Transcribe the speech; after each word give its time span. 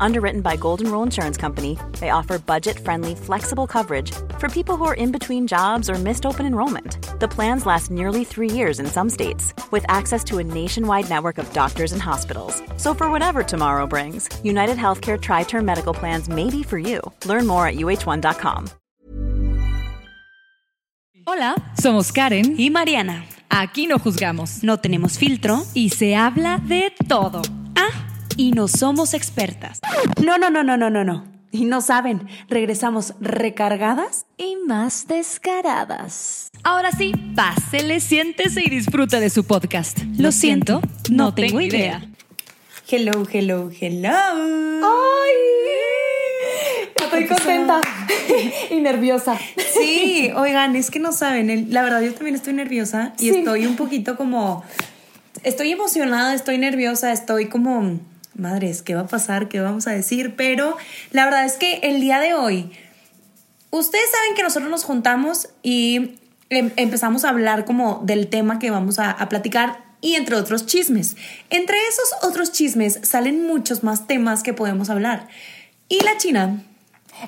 Underwritten 0.00 0.40
by 0.40 0.56
Golden 0.56 0.90
Rule 0.90 1.02
Insurance 1.02 1.36
Company, 1.36 1.78
they 2.00 2.10
offer 2.10 2.38
budget 2.38 2.78
friendly, 2.78 3.14
flexible 3.14 3.66
coverage 3.66 4.12
for 4.38 4.48
people 4.48 4.76
who 4.76 4.84
are 4.84 4.94
in 4.94 5.12
between 5.12 5.46
jobs 5.46 5.90
or 5.90 5.94
missed 5.94 6.24
open 6.26 6.46
enrollment. 6.46 6.98
The 7.20 7.28
plans 7.28 7.66
last 7.66 7.90
nearly 7.90 8.24
three 8.24 8.50
years 8.50 8.80
in 8.80 8.86
some 8.86 9.10
states, 9.10 9.54
with 9.70 9.84
access 9.88 10.22
to 10.24 10.38
a 10.38 10.44
nationwide 10.44 11.08
network 11.08 11.38
of 11.38 11.52
doctors 11.52 11.92
and 11.92 12.02
hospitals. 12.02 12.62
So, 12.76 12.94
for 12.94 13.10
whatever 13.10 13.42
tomorrow 13.42 13.86
brings, 13.86 14.28
United 14.44 14.76
Healthcare 14.76 15.20
Tri 15.20 15.44
Term 15.44 15.64
Medical 15.64 15.94
Plans 15.94 16.28
may 16.28 16.50
be 16.50 16.62
for 16.62 16.78
you. 16.78 17.00
Learn 17.24 17.46
more 17.46 17.66
at 17.66 17.76
uh1.com. 17.76 18.68
Hola, 21.28 21.56
somos 21.80 22.12
Karen 22.12 22.54
y 22.56 22.70
Mariana. 22.70 23.24
Aquí 23.48 23.86
no 23.88 23.98
juzgamos, 23.98 24.62
no 24.62 24.76
tenemos 24.76 25.18
filtro 25.18 25.64
y 25.74 25.88
se 25.88 26.14
habla 26.14 26.58
de 26.58 26.92
todo. 27.08 27.42
Ah, 27.74 28.05
y 28.36 28.52
no 28.52 28.68
somos 28.68 29.14
expertas. 29.14 29.80
No, 30.22 30.38
no, 30.38 30.50
no, 30.50 30.62
no, 30.62 30.76
no, 30.76 30.90
no, 30.90 31.04
no. 31.04 31.24
Y 31.52 31.64
no 31.64 31.80
saben, 31.80 32.28
regresamos 32.48 33.14
recargadas 33.20 34.26
y 34.36 34.56
más 34.66 35.06
descaradas. 35.06 36.50
Ahora 36.62 36.92
sí, 36.92 37.12
pásele, 37.34 38.00
siéntese 38.00 38.62
y 38.64 38.68
disfruta 38.68 39.20
de 39.20 39.30
su 39.30 39.44
podcast. 39.44 39.98
Lo, 40.18 40.32
siento, 40.32 40.82
no, 41.10 41.32
tengo 41.32 41.60
idea. 41.60 42.04
Hello, 42.88 43.26
hello, 43.32 43.70
hello. 43.80 44.10
¡Ay! 44.10 45.32
Estoy 46.96 47.26
contenta 47.26 47.80
y 48.70 48.76
nerviosa. 48.76 49.38
Sí, 49.72 50.30
oigan, 50.34 50.76
es 50.76 50.90
que 50.90 50.98
no 50.98 51.12
saben, 51.12 51.72
la 51.72 51.82
verdad 51.82 52.02
yo 52.02 52.12
también 52.12 52.36
estoy 52.36 52.52
nerviosa 52.52 53.14
y 53.18 53.30
estoy 53.30 53.66
un 53.66 53.76
poquito 53.76 54.16
como, 54.16 54.64
estoy 55.42 55.72
emocionada, 55.72 56.34
estoy 56.34 56.58
nerviosa, 56.58 57.12
estoy 57.12 57.46
como, 57.46 57.98
madres, 58.38 58.82
¿qué 58.82 58.94
va 58.94 59.02
a 59.02 59.06
pasar? 59.06 59.48
¿Qué 59.48 59.60
vamos 59.60 59.86
a 59.86 59.92
decir? 59.92 60.34
Pero 60.36 60.76
la 61.10 61.24
verdad 61.24 61.44
es 61.44 61.54
que 61.54 61.80
el 61.82 62.00
día 62.00 62.20
de 62.20 62.34
hoy, 62.34 62.70
ustedes 63.70 64.10
saben 64.10 64.34
que 64.34 64.42
nosotros 64.42 64.70
nos 64.70 64.84
juntamos 64.84 65.48
y 65.62 66.18
em, 66.50 66.70
empezamos 66.76 67.24
a 67.24 67.30
hablar 67.30 67.64
como 67.64 68.00
del 68.04 68.28
tema 68.28 68.58
que 68.58 68.70
vamos 68.70 68.98
a, 68.98 69.10
a 69.10 69.28
platicar 69.28 69.84
y 70.00 70.14
entre 70.14 70.36
otros 70.36 70.66
chismes. 70.66 71.16
Entre 71.50 71.76
esos 71.88 72.28
otros 72.28 72.52
chismes 72.52 73.00
salen 73.02 73.46
muchos 73.46 73.82
más 73.82 74.06
temas 74.06 74.42
que 74.42 74.52
podemos 74.52 74.90
hablar. 74.90 75.28
Y 75.88 76.02
la 76.04 76.16
China 76.18 76.62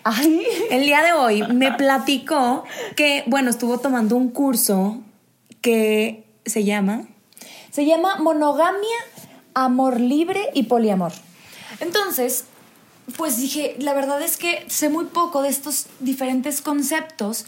Ay. 0.04 0.46
El 0.70 0.82
día 0.82 1.02
de 1.02 1.12
hoy 1.12 1.42
me 1.42 1.72
platicó 1.72 2.64
que, 2.96 3.24
bueno, 3.26 3.50
estuvo 3.50 3.78
tomando 3.78 4.16
un 4.16 4.30
curso 4.30 5.00
que 5.60 6.24
se 6.44 6.64
llama... 6.64 7.02
Se 7.70 7.84
llama 7.84 8.16
Monogamia, 8.16 8.96
Amor 9.54 10.00
Libre 10.00 10.50
y 10.54 10.64
Poliamor. 10.64 11.12
Entonces, 11.80 12.44
pues 13.16 13.38
dije, 13.38 13.76
la 13.78 13.94
verdad 13.94 14.20
es 14.22 14.36
que 14.36 14.64
sé 14.68 14.88
muy 14.88 15.06
poco 15.06 15.42
de 15.42 15.48
estos 15.48 15.86
diferentes 16.00 16.60
conceptos 16.60 17.46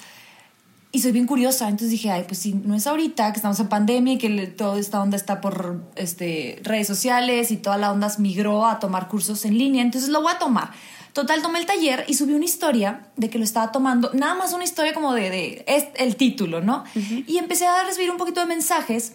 y 0.93 1.01
soy 1.01 1.13
bien 1.13 1.27
curiosa. 1.27 1.69
Entonces 1.69 1.91
dije, 1.91 2.11
ay, 2.11 2.25
pues 2.27 2.39
si 2.39 2.55
no 2.55 2.75
es 2.75 2.87
ahorita, 2.87 3.33
que 3.33 3.37
estamos 3.37 3.61
en 3.61 3.69
pandemia 3.69 4.15
y 4.15 4.19
que 4.19 4.47
toda 4.49 4.79
esta 4.79 5.01
onda 5.01 5.17
está 5.17 5.41
por 5.41 5.81
este, 5.97 6.61
redes 6.63 6.87
sociales 6.87 7.51
y 7.51 7.57
toda 7.57 7.77
la 7.79 7.93
onda 7.93 8.13
migró 8.19 8.67
a 8.67 8.79
tomar 8.79 9.09
cursos 9.09 9.45
en 9.45 9.59
línea, 9.59 9.83
entonces 9.83 10.11
lo 10.11 10.23
voy 10.23 10.33
a 10.33 10.39
tomar. 10.39 10.71
Total, 11.13 11.43
tomé 11.43 11.59
el 11.59 11.67
taller 11.67 12.05
y 12.07 12.15
subí 12.15 12.35
una 12.35 12.45
historia 12.45 13.09
de 13.17 13.31
que 13.31 13.39
lo 13.39 13.45
estaba 13.45 13.73
tomando, 13.73 14.13
nada 14.15 14.37
más 14.37 14.53
una 14.53 14.63
historia 14.63 14.95
como 14.95 15.13
de, 15.13 15.31
de 15.31 15.65
es 15.67 15.87
el 15.97 16.15
título, 16.15 16.61
¿no? 16.61 16.85
Y 17.27 17.39
empecé 17.39 17.67
a 17.67 17.83
recibir 17.83 18.13
un 18.13 18.17
poquito 18.17 18.39
de 18.41 18.47
mensajes 18.47 19.15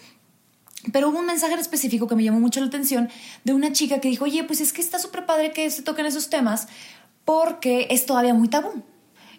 pero 0.91 1.09
hubo 1.09 1.19
un 1.19 1.25
mensaje 1.25 1.53
en 1.53 1.59
específico 1.59 2.07
que 2.07 2.15
me 2.15 2.23
llamó 2.23 2.39
mucho 2.39 2.59
la 2.59 2.67
atención 2.67 3.09
de 3.43 3.53
una 3.53 3.71
chica 3.71 3.99
que 3.99 4.09
dijo, 4.09 4.25
oye, 4.25 4.43
pues 4.43 4.61
es 4.61 4.73
que 4.73 4.81
está 4.81 4.99
súper 4.99 5.25
padre 5.25 5.51
que 5.51 5.69
se 5.69 5.81
toquen 5.81 6.05
esos 6.05 6.29
temas 6.29 6.67
porque 7.23 7.87
es 7.89 8.05
todavía 8.05 8.33
muy 8.33 8.47
tabú. 8.47 8.83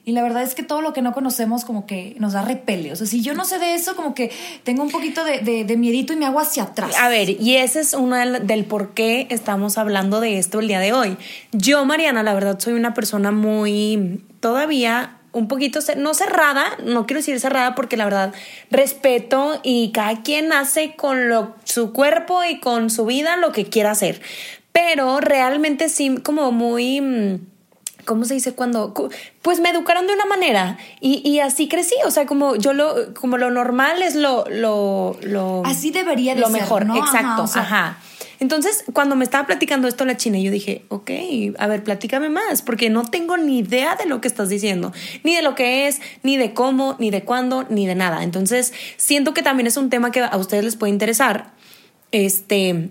Y 0.04 0.12
la 0.12 0.22
verdad 0.22 0.44
es 0.44 0.54
que 0.54 0.62
todo 0.62 0.82
lo 0.82 0.92
que 0.92 1.02
no 1.02 1.12
conocemos 1.12 1.64
como 1.64 1.84
que 1.84 2.14
nos 2.20 2.32
da 2.32 2.42
repele. 2.42 2.92
O 2.92 2.96
sea, 2.96 3.08
si 3.08 3.22
yo 3.22 3.34
no 3.34 3.44
sé 3.44 3.58
de 3.58 3.74
eso, 3.74 3.96
como 3.96 4.14
que 4.14 4.30
tengo 4.62 4.84
un 4.84 4.90
poquito 4.90 5.24
de, 5.24 5.64
de, 5.64 5.76
miedito 5.76 6.12
y 6.12 6.16
me 6.16 6.26
hago 6.26 6.38
hacia 6.38 6.62
atrás. 6.62 6.94
A 6.96 7.08
ver, 7.08 7.28
y 7.28 7.56
ese 7.56 7.80
es 7.80 7.92
uno 7.92 8.14
del, 8.16 8.64
por 8.66 8.94
qué 8.94 9.26
estamos 9.30 9.78
hablando 9.78 10.20
de 10.20 10.38
esto 10.38 10.60
el 10.60 10.68
día 10.68 10.78
de 10.78 10.92
hoy. 10.92 11.16
Yo, 11.50 11.84
Mariana, 11.84 12.22
la 12.22 12.34
verdad 12.34 12.56
soy 12.60 12.74
una 12.74 12.94
persona 12.94 13.32
muy 13.32 14.22
todavía 14.38 15.15
un 15.36 15.48
poquito, 15.48 15.80
no 15.96 16.14
cerrada, 16.14 16.76
no 16.82 17.06
quiero 17.06 17.20
decir 17.20 17.38
cerrada 17.38 17.74
porque 17.74 17.96
la 17.96 18.04
verdad 18.04 18.34
respeto 18.70 19.60
y 19.62 19.92
cada 19.92 20.22
quien 20.22 20.52
hace 20.52 20.96
con 20.96 21.28
lo, 21.28 21.54
su 21.64 21.92
cuerpo 21.92 22.42
y 22.42 22.58
con 22.58 22.90
su 22.90 23.04
vida 23.04 23.36
lo 23.36 23.52
que 23.52 23.66
quiera 23.66 23.90
hacer. 23.90 24.22
Pero 24.72 25.20
realmente 25.20 25.88
sí, 25.88 26.16
como 26.22 26.52
muy 26.52 27.00
mm, 27.00 27.38
¿cómo 28.06 28.24
se 28.24 28.34
dice 28.34 28.54
cuando? 28.54 28.94
Pues 29.42 29.60
me 29.60 29.68
educaron 29.68 30.06
de 30.06 30.14
una 30.14 30.24
manera 30.24 30.78
y, 31.00 31.20
y, 31.28 31.40
así 31.40 31.68
crecí, 31.68 31.94
o 32.06 32.10
sea, 32.10 32.24
como 32.24 32.56
yo 32.56 32.72
lo, 32.72 33.12
como 33.14 33.36
lo 33.36 33.50
normal 33.50 34.02
es 34.02 34.14
lo, 34.14 34.46
lo, 34.48 35.18
lo 35.22 35.62
así 35.66 35.90
debería 35.90 36.34
de 36.34 36.40
lo 36.40 36.46
ser, 36.46 36.62
mejor, 36.62 36.86
¿no? 36.86 36.96
exacto, 36.96 37.44
ajá, 37.54 37.98
Entonces, 38.40 38.84
cuando 38.92 39.16
me 39.16 39.24
estaba 39.24 39.46
platicando 39.46 39.88
esto 39.88 40.04
la 40.04 40.16
china, 40.16 40.38
yo 40.38 40.50
dije, 40.50 40.84
ok, 40.88 41.10
a 41.58 41.66
ver, 41.66 41.82
platícame 41.82 42.28
más, 42.28 42.62
porque 42.62 42.90
no 42.90 43.04
tengo 43.04 43.36
ni 43.36 43.58
idea 43.58 43.96
de 43.96 44.06
lo 44.06 44.20
que 44.20 44.28
estás 44.28 44.48
diciendo, 44.48 44.92
ni 45.24 45.34
de 45.34 45.42
lo 45.42 45.54
que 45.54 45.88
es, 45.88 46.00
ni 46.22 46.36
de 46.36 46.54
cómo, 46.54 46.96
ni 46.98 47.10
de 47.10 47.22
cuándo, 47.22 47.64
ni 47.68 47.86
de 47.86 47.94
nada. 47.94 48.22
Entonces, 48.22 48.72
siento 48.96 49.34
que 49.34 49.42
también 49.42 49.66
es 49.66 49.76
un 49.76 49.90
tema 49.90 50.10
que 50.10 50.20
a 50.20 50.36
ustedes 50.36 50.64
les 50.64 50.76
puede 50.76 50.92
interesar. 50.92 51.52
Este, 52.12 52.90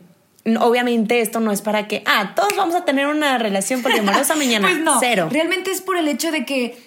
obviamente 0.60 1.22
esto 1.22 1.40
no 1.40 1.52
es 1.52 1.62
para 1.62 1.88
que, 1.88 2.04
ah, 2.06 2.34
todos 2.36 2.56
vamos 2.56 2.76
a 2.76 2.86
tener 2.86 3.08
una 3.08 3.38
relación 3.38 3.82
poliamorosa 3.82 4.36
mañana. 4.38 4.68
pues 4.68 4.82
no, 4.82 5.00
cero. 5.00 5.30
Realmente 5.32 5.72
es 5.72 5.82
por 5.82 5.98
el 5.98 6.08
hecho 6.08 6.32
de 6.32 6.46
que 6.46 6.78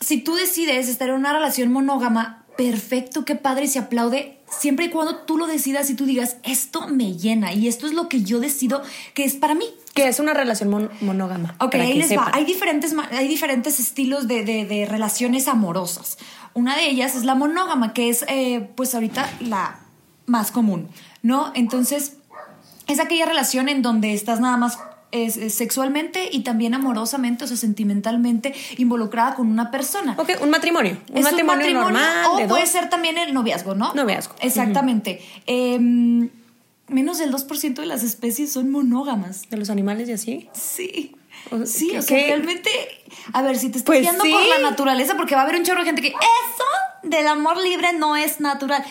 si 0.00 0.18
tú 0.18 0.34
decides 0.34 0.88
estar 0.88 1.08
en 1.08 1.14
una 1.16 1.32
relación 1.32 1.70
monógama, 1.70 2.44
perfecto, 2.56 3.24
qué 3.24 3.36
padre, 3.36 3.66
se 3.68 3.78
aplaude, 3.78 4.38
siempre 4.50 4.86
y 4.86 4.90
cuando 4.90 5.16
tú 5.16 5.38
lo 5.38 5.46
decidas 5.46 5.88
y 5.90 5.94
tú 5.94 6.04
digas, 6.04 6.36
esto 6.42 6.88
me 6.88 7.16
llena 7.16 7.52
y 7.52 7.68
esto 7.68 7.86
es 7.86 7.94
lo 7.94 8.08
que 8.08 8.22
yo 8.22 8.40
decido 8.40 8.82
que 9.14 9.24
es 9.24 9.34
para 9.34 9.54
mí. 9.54 9.64
Que 9.94 10.08
es 10.08 10.20
una 10.20 10.34
relación 10.34 10.90
monógama. 11.00 11.54
Ok, 11.60 11.74
ahí 11.76 11.94
les 11.94 12.16
va. 12.16 12.30
Hay 12.32 12.44
diferentes, 12.44 12.94
hay 13.10 13.28
diferentes 13.28 13.80
estilos 13.80 14.28
de, 14.28 14.44
de, 14.44 14.86
relaciones 14.86 15.48
amorosas. 15.48 16.18
Una 16.54 16.76
de 16.76 16.88
ellas 16.88 17.16
es 17.16 17.24
la 17.24 17.34
monógama, 17.34 17.92
que 17.92 18.08
es 18.08 18.24
eh, 18.28 18.68
pues 18.74 18.94
ahorita 18.94 19.28
la 19.40 19.80
más 20.26 20.52
común, 20.52 20.88
¿no? 21.22 21.52
Entonces, 21.54 22.14
es 22.86 23.00
aquella 23.00 23.26
relación 23.26 23.68
en 23.68 23.82
donde 23.82 24.14
estás 24.14 24.40
nada 24.40 24.56
más 24.56 24.78
sexualmente 25.12 26.28
y 26.30 26.40
también 26.40 26.74
amorosamente, 26.74 27.44
o 27.44 27.46
sea, 27.46 27.56
sentimentalmente 27.56 28.54
involucrada 28.78 29.34
con 29.34 29.48
una 29.48 29.70
persona. 29.70 30.14
Ok, 30.18 30.30
un 30.40 30.50
matrimonio. 30.50 30.96
Un, 31.12 31.22
matrimonio, 31.22 31.72
normal. 31.72 32.26
O 32.26 32.48
puede 32.48 32.66
ser 32.66 32.88
también 32.88 33.18
el 33.18 33.34
noviazgo, 33.34 33.74
¿no? 33.74 33.92
Noviazgo. 33.94 34.34
Exactamente. 34.40 35.20
Em, 35.46 36.30
menos 36.88 37.18
del 37.18 37.32
2% 37.32 37.74
de 37.74 37.86
las 37.86 38.02
especies 38.02 38.52
son 38.52 38.70
monógamas. 38.70 39.48
¿De 39.50 39.56
los 39.56 39.70
animales 39.70 40.08
y 40.08 40.12
así? 40.12 40.48
Sí. 40.52 41.16
sí, 41.64 41.96
o 41.96 42.02
sea, 42.02 42.16
realmente, 42.16 42.70
a 43.32 43.42
ver, 43.42 43.58
si 43.58 43.70
te 43.70 43.78
estás 43.78 43.86
pues 43.86 44.00
guiando 44.02 44.22
por 44.22 44.46
la 44.46 44.58
naturaleza, 44.58 45.16
porque 45.16 45.34
va 45.34 45.42
a 45.42 45.44
haber 45.44 45.56
un 45.56 45.64
chorro 45.64 45.80
de 45.80 45.86
gente 45.86 46.02
que 46.02 46.08
eso 46.08 46.64
del 47.02 47.26
amor 47.26 47.56
libre 47.58 47.92
no 47.94 48.16
es 48.16 48.40
natural 48.40 48.84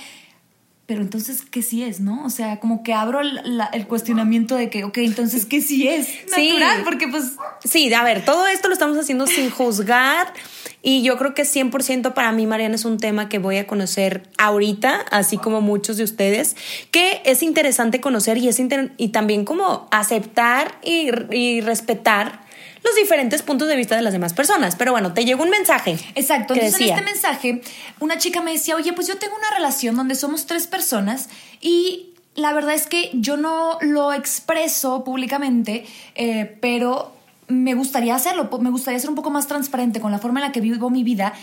pero 0.89 1.01
entonces, 1.01 1.43
¿qué 1.43 1.61
sí 1.61 1.83
es, 1.83 1.99
no? 1.99 2.25
O 2.25 2.31
sea, 2.31 2.59
como 2.59 2.81
que 2.81 2.95
abro 2.95 3.21
el, 3.21 3.87
cuestionamiento 3.87 4.55
de 4.55 4.71
que, 4.71 4.85
ok, 4.85 4.97
entonces, 4.97 5.45
¿qué 5.45 5.61
sí 5.61 5.87
es 5.87 6.07
natural? 6.31 6.81
Porque 6.83 7.07
pues... 7.07 7.33
Sí, 7.63 7.93
a 7.93 8.03
ver, 8.03 8.25
todo 8.25 8.47
esto 8.47 8.69
lo 8.69 8.73
estamos 8.73 8.97
haciendo 8.97 9.27
sin 9.27 9.51
juzgar 9.51 10.33
y 10.81 11.03
yo 11.03 11.19
creo 11.19 11.35
que 11.35 11.43
100% 11.43 12.15
para 12.15 12.31
mí, 12.31 12.47
Mariana, 12.47 12.73
es 12.73 12.85
un 12.85 12.97
tema 12.97 13.29
que 13.29 13.37
voy 13.37 13.57
a 13.57 13.67
conocer 13.67 14.23
ahorita, 14.39 15.05
así 15.11 15.37
como 15.37 15.61
muchos 15.61 15.97
de 15.97 16.05
ustedes, 16.05 16.55
que 16.89 17.21
es 17.23 17.43
interesante 17.43 18.01
conocer 18.01 18.39
y, 18.39 18.47
es 18.47 18.59
y 18.97 19.09
también 19.09 19.45
como 19.45 19.87
aceptar 19.91 20.79
y, 20.81 21.11
y 21.31 21.61
respetar 21.61 22.48
los 22.83 22.95
diferentes 22.95 23.41
puntos 23.41 23.67
de 23.67 23.75
vista 23.75 23.95
de 23.95 24.01
las 24.01 24.13
demás 24.13 24.33
personas. 24.33 24.75
Pero 24.75 24.91
bueno, 24.91 25.13
te 25.13 25.25
llegó 25.25 25.43
un 25.43 25.49
mensaje. 25.49 25.97
Exacto. 26.15 26.53
Entonces, 26.53 26.81
en 26.81 26.89
este 26.89 27.01
mensaje, 27.01 27.61
una 27.99 28.17
chica 28.17 28.41
me 28.41 28.51
decía, 28.51 28.75
oye, 28.75 28.93
pues 28.93 29.07
yo 29.07 29.17
tengo 29.17 29.35
una 29.35 29.51
relación 29.55 29.95
donde 29.95 30.15
somos 30.15 30.45
tres 30.45 30.67
personas 30.67 31.29
y 31.61 32.13
la 32.35 32.53
verdad 32.53 32.73
es 32.73 32.87
que 32.87 33.11
yo 33.13 33.37
no 33.37 33.77
lo 33.81 34.13
expreso 34.13 35.03
públicamente, 35.03 35.85
eh, 36.15 36.57
pero 36.61 37.13
me 37.47 37.73
gustaría 37.73 38.15
hacerlo, 38.15 38.49
me 38.59 38.69
gustaría 38.69 38.99
ser 38.99 39.09
un 39.09 39.15
poco 39.15 39.31
más 39.31 39.47
transparente 39.47 39.99
con 39.99 40.11
la 40.11 40.19
forma 40.19 40.39
en 40.39 40.47
la 40.47 40.51
que 40.51 40.61
vivo 40.61 40.89
mi 40.89 41.03
vida, 41.03 41.33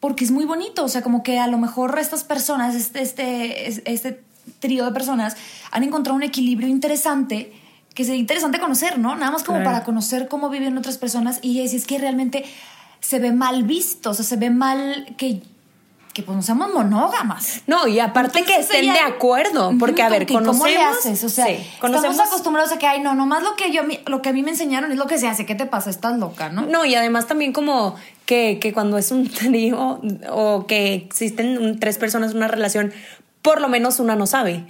porque 0.00 0.24
es 0.24 0.30
muy 0.30 0.44
bonito, 0.44 0.84
o 0.84 0.88
sea, 0.88 1.02
como 1.02 1.22
que 1.22 1.38
a 1.38 1.46
lo 1.46 1.58
mejor 1.58 1.98
estas 1.98 2.24
personas, 2.24 2.74
este, 2.74 3.02
este, 3.02 3.92
este 3.92 4.22
trío 4.60 4.84
de 4.84 4.92
personas, 4.92 5.36
han 5.70 5.82
encontrado 5.82 6.16
un 6.16 6.22
equilibrio 6.22 6.68
interesante 6.68 7.52
que 7.94 8.04
sería 8.04 8.20
interesante 8.20 8.58
conocer, 8.58 8.98
¿no? 8.98 9.14
Nada 9.16 9.30
más 9.30 9.44
como 9.44 9.62
para 9.64 9.84
conocer 9.84 10.28
cómo 10.28 10.50
viven 10.50 10.76
otras 10.76 10.98
personas 10.98 11.38
y 11.42 11.66
si 11.68 11.76
es 11.76 11.86
que 11.86 11.98
realmente 11.98 12.44
se 13.00 13.18
ve 13.20 13.32
mal 13.32 13.62
visto, 13.64 14.10
o 14.10 14.14
sea, 14.14 14.24
se 14.24 14.36
ve 14.36 14.50
mal 14.50 15.14
que, 15.16 15.42
que 16.12 16.22
pues 16.22 16.34
no 16.36 16.42
seamos 16.42 16.72
monógamas. 16.72 17.60
No, 17.66 17.86
y 17.86 18.00
aparte 18.00 18.42
que 18.44 18.56
estén 18.56 18.92
de 18.92 18.98
acuerdo, 19.00 19.72
porque 19.78 20.02
a 20.02 20.08
ver, 20.08 20.26
que 20.26 20.34
¿Cómo 20.34 20.46
le 20.46 20.52
conocemos, 20.74 20.98
haces? 20.98 21.24
O 21.24 21.28
sea, 21.28 21.46
sí, 21.46 21.56
conocemos 21.80 22.12
estamos 22.12 22.32
acostumbrados 22.32 22.72
a 22.72 22.78
que, 22.78 22.86
ay, 22.86 23.00
no, 23.00 23.14
nomás 23.14 23.42
lo 23.42 23.56
que 23.56 23.70
yo, 23.72 23.82
a 23.82 23.84
mí- 23.84 24.00
lo 24.06 24.22
que 24.22 24.30
a 24.30 24.32
mí 24.32 24.42
me 24.42 24.50
enseñaron 24.50 24.90
es 24.90 24.98
lo 24.98 25.06
que 25.06 25.18
se 25.18 25.28
hace. 25.28 25.44
¿Qué 25.46 25.54
te 25.54 25.66
pasa? 25.66 25.90
Estás 25.90 26.16
loca, 26.18 26.48
¿no? 26.48 26.62
No, 26.66 26.84
y 26.84 26.94
además 26.94 27.26
también 27.26 27.52
como 27.52 27.94
que, 28.26 28.58
que 28.60 28.72
cuando 28.72 28.96
es 28.98 29.10
un 29.10 29.28
trío 29.30 30.00
o 30.30 30.66
que 30.66 30.94
existen 30.94 31.58
un- 31.58 31.78
tres 31.78 31.98
personas 31.98 32.30
en 32.32 32.38
una 32.38 32.48
relación, 32.48 32.92
por 33.42 33.60
lo 33.60 33.68
menos 33.68 33.98
una 34.00 34.16
no 34.16 34.26
sabe. 34.26 34.64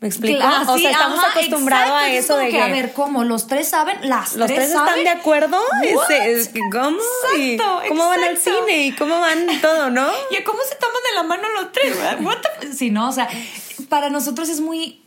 ¿Me 0.00 0.08
explico? 0.08 0.38
Claro, 0.38 0.72
o 0.72 0.78
sea, 0.78 0.90
estamos 0.92 1.18
ajá, 1.18 1.30
acostumbrados 1.32 1.88
exacto. 1.88 2.04
a 2.06 2.08
Es 2.10 2.24
eso 2.24 2.36
de 2.38 2.44
que, 2.46 2.50
que, 2.52 2.62
a 2.62 2.68
ver, 2.68 2.92
¿cómo? 2.94 3.22
¿Los 3.24 3.46
tres 3.46 3.68
saben? 3.68 3.96
¿Las 4.08 4.34
los 4.34 4.46
tres 4.46 4.72
saben? 4.72 4.88
están 4.88 5.04
de 5.04 5.10
acuerdo. 5.20 5.58
Es 5.82 6.48
que 6.48 6.60
¿Cómo? 6.72 6.98
Y 7.36 7.52
Exacto, 7.52 7.82
¿Cómo 7.88 8.08
van 8.08 8.24
al 8.24 8.38
cine? 8.38 8.86
¿Y 8.86 8.92
cómo 8.92 9.20
van 9.20 9.46
todo, 9.60 9.90
no? 9.90 10.08
¿Y 10.30 10.42
cómo 10.42 10.58
se 10.68 10.76
toman 10.76 11.02
de 11.10 11.16
la 11.16 11.22
mano 11.24 11.48
los 11.60 11.72
tres? 11.72 11.94
What 12.22 12.38
the- 12.60 12.72
Sí, 12.72 12.90
no, 12.90 13.08
o 13.10 13.12
sea, 13.12 13.28
para 13.90 14.08
nosotros 14.08 14.48
es 14.48 14.60
muy 14.62 15.02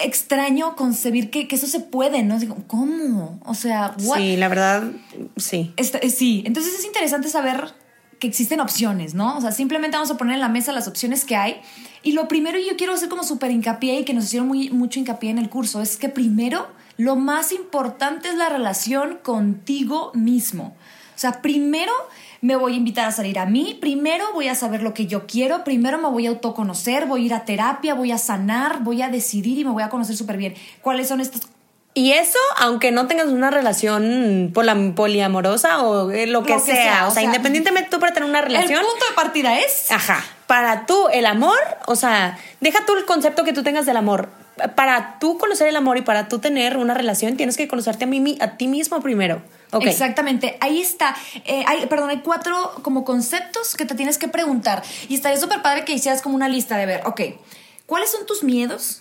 extraño 0.00 0.74
concebir 0.74 1.30
que, 1.30 1.46
que 1.46 1.54
eso 1.54 1.68
se 1.68 1.78
puede, 1.80 2.24
¿no? 2.24 2.38
Digo, 2.40 2.56
¿cómo? 2.66 3.38
O 3.46 3.54
sea, 3.54 3.94
what? 4.02 4.16
Sí, 4.18 4.36
la 4.36 4.48
verdad, 4.48 4.82
sí. 5.36 5.72
Esta- 5.76 5.98
eh, 5.98 6.10
sí, 6.10 6.42
entonces 6.44 6.74
es 6.76 6.84
interesante 6.84 7.28
saber 7.28 7.72
que 8.24 8.28
existen 8.28 8.60
opciones, 8.60 9.12
¿no? 9.12 9.36
O 9.36 9.40
sea, 9.42 9.52
simplemente 9.52 9.98
vamos 9.98 10.10
a 10.10 10.16
poner 10.16 10.36
en 10.36 10.40
la 10.40 10.48
mesa 10.48 10.72
las 10.72 10.88
opciones 10.88 11.26
que 11.26 11.36
hay. 11.36 11.60
Y 12.02 12.12
lo 12.12 12.26
primero, 12.26 12.58
y 12.58 12.66
yo 12.66 12.74
quiero 12.78 12.94
hacer 12.94 13.10
como 13.10 13.22
súper 13.22 13.50
hincapié 13.50 14.00
y 14.00 14.04
que 14.04 14.14
nos 14.14 14.24
hicieron 14.24 14.48
muy, 14.48 14.70
mucho 14.70 14.98
hincapié 14.98 15.28
en 15.28 15.36
el 15.36 15.50
curso, 15.50 15.82
es 15.82 15.98
que 15.98 16.08
primero 16.08 16.66
lo 16.96 17.16
más 17.16 17.52
importante 17.52 18.30
es 18.30 18.36
la 18.36 18.48
relación 18.48 19.18
contigo 19.22 20.10
mismo. 20.14 20.74
O 21.14 21.18
sea, 21.18 21.42
primero 21.42 21.92
me 22.40 22.56
voy 22.56 22.72
a 22.72 22.76
invitar 22.76 23.06
a 23.06 23.12
salir 23.12 23.38
a 23.38 23.44
mí, 23.44 23.76
primero 23.78 24.24
voy 24.32 24.48
a 24.48 24.54
saber 24.54 24.82
lo 24.82 24.94
que 24.94 25.06
yo 25.06 25.26
quiero, 25.26 25.64
primero 25.64 25.98
me 25.98 26.08
voy 26.08 26.26
a 26.26 26.30
autoconocer, 26.30 27.06
voy 27.06 27.24
a 27.24 27.26
ir 27.26 27.34
a 27.34 27.44
terapia, 27.44 27.94
voy 27.94 28.10
a 28.10 28.18
sanar, 28.18 28.82
voy 28.82 29.02
a 29.02 29.10
decidir 29.10 29.58
y 29.58 29.64
me 29.64 29.70
voy 29.70 29.82
a 29.82 29.90
conocer 29.90 30.16
súper 30.16 30.38
bien. 30.38 30.54
¿Cuáles 30.80 31.08
son 31.08 31.20
estas 31.20 31.42
Y 31.96 32.10
eso, 32.12 32.38
aunque 32.56 32.90
no 32.90 33.06
tengas 33.06 33.28
una 33.28 33.52
relación 33.52 34.50
poliamorosa 34.52 35.82
o 35.82 36.10
eh, 36.10 36.26
lo 36.26 36.42
que, 36.42 36.54
Lo 36.54 36.58
que 36.58 36.72
sea, 36.72 36.74
sea, 36.74 37.06
o 37.06 37.10
sea, 37.10 37.14
sea, 37.14 37.22
independientemente 37.22 37.88
tú 37.88 38.00
para 38.00 38.12
tener 38.12 38.28
una 38.28 38.40
relación, 38.40 38.80
El 38.80 38.86
punto 38.86 39.06
de 39.08 39.14
partida 39.14 39.58
es... 39.60 39.92
Ajá. 39.92 40.24
Para 40.48 40.86
tú, 40.86 41.08
el 41.12 41.24
amor, 41.24 41.56
o 41.86 41.94
sea, 41.94 42.36
deja 42.60 42.84
tú 42.84 42.96
el 42.96 43.04
concepto 43.04 43.44
que 43.44 43.52
tú 43.52 43.62
tengas 43.62 43.86
del 43.86 43.96
amor. 43.96 44.28
Para 44.74 45.18
tú 45.20 45.38
conocer 45.38 45.68
el 45.68 45.76
amor 45.76 45.96
y 45.96 46.02
para 46.02 46.28
tú 46.28 46.40
tener 46.40 46.76
una 46.76 46.94
relación, 46.94 47.36
tienes 47.36 47.56
que 47.56 47.68
conocerte 47.68 48.04
a, 48.04 48.06
mí, 48.08 48.38
a 48.40 48.56
ti 48.56 48.66
mismo 48.66 49.00
primero. 49.00 49.40
Exactamente, 49.80 50.56
ahí 50.60 50.80
está. 50.80 51.16
Eh, 51.44 51.64
hay, 51.66 51.86
perdón, 51.86 52.10
hay 52.10 52.20
cuatro 52.20 52.72
como 52.82 53.04
conceptos 53.04 53.74
que 53.74 53.84
te 53.84 53.94
tienes 53.94 54.18
que 54.18 54.28
preguntar. 54.28 54.82
Y 55.08 55.14
estaría 55.14 55.38
súper 55.38 55.62
padre 55.62 55.84
que 55.84 55.92
hicieras 55.92 56.22
como 56.22 56.34
una 56.34 56.48
lista 56.48 56.76
de 56.76 56.86
ver, 56.86 57.02
ok, 57.04 57.20
¿cuáles 57.86 58.10
son 58.10 58.26
tus 58.26 58.42
miedos? 58.42 59.00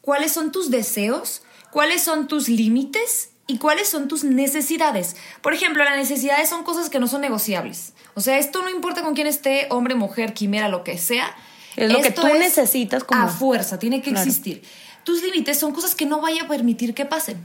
¿Cuáles 0.00 0.32
son 0.32 0.50
tus 0.50 0.70
deseos? 0.70 1.41
¿Cuáles 1.72 2.02
son 2.02 2.28
tus 2.28 2.50
límites? 2.50 3.30
¿Y 3.46 3.56
cuáles 3.56 3.88
son 3.88 4.06
tus 4.06 4.24
necesidades? 4.24 5.16
Por 5.40 5.54
ejemplo, 5.54 5.82
las 5.84 5.96
necesidades 5.96 6.50
son 6.50 6.64
cosas 6.64 6.90
que 6.90 7.00
no 7.00 7.08
son 7.08 7.22
negociables. 7.22 7.94
O 8.14 8.20
sea, 8.20 8.38
esto 8.38 8.60
no 8.60 8.68
importa 8.68 9.02
con 9.02 9.14
quién 9.14 9.26
esté, 9.26 9.68
hombre, 9.70 9.94
mujer, 9.94 10.34
quimera, 10.34 10.68
lo 10.68 10.84
que 10.84 10.98
sea. 10.98 11.34
Es 11.76 11.90
lo 11.90 12.02
que 12.02 12.08
Esto 12.08 12.20
tú 12.28 12.34
necesitas 12.34 13.04
como- 13.04 13.22
A 13.22 13.28
fuerza, 13.28 13.78
tiene 13.78 14.02
que 14.02 14.10
Claro. 14.10 14.28
existir. 14.28 14.62
Tus 15.02 15.22
límites 15.22 15.58
son 15.58 15.72
cosas 15.72 15.94
que 15.94 16.04
no 16.04 16.20
vaya 16.20 16.42
a 16.42 16.48
permitir 16.48 16.92
que 16.92 17.06
pasen. 17.06 17.42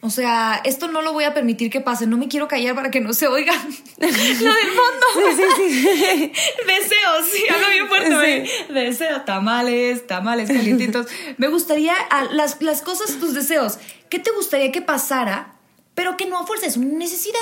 O 0.00 0.10
sea, 0.10 0.60
esto 0.64 0.86
no 0.86 1.02
lo 1.02 1.12
voy 1.12 1.24
a 1.24 1.34
permitir 1.34 1.70
que 1.70 1.80
pase. 1.80 2.06
No 2.06 2.16
me 2.16 2.28
quiero 2.28 2.46
callar 2.46 2.76
para 2.76 2.90
que 2.90 3.00
no 3.00 3.12
se 3.12 3.26
oiga 3.26 3.52
lo 3.98 4.06
del 4.06 4.16
fondo. 4.16 5.06
Sí, 5.14 5.42
sí, 5.56 5.70
sí. 5.82 6.32
Deseos, 6.66 7.26
sí, 7.32 7.42
hablo 7.52 7.68
bien 7.68 7.88
fuerte. 7.88 8.36
¿eh? 8.44 8.50
Deseos, 8.72 9.24
tamales, 9.24 10.06
tamales 10.06 10.48
calientitos. 10.48 11.06
Me 11.36 11.48
gustaría 11.48 11.94
a- 12.10 12.24
las, 12.26 12.62
las 12.62 12.82
cosas, 12.82 13.18
tus 13.18 13.34
deseos. 13.34 13.78
¿Qué 14.08 14.20
te 14.20 14.30
gustaría 14.30 14.70
que 14.70 14.82
pasara, 14.82 15.54
pero 15.96 16.16
que 16.16 16.26
no 16.26 16.38
a 16.38 16.46
fuerza 16.46 16.66
es 16.66 16.76
una 16.76 16.96
necesidad? 16.96 17.38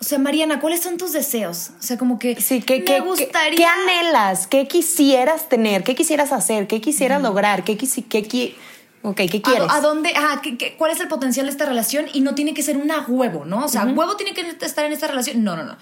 O 0.00 0.04
sea, 0.04 0.18
Mariana, 0.18 0.60
¿cuáles 0.60 0.80
son 0.80 0.96
tus 0.96 1.12
deseos? 1.12 1.72
O 1.78 1.82
sea, 1.82 1.98
como 1.98 2.18
que 2.18 2.40
Sí, 2.40 2.62
¿qué, 2.62 2.78
me 2.78 2.84
qué, 2.86 3.00
gustaría... 3.00 3.50
qué- 3.50 3.56
qué 3.56 3.64
anhelas? 3.66 4.46
¿Qué 4.46 4.66
quisieras 4.66 5.50
tener? 5.50 5.84
¿Qué 5.84 5.94
quisieras 5.94 6.32
hacer? 6.32 6.66
¿Qué 6.66 6.80
quisieras 6.80 7.20
lograr? 7.20 7.64
¿Qué, 7.64 7.76
qué, 7.76 7.86
qui- 7.86 8.54
ok, 9.02 9.16
¿qué 9.30 9.38
¿A, 9.38 9.42
quieres? 9.42 9.68
a 9.70 9.80
dónde? 9.80 10.12
Ah, 10.16 10.40
¿qué- 10.42 10.56
qué- 10.58 10.76
¿Cuál 10.76 10.90
es 10.92 11.00
el 11.00 11.08
potencial 11.08 11.46
de 11.46 11.52
esta 11.52 11.66
relación? 11.66 12.06
Y 12.12 12.20
no 12.20 12.34
tiene 12.34 12.54
que 12.54 12.62
ser 12.62 12.76
una 12.76 13.04
huevo, 13.06 13.44
¿no? 13.44 13.64
O 13.64 13.68
sea, 13.68 13.84
huevo 13.84 14.16
tiene 14.16 14.34
que 14.34 14.42
estar 14.64 14.84
en 14.84 14.92
esta 14.92 15.06
relación. 15.06 15.42
No, 15.44 15.56
no, 15.56 15.64
no. 15.64 15.76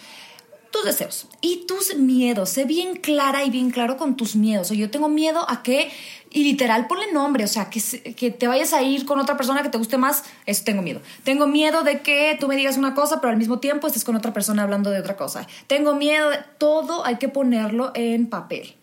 Tus 0.70 0.84
deseos 0.84 1.26
y 1.40 1.64
tus 1.66 1.96
miedos. 1.96 2.50
Sé 2.50 2.64
bien 2.64 2.96
clara 2.96 3.42
y 3.42 3.48
bien 3.50 3.70
claro 3.70 3.96
con 3.96 4.16
tus 4.16 4.36
miedos. 4.36 4.70
O 4.70 4.74
yo 4.74 4.90
tengo 4.90 5.08
miedo 5.08 5.48
a 5.48 5.62
que, 5.62 5.90
y 6.30 6.44
literal, 6.44 6.86
ponle 6.86 7.10
nombre. 7.10 7.42
O 7.44 7.48
sea, 7.48 7.70
que, 7.70 7.80
que 8.14 8.30
te 8.30 8.46
vayas 8.46 8.74
a 8.74 8.82
ir 8.82 9.06
con 9.06 9.18
otra 9.18 9.38
persona 9.38 9.62
que 9.62 9.70
te 9.70 9.78
guste 9.78 9.96
más. 9.96 10.24
Eso 10.44 10.64
tengo 10.64 10.82
miedo. 10.82 11.00
Tengo 11.24 11.46
miedo 11.46 11.84
de 11.84 12.02
que 12.02 12.36
tú 12.38 12.48
me 12.48 12.56
digas 12.56 12.76
una 12.76 12.94
cosa, 12.94 13.18
pero 13.22 13.30
al 13.30 13.38
mismo 13.38 13.60
tiempo 13.60 13.86
estés 13.86 14.04
con 14.04 14.14
otra 14.14 14.34
persona 14.34 14.62
hablando 14.62 14.90
de 14.90 15.00
otra 15.00 15.16
cosa. 15.16 15.46
Tengo 15.68 15.94
miedo 15.94 16.28
de. 16.28 16.38
Todo 16.58 17.06
hay 17.06 17.16
que 17.16 17.30
ponerlo 17.30 17.90
en 17.94 18.28
papel. 18.28 18.74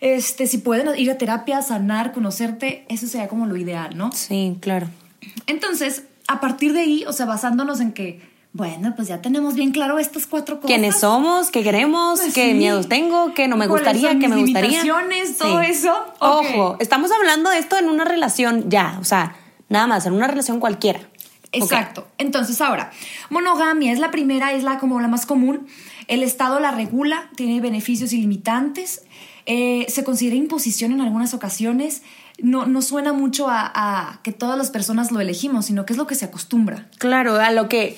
Este, 0.00 0.46
si 0.46 0.58
pueden 0.58 0.98
ir 0.98 1.10
a 1.10 1.18
terapia, 1.18 1.60
sanar, 1.62 2.12
conocerte, 2.12 2.86
eso 2.88 3.06
sería 3.06 3.28
como 3.28 3.46
lo 3.46 3.56
ideal, 3.56 3.96
¿no? 3.96 4.10
Sí, 4.12 4.56
claro. 4.60 4.88
Entonces, 5.46 6.04
a 6.26 6.40
partir 6.40 6.72
de 6.72 6.80
ahí, 6.80 7.04
o 7.06 7.12
sea, 7.12 7.26
basándonos 7.26 7.80
en 7.80 7.92
que, 7.92 8.22
bueno, 8.52 8.94
pues 8.96 9.08
ya 9.08 9.20
tenemos 9.20 9.54
bien 9.54 9.72
claro 9.72 9.98
estas 9.98 10.26
cuatro 10.26 10.56
cosas. 10.56 10.68
¿Quiénes 10.68 11.00
somos? 11.00 11.50
¿Qué 11.50 11.62
queremos? 11.62 12.20
Pues 12.20 12.32
¿Qué 12.32 12.50
sí. 12.50 12.54
miedos 12.54 12.88
tengo? 12.88 13.34
¿Qué 13.34 13.46
no 13.46 13.56
me 13.56 13.68
¿Cuáles 13.68 13.92
gustaría? 13.92 14.18
¿Qué 14.18 14.28
me 14.28 14.36
gustaría? 14.36 14.82
limitaciones? 14.82 15.36
Todo 15.36 15.60
eso. 15.60 15.94
Ojo, 16.18 16.76
estamos 16.80 17.10
hablando 17.12 17.50
de 17.50 17.58
esto 17.58 17.76
en 17.76 17.88
una 17.88 18.04
relación 18.04 18.70
ya, 18.70 18.96
o 19.00 19.04
sea, 19.04 19.36
nada 19.68 19.86
más, 19.86 20.06
en 20.06 20.14
una 20.14 20.26
relación 20.26 20.60
cualquiera. 20.60 21.00
Exacto. 21.52 22.06
Entonces, 22.18 22.60
ahora, 22.60 22.90
monogamia 23.28 23.92
es 23.92 23.98
la 23.98 24.10
primera, 24.10 24.52
es 24.52 24.62
la 24.62 24.78
como 24.78 25.00
la 25.00 25.08
más 25.08 25.26
común. 25.26 25.66
El 26.08 26.22
Estado 26.22 26.58
la 26.58 26.70
regula, 26.70 27.28
tiene 27.36 27.60
beneficios 27.60 28.12
ilimitantes. 28.12 29.02
Eh, 29.52 29.86
se 29.88 30.04
considera 30.04 30.36
imposición 30.36 30.92
en 30.92 31.00
algunas 31.00 31.34
ocasiones. 31.34 32.02
No, 32.40 32.66
no 32.66 32.80
suena 32.82 33.12
mucho 33.12 33.48
a, 33.48 33.70
a 33.74 34.20
que 34.22 34.32
todas 34.32 34.56
las 34.56 34.70
personas 34.70 35.10
lo 35.10 35.20
elegimos, 35.20 35.66
sino 35.66 35.84
que 35.84 35.92
es 35.92 35.96
lo 35.98 36.06
que 36.06 36.14
se 36.14 36.24
acostumbra. 36.26 36.86
Claro, 36.98 37.34
a 37.36 37.50
lo 37.50 37.68
que 37.68 37.96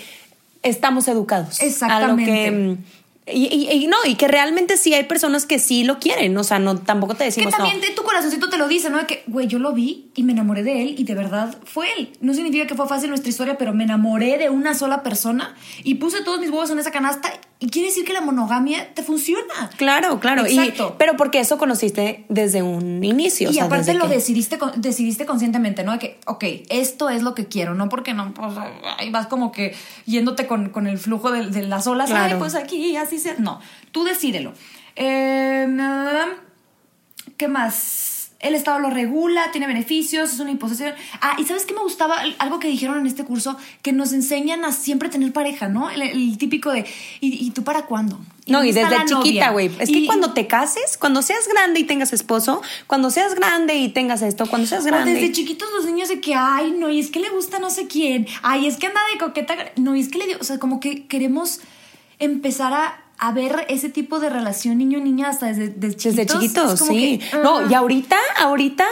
estamos 0.62 1.08
educados. 1.08 1.60
Exactamente. 1.60 2.30
A 2.30 2.50
lo 2.50 2.50
que, 2.50 2.50
mm, 2.50 2.84
y, 3.24 3.46
y- 3.54 3.70
y 3.84 3.86
no, 3.86 3.96
y 4.04 4.16
que 4.16 4.26
realmente 4.26 4.76
sí 4.76 4.94
hay 4.94 5.04
personas 5.04 5.46
que 5.46 5.60
sí 5.60 5.84
lo 5.84 6.00
quieren, 6.00 6.36
o 6.36 6.42
sea, 6.42 6.58
no 6.58 6.76
tampoco 6.78 7.12
te 7.14 7.18
Que 7.20 7.24
decimos 7.26 7.54
también 7.54 7.78
no. 7.80 7.94
tu 7.94 8.02
corazoncito 8.02 8.48
te 8.48 8.58
lo 8.58 8.66
dice, 8.66 8.90
¿no? 8.90 8.98
De 8.98 9.06
que, 9.06 9.22
güey, 9.28 9.46
yo 9.46 9.60
lo 9.60 9.72
vi 9.72 10.10
y 10.16 10.24
me 10.24 10.32
enamoré 10.32 10.64
de 10.64 10.82
él 10.82 10.94
y 10.98 11.04
de 11.04 11.14
verdad 11.14 11.56
fue 11.64 11.86
él. 11.96 12.10
No 12.20 12.34
significa 12.34 12.66
que 12.66 12.74
fue 12.74 12.88
fácil 12.88 13.10
nuestra 13.10 13.30
historia, 13.30 13.56
pero 13.58 13.72
me 13.72 13.84
enamoré 13.84 14.38
de 14.38 14.50
una 14.50 14.74
sola 14.74 15.04
persona 15.04 15.54
y 15.84 15.94
puse 15.96 16.22
todos 16.24 16.40
mis 16.40 16.50
huevos 16.50 16.70
en 16.70 16.80
esa 16.80 16.90
canasta 16.90 17.32
y 17.62 17.68
quiere 17.70 17.88
decir 17.88 18.04
que 18.04 18.12
la 18.12 18.20
monogamia 18.20 18.92
te 18.92 19.04
funciona. 19.04 19.70
Claro, 19.76 20.18
claro. 20.18 20.46
Y, 20.48 20.58
Exacto. 20.58 20.96
pero 20.98 21.16
porque 21.16 21.38
eso 21.38 21.58
conociste 21.58 22.24
desde 22.28 22.60
un 22.62 23.04
inicio. 23.04 23.48
o 23.48 23.52
y 23.52 23.54
sea, 23.54 23.64
aparte 23.66 23.94
lo 23.94 24.08
que- 24.08 24.14
decidiste, 24.16 24.58
decidiste 24.76 25.26
conscientemente, 25.26 25.84
¿no? 25.84 25.92
De 25.92 25.98
que, 26.00 26.18
ok, 26.26 26.44
esto 26.70 27.08
es 27.08 27.22
lo 27.22 27.34
que 27.36 27.46
quiero, 27.46 27.74
no 27.74 27.88
porque 27.88 28.14
no, 28.14 28.34
pues 28.34 28.52
ahí 28.98 29.10
vas 29.10 29.28
como 29.28 29.52
que 29.52 29.74
yéndote 30.06 30.48
con, 30.48 30.70
con 30.70 30.88
el 30.88 30.98
flujo 30.98 31.30
de, 31.30 31.46
de 31.50 31.62
las 31.62 31.86
olas, 31.86 32.10
Claro. 32.10 32.34
ay, 32.34 32.38
pues 32.40 32.56
aquí, 32.56 32.96
así 32.96 33.18
se. 33.20 33.38
No, 33.40 33.60
tú 33.92 34.02
decídelo. 34.04 34.52
Eh, 34.96 35.66
¿Qué 37.36 37.48
más? 37.48 38.11
El 38.42 38.54
Estado 38.54 38.78
lo 38.80 38.90
regula, 38.90 39.50
tiene 39.52 39.66
beneficios, 39.66 40.32
es 40.32 40.40
una 40.40 40.50
imposición. 40.50 40.92
Ah, 41.20 41.36
y 41.38 41.44
¿sabes 41.44 41.64
qué 41.64 41.74
me 41.74 41.80
gustaba? 41.80 42.16
Algo 42.38 42.58
que 42.58 42.68
dijeron 42.68 42.98
en 42.98 43.06
este 43.06 43.24
curso, 43.24 43.56
que 43.82 43.92
nos 43.92 44.12
enseñan 44.12 44.64
a 44.64 44.72
siempre 44.72 45.08
tener 45.08 45.32
pareja, 45.32 45.68
¿no? 45.68 45.88
El, 45.90 46.02
el 46.02 46.36
típico 46.38 46.70
de, 46.72 46.80
¿y, 47.20 47.46
y 47.46 47.50
tú 47.52 47.62
para 47.64 47.86
cuándo? 47.86 48.20
No, 48.48 48.64
y 48.64 48.72
desde 48.72 49.04
chiquita, 49.06 49.50
güey. 49.50 49.70
Es 49.78 49.88
Y- 49.88 49.92
que 50.00 50.06
cuando 50.06 50.32
te 50.32 50.48
cases, 50.48 50.96
cuando 50.98 51.22
seas 51.22 51.46
grande 51.48 51.78
y 51.80 51.84
tengas 51.84 52.12
esposo, 52.12 52.60
cuando 52.88 53.10
seas 53.10 53.36
grande 53.36 53.76
y 53.76 53.88
tengas 53.88 54.20
esto, 54.22 54.46
cuando 54.46 54.66
seas 54.66 54.84
grande. 54.84 55.14
desde 55.14 55.30
chiquitos 55.32 55.68
los 55.76 55.84
niños 55.86 56.08
de 56.08 56.20
que, 56.20 56.34
ay, 56.34 56.74
no, 56.76 56.90
y 56.90 56.98
es 56.98 57.10
que 57.10 57.20
le 57.20 57.28
gusta 57.30 57.60
no 57.60 57.70
sé 57.70 57.86
quién, 57.86 58.26
ay, 58.42 58.66
es 58.66 58.76
que 58.76 58.88
anda 58.88 59.00
de 59.12 59.18
coqueta, 59.20 59.54
no, 59.76 59.94
y 59.94 60.00
es 60.00 60.08
que 60.08 60.18
le 60.18 60.26
dio, 60.26 60.38
o 60.40 60.44
sea, 60.44 60.58
como 60.58 60.80
que 60.80 61.06
queremos 61.06 61.60
empezar 62.18 62.72
a, 62.72 63.01
a 63.18 63.32
ver 63.32 63.66
ese 63.68 63.88
tipo 63.88 64.20
de 64.20 64.30
relación 64.30 64.78
niño-niña 64.78 65.28
hasta 65.28 65.46
desde, 65.46 65.68
desde 65.68 65.96
chiquitos. 65.96 66.16
Desde 66.16 66.40
chiquitos, 66.40 66.80
sí. 66.80 67.20
que, 67.30 67.38
No, 67.38 67.58
ah. 67.58 67.66
y 67.70 67.74
ahorita, 67.74 68.16
ahorita, 68.38 68.86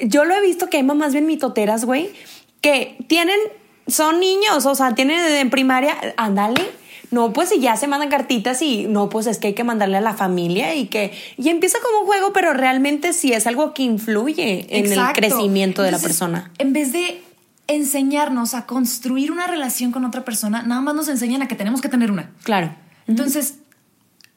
yo 0.00 0.24
lo 0.24 0.34
he 0.34 0.40
visto 0.40 0.70
que 0.70 0.78
hay 0.78 0.82
mamás 0.82 1.12
bien 1.12 1.26
mitoteras, 1.26 1.84
güey, 1.84 2.10
que 2.60 2.96
tienen, 3.08 3.38
son 3.86 4.20
niños, 4.20 4.66
o 4.66 4.74
sea, 4.74 4.94
tienen 4.94 5.20
en 5.20 5.50
primaria, 5.50 5.96
ándale. 6.16 6.62
No, 7.10 7.32
pues 7.32 7.48
si 7.48 7.60
ya 7.60 7.76
se 7.76 7.86
mandan 7.86 8.10
cartitas 8.10 8.60
y 8.60 8.86
no, 8.86 9.08
pues 9.08 9.26
es 9.26 9.38
que 9.38 9.48
hay 9.48 9.54
que 9.54 9.64
mandarle 9.64 9.96
a 9.96 10.02
la 10.02 10.12
familia 10.12 10.74
y 10.74 10.88
que. 10.88 11.12
Y 11.38 11.48
empieza 11.48 11.78
como 11.82 12.00
un 12.00 12.06
juego, 12.06 12.34
pero 12.34 12.52
realmente 12.52 13.14
sí 13.14 13.32
es 13.32 13.46
algo 13.46 13.72
que 13.72 13.82
influye 13.82 14.66
en 14.68 14.92
el 14.92 15.12
crecimiento 15.14 15.82
de 15.82 15.90
la 15.90 15.98
persona. 15.98 16.50
En 16.58 16.74
vez 16.74 16.92
de 16.92 17.22
enseñarnos 17.66 18.54
a 18.54 18.66
construir 18.66 19.32
una 19.32 19.46
relación 19.46 19.90
con 19.90 20.04
otra 20.04 20.24
persona, 20.24 20.62
nada 20.62 20.80
más 20.80 20.94
nos 20.94 21.08
enseñan 21.08 21.42
a 21.42 21.48
que 21.48 21.54
tenemos 21.54 21.80
que 21.80 21.88
tener 21.88 22.10
una. 22.10 22.30
Claro. 22.42 22.74
Entonces, 23.08 23.54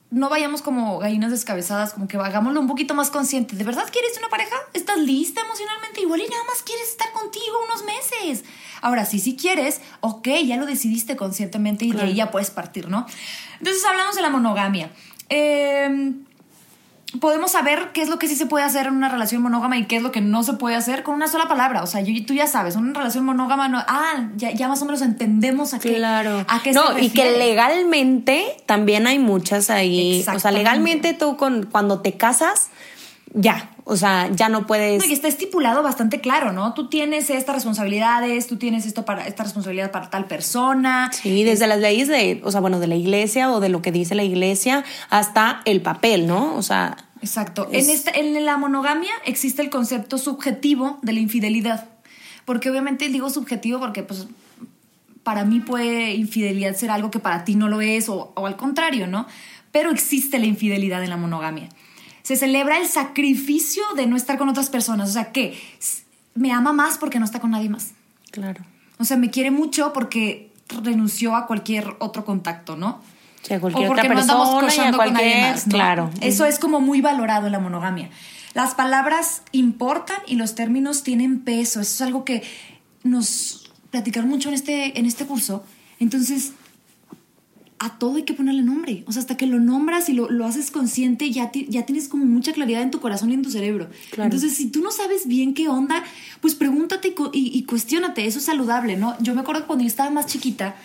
no 0.10 0.30
vayamos 0.30 0.62
como 0.62 1.00
gallinas 1.00 1.32
descabezadas, 1.32 1.94
como 1.94 2.08
que 2.08 2.18
hagámoslo 2.18 2.60
un 2.60 2.68
poquito 2.68 2.94
más 2.96 3.10
consciente. 3.10 3.56
¿De 3.56 3.64
verdad 3.64 3.86
quieres 3.92 4.18
una 4.18 4.30
pareja? 4.30 4.56
¿Estás 4.74 4.98
lista 4.98 5.42
emocionalmente? 5.42 6.02
Igual 6.02 6.22
y 6.22 6.28
nada 6.28 6.44
más 6.46 6.64
quieres 6.64 6.90
estar 6.90 7.12
contigo 7.14 7.56
unos 7.66 7.86
meses. 7.86 8.44
Ahora, 8.82 9.06
si 9.06 9.20
sí 9.20 9.38
quieres, 9.38 9.82
ok, 10.00 10.28
ya 10.46 10.58
lo 10.58 10.66
decidiste 10.66 11.16
conscientemente 11.16 11.86
y 11.86 11.92
de 11.92 12.02
ahí 12.02 12.16
ya 12.16 12.32
puedes 12.32 12.50
partir, 12.50 12.90
¿no? 12.90 13.06
Entonces 13.60 13.86
hablamos 13.86 14.16
de 14.16 14.22
la 14.22 14.30
monogamia. 14.30 14.92
Eh, 15.30 16.14
podemos 17.20 17.52
saber 17.52 17.90
qué 17.94 18.02
es 18.02 18.10
lo 18.10 18.18
que 18.18 18.28
sí 18.28 18.36
se 18.36 18.46
puede 18.46 18.64
hacer 18.64 18.88
en 18.88 18.96
una 18.96 19.10
relación 19.10 19.42
monógama 19.42 19.78
y 19.78 19.86
qué 19.86 19.98
es 19.98 20.02
lo 20.02 20.12
que 20.12 20.22
no 20.22 20.44
se 20.44 20.54
puede 20.54 20.76
hacer 20.76 21.04
con 21.04 21.16
una 21.16 21.28
sola 21.28 21.48
palabra. 21.48 21.84
O 21.84 21.88
sea, 21.88 22.02
yo, 22.02 22.14
tú 22.26 22.34
ya 22.34 22.48
sabes, 22.48 22.76
una 22.76 22.94
relación 22.94 23.26
monógama, 23.26 23.68
no, 23.68 23.80
ah, 23.86 24.30
ya, 24.38 24.52
ya 24.52 24.68
más 24.68 24.82
o 24.82 24.86
menos 24.86 25.02
entendemos 25.02 25.74
a 25.74 25.80
qué, 25.80 25.96
claro. 25.96 26.46
a 26.48 26.62
qué 26.62 26.72
no, 26.72 26.94
se 26.94 27.02
y 27.02 27.10
que 27.10 27.38
legalmente 27.38 28.46
también 28.66 29.08
hay 29.08 29.20
muchas 29.20 29.70
ahí. 29.70 30.24
O 30.34 30.40
sea, 30.40 30.52
legalmente 30.52 31.14
tú 31.14 31.36
con, 31.36 31.66
cuando 31.66 32.00
te 32.00 32.14
casas, 32.14 32.70
ya, 33.34 33.72
o 33.86 33.96
sea, 33.96 34.30
ya 34.32 34.50
no 34.50 34.68
puedes... 34.68 35.02
No, 35.04 35.10
y 35.10 35.14
está 35.14 35.28
estipulado 35.28 35.84
bastante 35.84 36.20
claro, 36.20 36.52
¿no? 36.52 36.74
Tú 36.74 36.90
tienes 36.90 37.30
estas 37.30 37.56
responsabilidades, 37.56 38.48
tú 38.48 38.58
tienes 38.58 38.86
esto 38.86 39.06
para 39.06 39.26
esta 39.28 39.44
responsabilidad 39.44 39.92
para 39.92 40.10
tal 40.10 40.26
persona. 40.26 41.10
Sí, 41.14 41.44
desde 41.44 41.68
las 41.68 41.80
leyes 41.80 42.08
de, 42.08 42.42
o 42.44 42.52
sea, 42.52 42.60
bueno, 42.62 42.80
de 42.80 42.88
la 42.88 42.96
iglesia 42.96 43.50
o 43.52 43.60
de 43.60 43.70
lo 43.70 43.82
que 43.82 43.92
dice 43.92 44.16
la 44.16 44.24
iglesia 44.24 44.84
hasta 45.10 45.62
el 45.66 45.82
papel, 45.82 46.28
¿no? 46.28 46.56
O 46.56 46.62
sea, 46.62 46.98
Exacto. 47.22 47.70
Es- 47.72 47.88
En, 47.88 47.96
esta, 47.96 48.12
en 48.12 48.46
la 48.46 48.58
monogamia 48.58 49.12
existe 49.26 49.62
el 49.62 49.70
concepto 49.70 50.18
subjetivo 50.18 50.98
de 51.02 51.14
la 51.14 51.20
infidelidad. 51.20 51.88
Porque 52.46 52.70
obviamente 52.70 53.08
digo 53.10 53.30
subjetivo 53.30 53.80
porque 53.80 54.02
pues 54.04 54.28
para 55.24 55.46
mí 55.46 55.60
puede 55.60 56.16
infidelidad 56.16 56.76
ser 56.76 56.90
algo 56.90 57.12
que 57.12 57.20
para 57.20 57.46
ti 57.46 57.56
no 57.56 57.70
lo 57.70 57.80
es 57.82 58.10
o, 58.10 58.34
o 58.36 58.48
al 58.48 58.56
contrario, 58.58 59.06
¿no? 59.08 59.28
Pero 59.72 59.92
existe 59.92 60.40
la 60.40 60.48
infidelidad 60.48 61.04
en 61.04 61.12
la 61.12 61.18
monogamia. 61.18 61.70
Se 62.24 62.36
celebra 62.36 62.78
el 62.78 62.88
sacrificio 62.88 63.84
de 63.96 64.08
no 64.08 64.16
estar 64.16 64.38
con 64.38 64.50
otras 64.50 64.70
personas. 64.70 65.10
O 65.10 65.14
sea, 65.14 65.32
que 65.32 65.60
me 66.36 66.52
ama 66.52 66.74
más 66.74 66.98
porque 66.98 67.20
no 67.20 67.26
está 67.26 67.40
con 67.40 67.52
nadie 67.52 67.70
más. 67.70 67.92
claro. 68.32 68.64
O 68.98 69.04
sea, 69.04 69.18
me 69.18 69.32
quiere 69.32 69.50
mucho 69.50 69.94
porque 69.94 70.52
renunció 70.84 71.36
a 71.36 71.48
cualquier 71.48 71.96
otro 71.98 72.24
contacto, 72.24 72.76
¿no? 72.76 73.02
Sí, 73.42 73.56
a 73.56 73.60
cualquier 73.60 73.86
o 73.86 73.88
porque 73.88 74.02
otra 74.02 74.14
no 74.14 74.22
andamos 74.22 74.62
persona 74.62 74.86
y 74.86 74.88
a 74.88 74.92
cochando 74.92 74.98
con 75.00 75.14
nadie 75.14 75.42
más, 75.42 75.68
¿no? 75.68 75.74
claro. 75.74 76.12
Eso 76.22 76.46
es 76.46 76.60
como 76.60 76.80
muy 76.80 77.02
valorado 77.02 77.48
en 77.48 77.52
la 77.52 77.60
monogamia. 77.60 78.12
Las 78.54 78.76
palabras 78.76 79.42
importan 79.52 80.18
y 80.28 80.36
los 80.36 80.54
términos 80.54 81.02
tienen 81.02 81.40
peso. 81.40 81.82
Eso 81.82 81.96
es 81.96 82.02
algo 82.02 82.26
que 82.26 82.44
nos 83.04 83.72
platicaron 83.90 84.30
mucho 84.30 84.50
en 84.50 84.56
este, 84.56 85.00
en 85.00 85.08
este 85.08 85.26
curso. 85.26 85.64
Entonces, 86.00 86.54
a 87.84 87.98
todo 87.98 88.18
hay 88.18 88.24
que 88.24 88.34
ponerle 88.36 88.62
nombre. 88.62 89.04
O 89.08 89.12
sea, 89.12 89.22
hasta 89.22 89.38
que 89.38 89.48
lo 89.48 89.60
nombras 89.60 90.08
y 90.08 90.14
lo, 90.14 90.30
lo 90.30 90.46
haces 90.46 90.70
consciente, 90.70 91.32
ya, 91.32 91.50
ti- 91.52 91.66
ya 91.68 91.84
tienes 91.86 92.08
como 92.08 92.26
mucha 92.26 92.54
claridad 92.54 92.84
en 92.84 92.92
tu 92.92 93.00
corazón 93.00 93.32
y 93.32 93.34
en 93.34 93.42
tu 93.42 93.50
cerebro. 93.50 93.90
Claro. 94.12 94.26
Entonces, 94.26 94.54
si 94.56 94.68
tú 94.70 94.82
no 94.82 94.92
sabes 94.92 95.26
bien 95.28 95.56
qué 95.56 95.68
onda, 95.68 96.04
pues 96.42 96.54
pregúntate 96.54 97.16
y, 97.34 97.40
y, 97.40 97.58
y 97.58 97.64
cuestiónate. 97.64 98.28
Eso 98.28 98.38
es 98.38 98.46
saludable, 98.46 98.98
¿no? 98.98 99.16
Yo 99.20 99.34
me 99.34 99.42
acuerdo 99.42 99.62
que 99.62 99.68
cuando 99.68 99.82
yo 99.84 99.88
estaba 99.88 100.12
más 100.12 100.28
chiquita, 100.28 100.76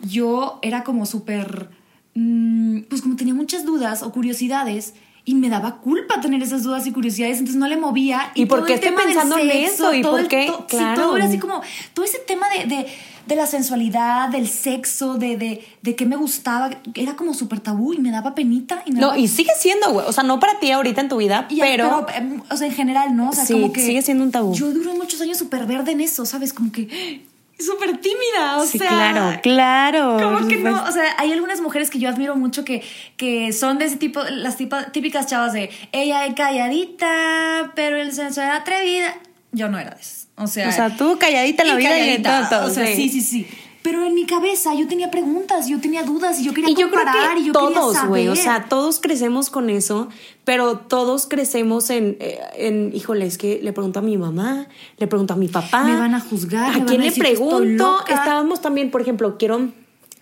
yo 0.00 0.58
era 0.62 0.82
como 0.84 1.06
súper. 1.06 1.68
mm, 2.14 2.80
pues 2.88 3.02
como 3.02 3.16
tenía 3.16 3.34
muchas 3.34 3.64
dudas 3.64 4.02
o 4.02 4.12
curiosidades. 4.12 4.94
Y 5.24 5.36
me 5.36 5.48
daba 5.48 5.76
culpa 5.76 6.20
tener 6.20 6.42
esas 6.42 6.64
dudas 6.64 6.84
y 6.88 6.90
curiosidades, 6.90 7.38
entonces 7.38 7.54
no 7.60 7.68
le 7.68 7.76
movía. 7.76 8.32
¿Y 8.34 8.46
por 8.46 8.58
todo 8.58 8.66
qué 8.66 8.72
el 8.74 8.80
estoy 8.80 8.96
pensando 9.04 9.38
en 9.38 9.50
eso? 9.52 9.94
¿Y 9.94 10.02
todo 10.02 10.10
por 10.14 10.20
el 10.22 10.26
qué? 10.26 10.48
sí, 10.48 10.76
Claro. 10.76 11.00
todo 11.00 11.16
era 11.16 11.26
así 11.26 11.38
como 11.38 11.60
todo 11.94 12.04
ese 12.04 12.18
tema 12.18 12.46
de, 12.50 12.66
de, 12.66 12.86
de 13.26 13.36
la 13.36 13.46
sensualidad, 13.46 14.28
del 14.28 14.48
sexo, 14.48 15.14
de, 15.14 15.36
de, 15.36 15.64
de 15.82 15.96
qué 15.96 16.06
me 16.06 16.16
gustaba, 16.16 16.70
era 16.94 17.14
como 17.16 17.34
súper 17.34 17.60
tabú 17.60 17.92
y 17.94 17.98
me 17.98 18.10
daba 18.10 18.34
penita. 18.34 18.82
Y 18.86 18.92
me 18.92 19.00
No, 19.00 19.08
daba- 19.08 19.18
y 19.18 19.28
sigue 19.28 19.50
siendo, 19.58 19.92
güey. 19.92 20.06
O 20.06 20.12
sea, 20.12 20.24
no 20.24 20.40
para 20.40 20.58
ti 20.60 20.70
ahorita 20.70 21.00
en 21.00 21.08
tu 21.08 21.16
vida, 21.18 21.46
y- 21.48 21.60
pero, 21.60 22.06
em, 22.14 22.42
o 22.50 22.56
sea, 22.56 22.66
en 22.66 22.74
general, 22.74 23.16
¿no? 23.16 23.30
O 23.30 23.32
sea, 23.32 23.44
Sí, 23.44 23.52
como 23.54 23.72
que 23.72 23.80
sigue 23.84 24.02
siendo 24.02 24.24
un 24.24 24.30
tabú. 24.32 24.54
Yo 24.54 24.70
duré 24.72 24.92
muchos 24.94 25.20
años 25.20 25.38
súper 25.38 25.66
verde 25.66 25.92
en 25.92 26.00
eso, 26.00 26.26
¿sabes? 26.26 26.52
Como 26.52 26.72
que 26.72 27.22
súper 27.58 27.98
tímida, 27.98 28.58
o 28.58 28.66
sí, 28.66 28.78
sea. 28.78 28.88
claro, 28.88 29.40
claro. 29.40 30.16
Como 30.20 30.48
que 30.48 30.56
no, 30.56 30.82
o 30.82 30.90
sea, 30.90 31.04
hay 31.18 31.32
algunas 31.32 31.60
mujeres 31.60 31.90
que 31.90 32.00
yo 32.00 32.08
admiro 32.08 32.34
mucho 32.34 32.64
que, 32.64 32.82
que 33.16 33.52
son 33.52 33.78
de 33.78 33.84
ese 33.84 33.96
tipo, 33.96 34.20
las 34.24 34.56
tipa- 34.56 34.90
típicas 34.90 35.26
chavas 35.28 35.52
de 35.52 35.70
ella 35.92 36.26
es 36.26 36.34
calladita, 36.34 37.72
pero 37.76 37.96
el 37.96 38.12
sensual 38.12 38.50
atrevida. 38.50 39.14
Yo 39.52 39.68
no 39.68 39.78
era 39.78 39.90
de 39.90 40.00
esas. 40.00 40.28
O 40.42 40.46
sea, 40.46 40.68
O 40.68 40.72
sea, 40.72 40.96
tú 40.96 41.18
calladita 41.18 41.64
la 41.64 41.74
y 41.74 41.76
vida 41.76 41.96
y 41.96 42.00
calladita, 42.00 42.48
todo, 42.48 42.66
O 42.66 42.70
sea, 42.70 42.86
sí. 42.86 43.08
sí, 43.08 43.20
sí. 43.20 43.46
Pero 43.82 44.04
en 44.06 44.14
mi 44.14 44.26
cabeza 44.26 44.74
yo 44.74 44.86
tenía 44.86 45.10
preguntas, 45.10 45.66
yo 45.66 45.80
tenía 45.80 46.04
dudas 46.04 46.38
y 46.38 46.44
yo 46.44 46.54
quería 46.54 46.70
Y 46.70 46.74
yo 46.74 46.88
creo 46.88 47.04
comparar 47.04 47.36
y 47.36 47.40
que 47.40 47.46
yo 47.48 47.52
quería 47.52 47.80
todos, 47.80 48.06
güey, 48.06 48.28
o 48.28 48.36
sea, 48.36 48.66
todos 48.68 49.00
crecemos 49.00 49.50
con 49.50 49.70
eso, 49.70 50.08
pero 50.44 50.78
todos 50.78 51.26
crecemos 51.26 51.90
en, 51.90 52.16
eh, 52.20 52.38
en, 52.54 52.92
híjole, 52.94 53.26
es 53.26 53.38
que 53.38 53.58
le 53.60 53.72
pregunto 53.72 53.98
a 53.98 54.02
mi 54.02 54.16
mamá, 54.16 54.68
le 54.98 55.06
pregunto 55.08 55.34
a 55.34 55.36
mi 55.36 55.48
papá. 55.48 55.82
Me 55.82 55.96
van 55.96 56.14
a 56.14 56.20
juzgar, 56.20 56.70
¿A 56.70 56.78
van 56.78 56.86
quién 56.86 57.00
a 57.00 57.04
le 57.06 57.12
pregunto? 57.12 57.98
Estábamos 58.08 58.60
también, 58.60 58.92
por 58.92 59.00
ejemplo, 59.00 59.36
quiero 59.36 59.68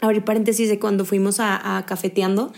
abrir 0.00 0.24
paréntesis 0.24 0.70
de 0.70 0.78
cuando 0.78 1.04
fuimos 1.04 1.38
a, 1.38 1.76
a 1.76 1.84
cafeteando. 1.84 2.54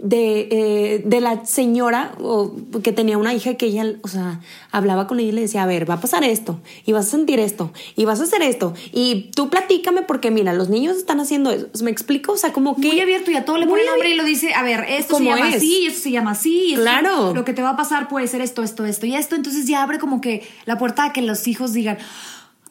De, 0.00 0.46
eh, 0.52 1.02
de 1.04 1.20
la 1.20 1.44
señora 1.44 2.12
o, 2.20 2.52
que 2.84 2.92
tenía 2.92 3.18
una 3.18 3.34
hija 3.34 3.54
que 3.54 3.66
ella, 3.66 3.94
o 4.02 4.06
sea, 4.06 4.40
hablaba 4.70 5.08
con 5.08 5.18
ella 5.18 5.30
y 5.30 5.32
le 5.32 5.40
decía, 5.40 5.64
a 5.64 5.66
ver, 5.66 5.90
va 5.90 5.94
a 5.94 6.00
pasar 6.00 6.22
esto, 6.22 6.60
y 6.86 6.92
vas 6.92 7.08
a 7.08 7.10
sentir 7.10 7.40
esto, 7.40 7.72
y 7.96 8.04
vas 8.04 8.20
a 8.20 8.22
hacer 8.22 8.42
esto, 8.42 8.74
y 8.92 9.30
tú 9.34 9.48
platícame 9.50 10.02
porque 10.02 10.30
mira, 10.30 10.52
los 10.52 10.68
niños 10.68 10.96
están 10.96 11.18
haciendo 11.18 11.50
eso. 11.50 11.66
¿Me 11.82 11.90
explico? 11.90 12.30
O 12.30 12.36
sea, 12.36 12.52
como 12.52 12.76
que... 12.76 12.86
muy 12.86 13.00
abierto 13.00 13.32
y 13.32 13.34
a 13.34 13.44
todo 13.44 13.58
le 13.58 13.66
pone 13.66 13.84
nombre 13.86 14.10
y 14.10 14.14
lo 14.14 14.22
dice, 14.22 14.54
a 14.54 14.62
ver, 14.62 14.84
esto 14.88 15.16
se 15.16 15.24
¿Cómo 15.24 15.34
llama 15.34 15.48
es? 15.48 15.56
así, 15.56 15.86
esto 15.88 16.00
se 16.02 16.10
llama 16.12 16.30
así, 16.30 16.66
y 16.66 16.70
esto- 16.74 16.82
Claro. 16.82 17.34
lo 17.34 17.44
que 17.44 17.52
te 17.52 17.62
va 17.62 17.70
a 17.70 17.76
pasar 17.76 18.06
puede 18.08 18.28
ser 18.28 18.40
esto, 18.40 18.62
esto, 18.62 18.84
esto 18.84 19.04
y 19.04 19.16
esto, 19.16 19.34
entonces 19.34 19.66
ya 19.66 19.82
abre 19.82 19.98
como 19.98 20.20
que 20.20 20.46
la 20.64 20.78
puerta 20.78 21.06
a 21.06 21.12
que 21.12 21.22
los 21.22 21.48
hijos 21.48 21.72
digan, 21.72 21.98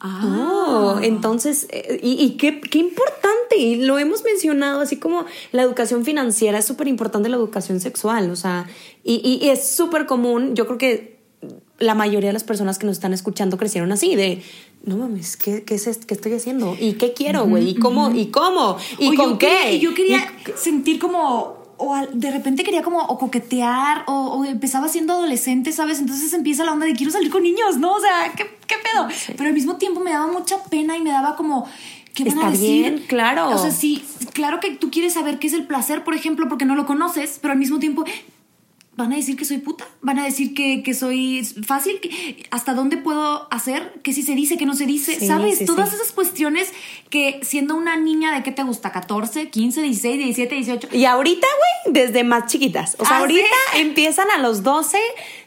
ah, 0.00 0.54
Oh, 0.70 1.00
entonces, 1.02 1.66
eh, 1.70 1.98
y, 2.02 2.22
y 2.22 2.36
qué, 2.36 2.60
qué 2.60 2.78
importante, 2.78 3.56
y 3.56 3.76
lo 3.76 3.98
hemos 3.98 4.22
mencionado, 4.22 4.80
así 4.80 4.96
como 4.96 5.24
la 5.52 5.62
educación 5.62 6.04
financiera 6.04 6.58
es 6.58 6.66
súper 6.66 6.88
importante 6.88 7.28
la 7.28 7.36
educación 7.36 7.80
sexual, 7.80 8.30
o 8.30 8.36
sea, 8.36 8.66
y, 9.02 9.14
y- 9.24 9.44
y 9.44 9.48
es 9.50 9.66
súper 9.68 10.06
común, 10.06 10.54
yo 10.54 10.66
creo 10.66 10.78
que 10.78 11.18
la 11.78 11.94
mayoría 11.94 12.28
de 12.28 12.32
las 12.34 12.44
personas 12.44 12.78
que 12.78 12.86
nos 12.86 12.96
están 12.96 13.12
escuchando 13.12 13.56
crecieron 13.56 13.90
así, 13.92 14.14
de, 14.16 14.42
no 14.84 14.96
mames, 14.98 15.36
¿qué, 15.36 15.64
qué, 15.64 15.76
es 15.76 15.86
esto? 15.86 16.06
¿Qué 16.06 16.14
estoy 16.14 16.32
haciendo? 16.34 16.76
¿Y 16.78 16.94
qué 16.94 17.12
quiero, 17.12 17.46
güey? 17.46 17.70
¿Y 17.70 17.74
cómo? 17.76 18.10
¿Y 18.14 18.26
cómo? 18.26 18.76
¿Y 18.98 19.14
con 19.14 19.30
yo 19.32 19.38
qué? 19.38 19.46
quería- 19.48 19.78
yo 19.80 19.94
quería 19.94 20.18
Y- 20.18 20.50
sentir 20.56 20.98
como, 20.98 21.57
o 21.78 21.94
al- 21.94 22.10
de 22.12 22.30
repente 22.30 22.64
quería 22.64 22.82
como 22.82 22.98
o 23.00 23.18
coquetear, 23.18 24.04
o, 24.06 24.12
o 24.12 24.44
empezaba 24.44 24.88
siendo 24.88 25.14
adolescente, 25.14 25.72
¿sabes? 25.72 25.98
Entonces 26.00 26.32
empieza 26.32 26.64
la 26.64 26.72
onda 26.72 26.86
de 26.86 26.92
quiero 26.94 27.10
salir 27.12 27.30
con 27.30 27.42
niños, 27.42 27.78
¿no? 27.78 27.94
O 27.94 28.00
sea, 28.00 28.32
¿qué, 28.36 28.44
qué 28.66 28.74
pedo? 28.92 29.08
Pero 29.36 29.48
al 29.48 29.54
mismo 29.54 29.76
tiempo 29.76 30.00
me 30.00 30.10
daba 30.12 30.26
mucha 30.30 30.62
pena 30.64 30.96
y 30.96 31.00
me 31.02 31.10
daba 31.10 31.36
como... 31.36 31.66
¿Qué 32.14 32.24
van 32.24 32.32
a 32.38 32.40
Está 32.40 32.50
decir? 32.50 32.68
bien, 32.94 33.04
claro. 33.06 33.48
O 33.50 33.58
sea, 33.58 33.70
sí, 33.70 34.04
claro 34.32 34.58
que 34.58 34.72
tú 34.72 34.90
quieres 34.90 35.12
saber 35.12 35.38
qué 35.38 35.46
es 35.46 35.52
el 35.52 35.66
placer, 35.68 36.02
por 36.02 36.14
ejemplo, 36.14 36.48
porque 36.48 36.64
no 36.64 36.74
lo 36.74 36.84
conoces, 36.84 37.38
pero 37.40 37.52
al 37.52 37.58
mismo 37.60 37.78
tiempo 37.78 38.04
van 38.98 39.12
a 39.12 39.16
decir 39.16 39.36
que 39.36 39.44
soy 39.44 39.58
puta, 39.58 39.86
van 40.02 40.18
a 40.18 40.24
decir 40.24 40.54
que, 40.54 40.82
que 40.82 40.92
soy 40.92 41.44
fácil, 41.64 42.00
que- 42.00 42.44
hasta 42.50 42.74
dónde 42.74 42.96
puedo 42.96 43.46
hacer, 43.52 43.92
que 44.02 44.12
si 44.12 44.22
se 44.24 44.34
dice, 44.34 44.56
que 44.58 44.66
no 44.66 44.74
se 44.74 44.86
dice, 44.86 45.14
Sí, 45.20 45.26
¿sabes? 45.28 45.58
sí, 45.58 45.64
Todas 45.66 45.90
sí. 45.90 45.94
esas 45.94 46.10
cuestiones 46.10 46.72
que 47.08 47.38
siendo 47.42 47.76
una 47.76 47.96
niña 47.96 48.34
de 48.34 48.42
qué 48.42 48.50
te 48.50 48.64
gusta, 48.64 48.90
14, 48.90 49.50
15, 49.50 49.82
16, 49.82 50.18
17, 50.18 50.54
18. 50.56 50.88
Y 50.92 51.04
ahorita, 51.04 51.46
güey, 51.84 51.94
desde 51.94 52.24
más 52.24 52.50
chiquitas. 52.50 52.96
O 52.98 53.04
sea, 53.06 53.16
Ah, 53.16 53.20
ahorita 53.20 53.46
empiezan 53.76 54.26
a 54.36 54.38
los 54.42 54.62
12, 54.64 54.98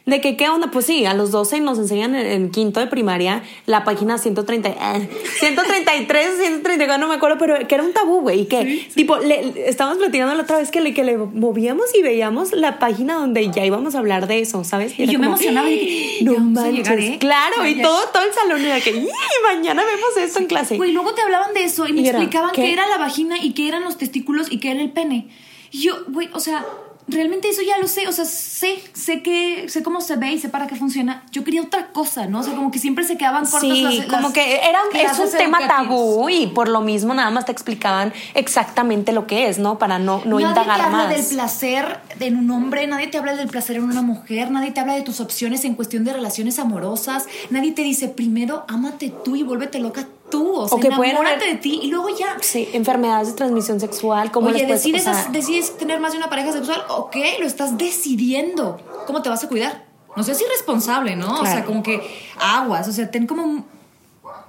de 0.06 0.20
que 0.20 0.36
qué 0.36 0.48
onda. 0.48 0.70
Pues 0.70 0.86
sí, 0.86 1.04
a 1.04 1.12
los 1.14 1.30
12 1.30 1.60
nos 1.60 1.78
enseñan 1.78 2.14
en, 2.16 2.26
en 2.26 2.50
quinto 2.50 2.80
de 2.80 2.86
primaria 2.88 3.42
la 3.66 3.84
página 3.84 4.16
130, 4.18 4.68
eh, 4.70 5.08
133, 5.38 6.36
134, 6.38 6.98
no 6.98 7.08
me 7.08 7.14
acuerdo, 7.16 7.36
pero 7.38 7.68
que 7.68 7.74
era 7.74 7.84
un 7.84 7.92
tabú, 7.92 8.20
güey. 8.22 8.40
Y 8.40 8.44
que, 8.46 8.88
tipo, 8.94 9.18
le, 9.18 9.44
le- 9.52 9.68
estábamos 9.68 9.98
platicando 9.98 10.34
la 10.34 10.42
otra 10.42 10.58
vez 10.58 10.70
que 10.70 10.80
le, 10.80 10.94
que 10.94 11.04
le 11.04 11.16
movíamos 11.18 11.94
y 11.94 12.02
veíamos 12.02 12.52
la 12.52 12.78
página 12.78 13.14
donde 13.14 13.41
ya 13.50 13.64
íbamos 13.64 13.94
a 13.94 13.98
hablar 13.98 14.26
de 14.26 14.40
eso, 14.40 14.62
¿sabes? 14.64 14.98
Y 14.98 15.02
era 15.04 15.12
yo 15.12 15.18
me 15.18 15.24
como, 15.26 15.36
emocionaba 15.36 15.70
y 15.70 15.78
dije, 15.78 16.24
no 16.24 16.32
"Ya 16.32 16.38
vamos 16.38 16.58
a 16.58 16.62
manches. 16.62 16.88
llegar, 16.88 17.00
¿eh? 17.00 17.16
Claro, 17.18 17.66
y 17.66 17.74
ya". 17.76 17.82
todo, 17.82 18.08
todo 18.12 18.22
el 18.24 18.32
salón 18.32 18.64
era 18.64 18.80
que, 18.80 18.90
"Y, 18.90 19.08
mañana 19.44 19.82
vemos 19.84 20.16
esto 20.20 20.38
en 20.38 20.46
clase. 20.46 20.76
Güey, 20.76 20.92
luego 20.92 21.14
te 21.14 21.22
hablaban 21.22 21.52
de 21.54 21.64
eso 21.64 21.86
y 21.86 21.92
me 21.92 22.02
Y 22.02 22.08
explicaban 22.08 22.50
¿qué? 22.52 22.62
qué 22.62 22.72
era 22.72 22.86
la 22.88 22.98
vagina 22.98 23.36
y 23.42 23.52
qué 23.52 23.68
eran 23.68 23.82
los 23.84 23.98
testículos 23.98 24.50
y 24.50 24.58
qué 24.60 24.70
era 24.70 24.80
el 24.80 24.90
pene. 24.92 25.28
Y 25.70 25.80
yo, 25.82 25.94
güey, 26.08 26.28
o 26.32 26.40
sea, 26.40 26.64
realmente 27.08 27.48
eso 27.48 27.62
ya 27.62 27.78
lo 27.78 27.88
sé, 27.88 28.06
o 28.06 28.12
sea, 28.12 28.24
sé, 28.24 28.82
sé 28.92 29.22
que, 29.22 29.68
sé 29.68 29.82
cómo 29.82 30.00
se 30.00 30.16
ve 30.16 30.32
y 30.32 30.38
sé 30.38 30.48
para 30.48 30.66
qué 30.66 30.76
funciona. 30.76 31.24
Yo 31.30 31.44
quería 31.44 31.62
otra 31.62 31.88
cosa, 31.88 32.26
¿no? 32.26 32.40
O 32.40 32.42
sea, 32.42 32.54
como 32.54 32.70
que 32.70 32.78
siempre 32.78 33.04
se 33.04 33.16
quedaban 33.16 33.44
cortas 33.44 33.60
Sí, 33.60 33.82
las, 33.82 34.06
como 34.06 34.22
las 34.22 34.32
que 34.32 34.56
era 34.56 34.78
un, 34.90 34.96
es 34.96 35.18
un 35.18 35.30
tema 35.36 35.66
tabú 35.66 36.28
y 36.28 36.46
por 36.46 36.68
lo 36.68 36.80
mismo 36.80 37.14
nada 37.14 37.30
más 37.30 37.44
te 37.44 37.52
explicaban 37.52 38.12
exactamente 38.34 39.12
lo 39.12 39.26
que 39.26 39.48
es, 39.48 39.58
¿no? 39.58 39.78
Para 39.78 39.98
no, 39.98 40.22
no 40.24 40.38
nadie 40.38 40.48
indagar 40.48 40.76
te 40.76 40.82
habla 40.82 40.98
más. 40.98 41.08
del 41.08 41.26
placer 41.26 41.98
en 42.20 42.36
un 42.36 42.50
hombre, 42.50 42.86
nadie 42.86 43.08
te 43.08 43.18
habla 43.18 43.34
del 43.34 43.48
placer 43.48 43.76
en 43.76 43.84
una 43.84 44.02
mujer, 44.02 44.50
nadie 44.50 44.70
te 44.70 44.80
habla 44.80 44.94
de 44.94 45.02
tus 45.02 45.20
opciones 45.20 45.64
en 45.64 45.74
cuestión 45.74 46.04
de 46.04 46.12
relaciones 46.12 46.58
amorosas, 46.58 47.26
nadie 47.50 47.72
te 47.72 47.82
dice 47.82 48.08
primero 48.08 48.64
ámate 48.68 49.12
tú 49.24 49.36
y 49.36 49.42
vuélvete 49.42 49.78
loca 49.78 50.06
tú, 50.32 50.52
o 50.56 50.68
sea, 50.68 50.80
que 50.80 50.88
pueden 50.90 51.12
enamórate 51.12 51.44
haber- 51.44 51.54
de 51.56 51.60
ti 51.62 51.78
y 51.84 51.88
luego 51.88 52.08
ya. 52.08 52.36
Sí, 52.40 52.68
enfermedades 52.72 53.28
de 53.28 53.34
transmisión 53.34 53.78
sexual, 53.78 54.32
como 54.32 54.48
Oye, 54.48 54.64
puedes- 54.64 54.82
decides, 54.82 55.02
o 55.06 55.12
sea, 55.14 55.28
decides 55.30 55.76
tener 55.78 56.00
más 56.00 56.10
de 56.12 56.18
una 56.18 56.28
pareja 56.28 56.50
sexual, 56.52 56.82
ok, 56.88 57.16
lo 57.38 57.46
estás 57.46 57.78
decidiendo. 57.78 58.80
¿Cómo 59.06 59.22
te 59.22 59.28
vas 59.28 59.44
a 59.44 59.48
cuidar? 59.48 59.84
No 60.16 60.22
seas 60.24 60.40
irresponsable, 60.42 61.14
¿no? 61.14 61.32
O 61.34 61.44
sea, 61.44 61.52
Claro. 61.56 61.66
como 61.66 61.82
que 61.84 62.00
aguas, 62.40 62.88
o 62.88 62.92
sea, 62.92 63.10
ten 63.10 63.26
como... 63.28 63.64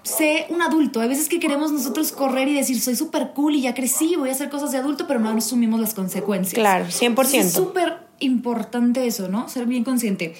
Sé 0.03 0.47
un 0.49 0.61
adulto. 0.61 0.99
Hay 0.99 1.07
veces 1.07 1.29
que 1.29 1.39
queremos 1.39 1.71
nosotros 1.71 2.11
correr 2.11 2.49
y 2.49 2.53
decir, 2.55 2.79
soy 2.81 2.95
súper 2.95 3.31
cool 3.33 3.55
y 3.55 3.61
ya 3.61 3.73
crecí, 3.73 4.17
voy 4.17 4.27
a 4.29 4.31
hacer 4.33 4.49
cosas 4.49 4.71
de 4.73 4.77
adulto, 4.77 5.07
pero 5.07 5.19
no 5.21 5.29
asumimos 5.29 5.79
las 5.79 5.93
consecuencias. 5.93 6.55
Claro, 6.55 6.85
100%. 6.89 7.05
Entonces, 7.07 7.45
Es 7.45 7.53
súper 7.53 7.99
importante 8.19 9.07
eso, 9.07 9.29
¿no? 9.29 9.47
Ser 9.47 9.65
bien 9.65 9.85
consciente. 9.85 10.35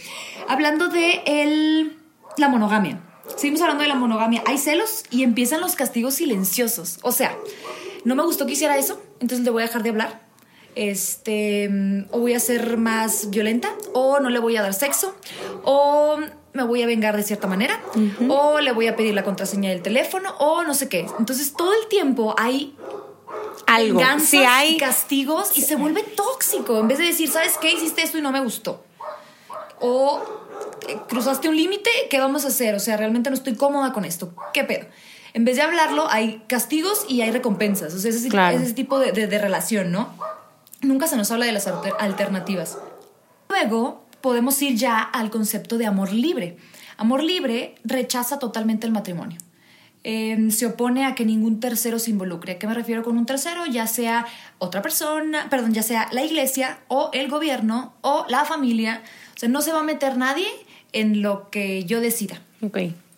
Hablando 0.50 0.90
de 0.90 1.22
el, 1.26 1.98
la 2.38 2.50
monogamia. 2.50 3.00
Seguimos 3.36 3.62
hablando 3.62 3.84
de 3.84 3.90
la 3.90 3.96
monogamia. 3.96 4.44
Hay 4.46 4.58
celos 4.58 5.04
y 5.10 5.24
empiezan 5.24 5.62
los 5.62 5.76
castigos 5.76 6.16
silenciosos. 6.16 7.00
O 7.04 7.12
sea, 7.12 7.38
no 8.04 8.16
me 8.16 8.24
gustó 8.24 8.46
que 8.46 8.54
hiciera 8.54 8.78
eso, 8.78 9.02
entonces 9.20 9.46
le 9.46 9.52
voy 9.52 9.64
a 9.64 9.68
dejar 9.68 9.84
de 9.84 9.90
hablar. 9.90 10.24
Este, 10.76 11.70
o 12.12 12.20
voy 12.20 12.34
a 12.34 12.40
ser 12.40 12.78
más 12.78 13.30
violenta, 13.30 13.70
o 13.94 14.20
no 14.20 14.30
le 14.30 14.40
voy 14.40 14.58
a 14.58 14.62
dar 14.62 14.74
sexo, 14.74 15.16
o 15.64 16.18
me 16.54 16.64
voy 16.64 16.82
a 16.82 16.88
vengar 16.88 17.16
de 17.16 17.24
cierta 17.24 17.48
manera, 17.48 17.80
o 18.28 18.60
le 18.60 18.72
voy 18.72 18.88
a 18.88 18.96
pedir 18.96 19.14
la 19.14 19.24
contraseña 19.24 19.70
del 19.70 19.82
teléfono, 19.82 20.36
o 20.40 20.64
no 20.64 20.74
sé 20.74 20.90
qué. 20.90 21.06
Entonces 21.20 21.54
todo 21.54 21.74
el 21.74 21.88
tiempo 21.90 22.34
hay 22.38 22.76
algo. 23.68 24.00
venganzas 24.00 24.30
Si 24.30 24.38
hay 24.38 24.76
y 24.76 24.78
castigos 24.78 25.58
y 25.58 25.62
se 25.62 25.76
vuelve 25.76 26.04
tóxico. 26.04 26.80
En 26.80 26.88
vez 26.88 26.98
de 26.98 27.06
decir, 27.06 27.30
¿sabes 27.30 27.58
qué? 27.60 27.74
Hiciste 27.74 28.02
esto 28.02 28.18
y 28.18 28.22
no 28.22 28.32
me 28.32 28.42
gustó. 28.42 28.84
O 29.80 30.22
cruzaste 31.08 31.50
un 31.50 31.56
límite, 31.58 31.90
¿qué 32.10 32.20
vamos 32.20 32.46
a 32.46 32.50
hacer? 32.50 32.76
O 32.76 32.80
sea, 32.80 32.98
realmente 32.98 33.30
no 33.30 33.36
estoy 33.36 33.56
cómoda 33.56 33.94
con 33.94 34.06
esto. 34.06 34.34
¿Qué 34.54 34.64
pedo? 34.64 34.86
En 35.34 35.46
vez 35.46 35.56
de 35.56 35.64
hablarlo, 35.64 36.08
hay 36.10 36.44
castigos 36.48 37.06
y 37.10 37.22
hay 37.22 37.32
recompensas. 37.32 37.94
O 37.94 38.00
sea, 38.00 38.12
ese, 38.12 38.30
Claro. 38.30 38.58
ese 38.60 38.74
tipo 38.74 39.00
de, 39.00 39.12
de- 39.12 39.28
de 39.28 39.38
relación, 39.40 39.92
¿no? 39.92 40.14
Nunca 40.82 41.08
se 41.08 41.16
nos 41.18 41.32
habla 41.32 41.46
de 41.46 41.52
las 41.54 41.66
alter- 41.68 41.94
alternativas. 42.00 42.78
Luego 43.50 44.04
podemos 44.22 44.62
ir 44.62 44.76
ya 44.76 45.00
al 45.02 45.30
concepto 45.30 45.78
de 45.78 45.86
amor 45.86 46.12
libre. 46.14 46.58
Amor 46.98 47.24
libre 47.24 47.76
rechaza 47.84 48.40
totalmente 48.40 48.86
el 48.86 48.94
matrimonio. 48.94 49.40
Eh, 50.06 50.50
se 50.52 50.66
opone 50.66 51.06
a 51.06 51.16
que 51.16 51.24
ningún 51.26 51.60
tercero 51.62 51.98
se 51.98 52.12
involucre. 52.12 52.54
¿A 52.54 52.60
qué 52.60 52.68
me 52.68 52.74
refiero 52.74 53.04
con 53.04 53.18
un 53.18 53.26
tercero? 53.26 53.66
Ya 53.66 53.88
sea 53.88 54.26
otra 54.60 54.82
persona, 54.82 55.48
perdón, 55.50 55.74
ya 55.74 55.82
sea 55.82 56.10
la 56.12 56.24
iglesia 56.24 56.80
o 56.90 57.10
el 57.14 57.30
gobierno 57.30 57.94
o 58.02 58.26
la 58.28 58.44
familia. 58.44 59.02
O 59.36 59.40
sea, 59.40 59.48
no 59.50 59.62
se 59.62 59.72
va 59.72 59.80
a 59.80 59.84
meter 59.84 60.18
nadie 60.18 60.48
en 60.94 61.22
lo 61.22 61.50
que 61.50 61.84
yo 61.86 62.00
decida. 62.02 62.42
Ok. 62.62 62.78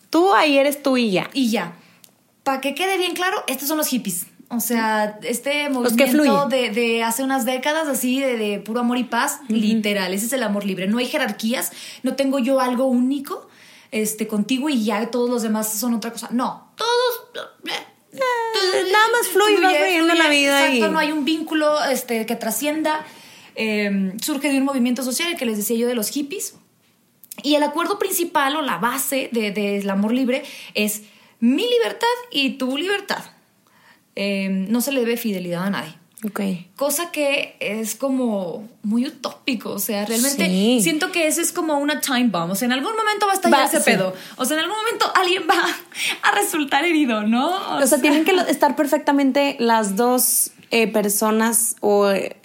Tú 0.10 0.34
ahí 0.34 0.58
eres 0.58 0.82
tú 0.82 0.98
y 0.98 1.12
ya. 1.12 1.30
Y 1.34 1.52
ya. 1.52 1.74
Para 2.44 2.62
que 2.62 2.74
quede 2.76 2.98
bien 2.98 3.14
claro, 3.14 3.44
estos 3.48 3.68
son 3.68 3.78
los 3.78 3.88
hippies. 3.88 4.28
O 4.50 4.60
sea, 4.60 5.20
este 5.24 5.70
movimiento 5.70 6.48
de, 6.48 6.70
de 6.70 7.04
hace 7.04 7.24
unas 7.24 7.46
décadas, 7.46 7.88
así, 7.88 8.20
de, 8.22 8.38
de 8.38 8.60
puro 8.60 8.82
amor 8.82 8.98
y 8.98 9.04
paz, 9.04 9.40
literal. 9.50 10.14
Ese 10.14 10.28
es 10.28 10.34
el 10.34 10.44
amor 10.44 10.66
libre. 10.66 10.88
No 10.88 11.00
hay 11.00 11.08
jerarquías, 11.08 11.72
no 12.04 12.16
tengo 12.16 12.38
yo 12.40 12.60
algo 12.62 12.86
único 12.86 13.50
este, 13.92 14.28
contigo 14.28 14.70
y 14.70 14.84
ya 14.86 15.10
todos 15.10 15.30
los 15.30 15.42
demás 15.42 15.74
son 15.74 15.96
otra 15.96 16.12
cosa. 16.12 16.30
No, 16.32 16.72
todos. 16.76 17.46
Eh, 18.14 18.20
nada 18.92 19.06
más 19.12 19.28
fluye, 19.28 19.62
vas 19.62 19.76
fluyendo 19.78 20.14
la 20.14 20.30
vida 20.30 20.66
Exacto, 20.68 20.88
y- 20.88 20.92
no 20.92 21.00
hay 21.00 21.12
un 21.12 21.26
vínculo 21.26 21.84
este, 21.86 22.26
que 22.26 22.36
trascienda. 22.36 23.06
Eh, 23.56 24.14
surge 24.22 24.50
de 24.50 24.58
un 24.60 24.66
movimiento 24.66 25.04
social, 25.04 25.32
el 25.32 25.38
que 25.38 25.46
les 25.46 25.58
decía 25.58 25.76
yo 25.78 25.88
de 25.88 25.96
los 25.96 26.10
hippies. 26.10 26.56
Y 27.44 27.56
el 27.56 27.64
acuerdo 27.64 28.00
principal 28.00 28.56
o 28.56 28.62
la 28.62 28.78
base 28.78 29.30
de- 29.32 29.52
del 29.52 29.90
amor 29.90 30.14
libre 30.14 30.44
es 30.74 31.04
mi 31.40 31.68
libertad 31.70 32.08
y 32.32 32.52
tu 32.52 32.78
libertad. 32.78 33.24
Eh, 34.16 34.48
no 34.70 34.82
se 34.82 34.92
le 34.92 35.02
debe 35.02 35.18
fidelidad 35.18 35.64
a 35.66 35.70
nadie. 35.70 35.94
Ok. 36.26 36.40
Cosa 36.76 37.12
que 37.12 37.56
es 37.60 37.94
como 37.96 38.68
muy 38.82 39.06
utópico. 39.06 39.72
O 39.72 39.80
sea, 39.80 40.06
realmente 40.06 40.46
Sí. 40.48 40.80
siento 40.82 41.12
que 41.12 41.28
eso 41.28 41.42
es 41.42 41.52
como 41.52 41.78
una 41.78 42.00
time 42.02 42.30
bomb. 42.30 42.52
O 42.52 42.56
sea, 42.56 42.66
en 42.68 42.72
algún 42.72 42.96
momento 42.96 43.28
va 43.28 43.34
a 43.34 43.36
estallar 43.36 43.60
Va, 43.60 43.66
ese 43.66 43.78
sí. 43.80 43.84
pedo. 43.92 44.14
O 44.38 44.46
sea, 44.46 44.58
en 44.58 44.64
algún 44.64 44.78
momento 44.78 45.06
alguien 45.16 45.44
va 45.48 45.62
a 46.24 46.32
resultar 46.32 46.86
herido, 46.86 47.24
¿no? 47.24 47.78
O 47.78 47.86
sea, 47.86 48.00
tienen 48.02 48.24
que 48.26 48.32
estar 48.50 48.76
perfectamente 48.76 49.56
las 49.60 49.96
dos 49.98 50.52
eh, 50.72 50.88
personas 50.88 51.76
o... 51.82 52.10
eh, 52.10 52.38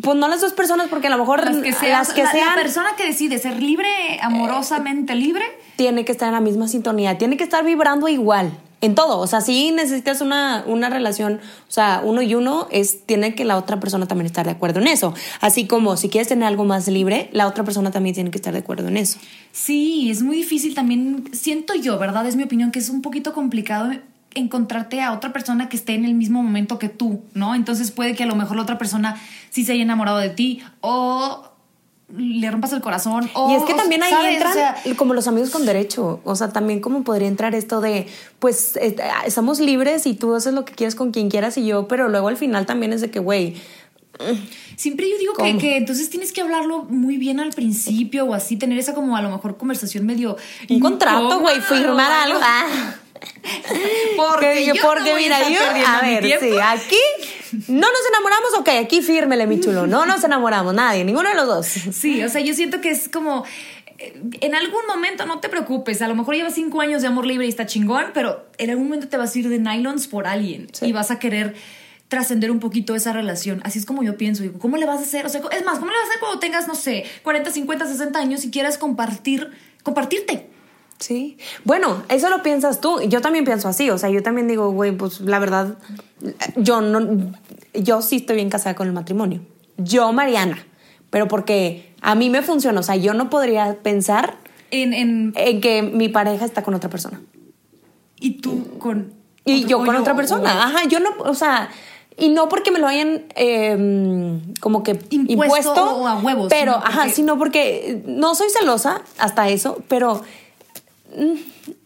Pues 0.00 0.16
no 0.16 0.28
las 0.28 0.40
dos 0.40 0.52
personas 0.52 0.88
porque 0.88 1.08
a 1.08 1.10
lo 1.10 1.18
mejor 1.18 1.44
las 1.44 1.56
que 1.56 1.72
sean, 1.72 1.92
las 1.92 2.12
que 2.12 2.22
la, 2.22 2.54
persona 2.54 2.90
que 2.96 3.06
decide 3.06 3.38
ser 3.38 3.60
libre, 3.60 3.88
amorosamente 4.22 5.14
libre, 5.14 5.44
tiene 5.76 6.04
que 6.04 6.12
estar 6.12 6.28
en 6.28 6.34
la 6.34 6.40
misma 6.40 6.68
sintonía, 6.68 7.18
tiene 7.18 7.36
que 7.36 7.44
estar 7.44 7.64
vibrando 7.64 8.08
igual 8.08 8.52
en 8.84 8.94
todo. 8.94 9.18
O 9.18 9.26
sea, 9.26 9.40
si 9.40 9.72
necesitas 9.72 10.20
una, 10.20 10.62
una 10.66 10.90
relación, 10.90 11.40
o 11.68 11.72
sea, 11.72 12.02
uno 12.04 12.20
y 12.22 12.34
uno, 12.34 12.68
es, 12.70 13.06
tiene 13.06 13.34
que 13.34 13.44
la 13.44 13.56
otra 13.56 13.80
persona 13.80 14.06
también 14.06 14.26
estar 14.26 14.44
de 14.44 14.52
acuerdo 14.52 14.80
en 14.80 14.88
eso. 14.88 15.14
Así 15.40 15.66
como 15.66 15.96
si 15.96 16.10
quieres 16.10 16.28
tener 16.28 16.46
algo 16.46 16.64
más 16.64 16.86
libre, 16.88 17.30
la 17.32 17.46
otra 17.46 17.64
persona 17.64 17.90
también 17.90 18.14
tiene 18.14 18.30
que 18.30 18.38
estar 18.38 18.52
de 18.52 18.60
acuerdo 18.60 18.88
en 18.88 18.98
eso. 18.98 19.18
Sí, 19.52 20.10
es 20.10 20.22
muy 20.22 20.36
difícil 20.36 20.74
también, 20.74 21.30
siento 21.32 21.74
yo, 21.74 21.98
¿verdad? 21.98 22.26
Es 22.26 22.36
mi 22.36 22.42
opinión 22.42 22.70
que 22.70 22.78
es 22.78 22.90
un 22.90 23.00
poquito 23.00 23.32
complicado 23.32 23.90
encontrarte 24.34 25.00
a 25.00 25.12
otra 25.12 25.32
persona 25.32 25.68
que 25.68 25.76
esté 25.76 25.94
en 25.94 26.04
el 26.04 26.14
mismo 26.14 26.42
momento 26.42 26.78
que 26.78 26.88
tú, 26.88 27.22
¿no? 27.34 27.54
Entonces 27.54 27.90
puede 27.90 28.14
que 28.14 28.24
a 28.24 28.26
lo 28.26 28.36
mejor 28.36 28.56
la 28.56 28.62
otra 28.62 28.78
persona 28.78 29.20
sí 29.50 29.64
se 29.64 29.72
haya 29.72 29.82
enamorado 29.82 30.18
de 30.18 30.30
ti 30.30 30.62
o 30.80 31.50
le 32.16 32.50
rompas 32.50 32.72
el 32.72 32.80
corazón 32.80 33.30
o 33.32 33.50
y 33.50 33.54
es 33.54 33.62
que 33.62 33.74
también 33.74 34.02
ahí 34.02 34.10
¿sabes? 34.10 34.34
entran 34.34 34.50
O 34.50 34.54
sea, 34.54 34.76
como 34.96 35.14
los 35.14 35.26
amigos 35.26 35.50
con 35.50 35.64
derecho. 35.64 36.20
O 36.24 36.36
sea, 36.36 36.52
también 36.52 36.80
como 36.80 37.02
podría 37.02 37.28
entrar 37.28 37.54
esto 37.54 37.80
de, 37.80 38.06
pues, 38.38 38.78
estamos 39.26 39.60
libres 39.60 40.06
y 40.06 40.14
tú 40.14 40.34
haces 40.34 40.52
lo 40.52 40.64
que 40.64 40.74
quieres 40.74 40.94
con 40.94 41.12
quien 41.12 41.30
quieras 41.30 41.56
y 41.56 41.66
yo, 41.66 41.88
pero 41.88 42.08
luego 42.08 42.28
al 42.28 42.36
final 42.36 42.66
también 42.66 42.92
es 42.92 43.00
de 43.00 43.10
que, 43.10 43.18
güey, 43.20 43.56
Siempre 44.76 45.08
yo 45.10 45.18
digo 45.18 45.34
que, 45.34 45.58
que 45.58 45.76
entonces 45.76 46.08
tienes 46.10 46.32
que 46.32 46.40
hablarlo 46.40 46.84
muy 46.84 47.16
bien 47.16 47.40
al 47.40 47.50
principio 47.50 48.24
o 48.24 48.34
así, 48.34 48.56
tener 48.56 48.78
esa 48.78 48.94
como 48.94 49.16
a 49.16 49.22
lo 49.22 49.30
mejor 49.30 49.56
conversación 49.56 50.06
medio... 50.06 50.36
un 50.68 50.80
contrato, 50.80 51.40
güey, 51.40 51.60
firmar 51.60 52.12
algo. 52.12 52.38
Ah. 52.40 52.94
Porque, 54.54 54.72
Que- 54.72 54.78
yo 54.78 54.82
porque 54.86 55.00
no 55.04 55.10
voy 55.12 55.22
mira, 55.22 55.48
yo, 55.48 55.60
a 55.86 56.00
ver, 56.02 56.24
sí, 56.40 56.50
aquí 56.62 56.96
no 57.68 57.80
nos 57.88 58.06
enamoramos, 58.10 58.54
ok, 58.58 58.68
aquí 58.82 59.02
fírmele, 59.02 59.46
mi 59.46 59.60
chulo, 59.60 59.86
no 59.86 60.06
nos 60.06 60.24
enamoramos, 60.24 60.74
nadie, 60.74 61.04
ninguno 61.04 61.28
de 61.28 61.34
los 61.34 61.46
dos. 61.46 61.66
Sí, 61.66 62.22
o 62.22 62.28
sea, 62.28 62.40
yo 62.40 62.54
siento 62.54 62.80
que 62.80 62.90
es 62.90 63.08
como. 63.08 63.44
eh, 63.98 64.12
En 64.40 64.54
algún 64.54 64.86
momento 64.88 65.24
no 65.26 65.40
te 65.40 65.48
preocupes, 65.48 66.02
a 66.02 66.08
lo 66.08 66.14
mejor 66.14 66.34
llevas 66.34 66.54
cinco 66.54 66.80
años 66.80 67.02
de 67.02 67.08
amor 67.08 67.26
libre 67.26 67.46
y 67.46 67.48
está 67.48 67.64
chingón, 67.66 68.06
pero 68.12 68.46
en 68.58 68.70
algún 68.70 68.86
momento 68.86 69.08
te 69.08 69.16
vas 69.16 69.34
a 69.34 69.38
ir 69.38 69.48
de 69.48 69.58
nylons 69.58 70.06
por 70.08 70.26
alguien 70.26 70.66
Sí. 70.72 70.86
y 70.86 70.92
vas 70.92 71.10
a 71.10 71.18
querer 71.18 71.54
trascender 72.08 72.50
un 72.50 72.60
poquito 72.60 72.94
esa 72.94 73.12
relación. 73.12 73.60
Así 73.64 73.78
es 73.78 73.86
como 73.86 74.02
yo 74.02 74.16
pienso. 74.16 74.42
Digo, 74.42 74.58
¿cómo 74.58 74.76
le 74.76 74.86
vas 74.86 74.98
a 75.00 75.02
hacer? 75.02 75.24
O 75.26 75.28
sea, 75.28 75.40
es 75.52 75.64
más, 75.64 75.78
¿cómo 75.78 75.90
le 75.90 75.96
vas 75.96 76.06
a 76.06 76.08
hacer 76.10 76.20
cuando 76.20 76.38
tengas, 76.38 76.68
no 76.68 76.74
sé, 76.74 77.04
40, 77.22 77.50
50, 77.50 77.86
60 77.86 78.18
años 78.18 78.44
y 78.44 78.50
quieras 78.50 78.78
compartir, 78.78 79.50
compartirte? 79.82 80.48
Sí. 81.04 81.36
Bueno, 81.64 82.02
eso 82.08 82.30
lo 82.30 82.42
piensas 82.42 82.80
tú. 82.80 83.00
Yo 83.02 83.20
también 83.20 83.44
pienso 83.44 83.68
así. 83.68 83.90
O 83.90 83.98
sea, 83.98 84.08
yo 84.08 84.22
también 84.22 84.48
digo, 84.48 84.70
güey, 84.70 84.92
pues 84.92 85.20
la 85.20 85.38
verdad, 85.38 85.76
yo 86.56 86.80
no. 86.80 87.30
Yo 87.74 88.00
sí 88.00 88.16
estoy 88.16 88.36
bien 88.36 88.48
casada 88.48 88.74
con 88.74 88.86
el 88.86 88.94
matrimonio. 88.94 89.40
Yo, 89.76 90.12
Mariana. 90.12 90.64
Pero 91.10 91.28
porque 91.28 91.92
a 92.00 92.14
mí 92.14 92.30
me 92.30 92.40
funciona. 92.40 92.80
O 92.80 92.82
sea, 92.82 92.96
yo 92.96 93.12
no 93.12 93.28
podría 93.28 93.76
pensar 93.82 94.36
En, 94.70 94.94
en, 94.94 95.32
en 95.36 95.60
que 95.60 95.82
mi 95.82 96.08
pareja 96.08 96.44
está 96.46 96.62
con 96.62 96.72
otra 96.74 96.88
persona. 96.88 97.20
y 98.18 98.40
tú 98.40 98.78
con. 98.78 99.12
Y 99.44 99.56
otro- 99.64 99.68
yo 99.68 99.84
con 99.84 99.96
otra 99.96 100.16
persona. 100.16 100.54
o- 100.56 100.62
Ajá, 100.62 100.88
yo 100.88 101.00
no, 101.00 101.10
o 101.18 101.34
sea, 101.34 101.68
y 102.16 102.30
no 102.30 102.48
porque 102.48 102.70
me 102.70 102.78
lo 102.78 102.86
hayan 102.86 103.24
eh, 103.36 104.40
como 104.60 104.82
que 104.82 104.92
Impuesto 105.10 105.32
impuesto, 105.32 105.96
o 105.98 106.06
a 106.06 106.18
huevos, 106.20 106.46
Pero, 106.48 106.72
sino 106.72 106.80
porque- 106.82 106.88
ajá, 106.98 107.08
sino 107.10 107.38
porque 107.38 108.02
no 108.06 108.34
soy 108.34 108.48
celosa 108.48 109.02
hasta 109.18 109.48
eso, 109.50 109.82
pero 109.88 110.22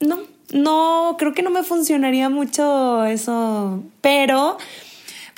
no, 0.01 0.19
no, 0.53 1.17
creo 1.19 1.35
que 1.35 1.43
no 1.43 1.51
me 1.51 1.63
funcionaría 1.63 2.29
mucho 2.29 3.05
eso. 3.05 3.83
Pero 4.01 4.59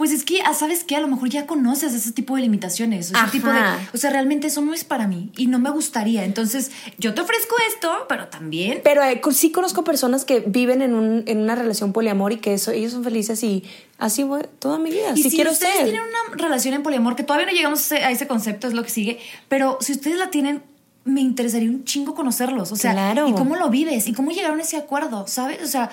Pues 0.01 0.13
es 0.13 0.25
que, 0.25 0.41
ah, 0.41 0.55
¿sabes 0.55 0.83
qué? 0.83 0.97
A 0.97 1.01
lo 1.01 1.09
mejor 1.09 1.29
ya 1.29 1.47
conoces 1.47 1.93
ese 1.93 2.13
tipo 2.13 2.35
de 2.35 2.41
limitaciones. 2.41 3.11
Ese 3.11 3.31
tipo 3.31 3.49
de. 3.49 3.61
O 3.93 3.99
sea, 3.99 4.09
realmente 4.09 4.47
eso 4.47 4.63
no 4.63 4.73
es 4.73 4.83
para 4.83 5.07
mí 5.07 5.31
y 5.37 5.47
no 5.47 5.59
me 5.59 5.69
gustaría. 5.69 6.25
Entonces, 6.25 6.71
yo 6.97 7.13
te 7.13 7.21
ofrezco 7.21 7.55
esto, 7.69 8.07
pero 8.09 8.29
también. 8.29 8.81
Pero 8.83 9.03
eh, 9.03 9.21
sí 9.33 9.53
conozco 9.53 9.85
personas 9.85 10.25
que 10.25 10.41
viven 10.41 10.81
en, 10.81 10.95
un, 10.95 11.23
en 11.27 11.41
una 11.43 11.55
relación 11.55 11.93
poliamor 11.93 12.33
y 12.33 12.39
que 12.39 12.55
eso, 12.55 12.71
ellos 12.71 12.93
son 12.93 13.05
felices 13.05 13.43
y 13.43 13.63
así 13.99 14.23
voy 14.23 14.41
toda 14.59 14.79
mi 14.79 14.91
vida. 14.91 15.13
Y 15.15 15.23
si 15.23 15.29
si 15.29 15.37
quiero 15.37 15.51
ustedes 15.51 15.75
ser. 15.75 15.85
tienen 15.85 16.01
una 16.01 16.35
relación 16.35 16.73
en 16.73 16.83
poliamor, 16.83 17.15
que 17.15 17.23
todavía 17.23 17.45
no 17.45 17.53
llegamos 17.53 17.93
a 17.93 18.11
ese 18.11 18.27
concepto, 18.27 18.69
es 18.69 18.73
lo 18.73 18.83
que 18.83 18.89
sigue, 18.89 19.19
pero 19.51 19.77
si 19.83 19.93
ustedes 19.93 20.17
la 20.17 20.31
tienen, 20.31 20.63
me 21.05 21.21
interesaría 21.21 21.71
un 21.71 21.85
chingo 21.85 22.15
conocerlos. 22.15 22.73
O 22.73 22.77
sea, 22.77 22.93
Claro. 22.93 23.29
¿y 23.29 23.33
cómo 23.33 23.57
lo 23.57 23.71
vives? 23.71 24.07
¿Y 24.07 24.13
cómo 24.13 24.31
llegaron 24.31 24.59
a 24.59 24.63
ese 24.63 24.77
acuerdo? 24.77 25.27
¿Sabes? 25.27 25.63
O 25.63 25.67
sea, 25.67 25.91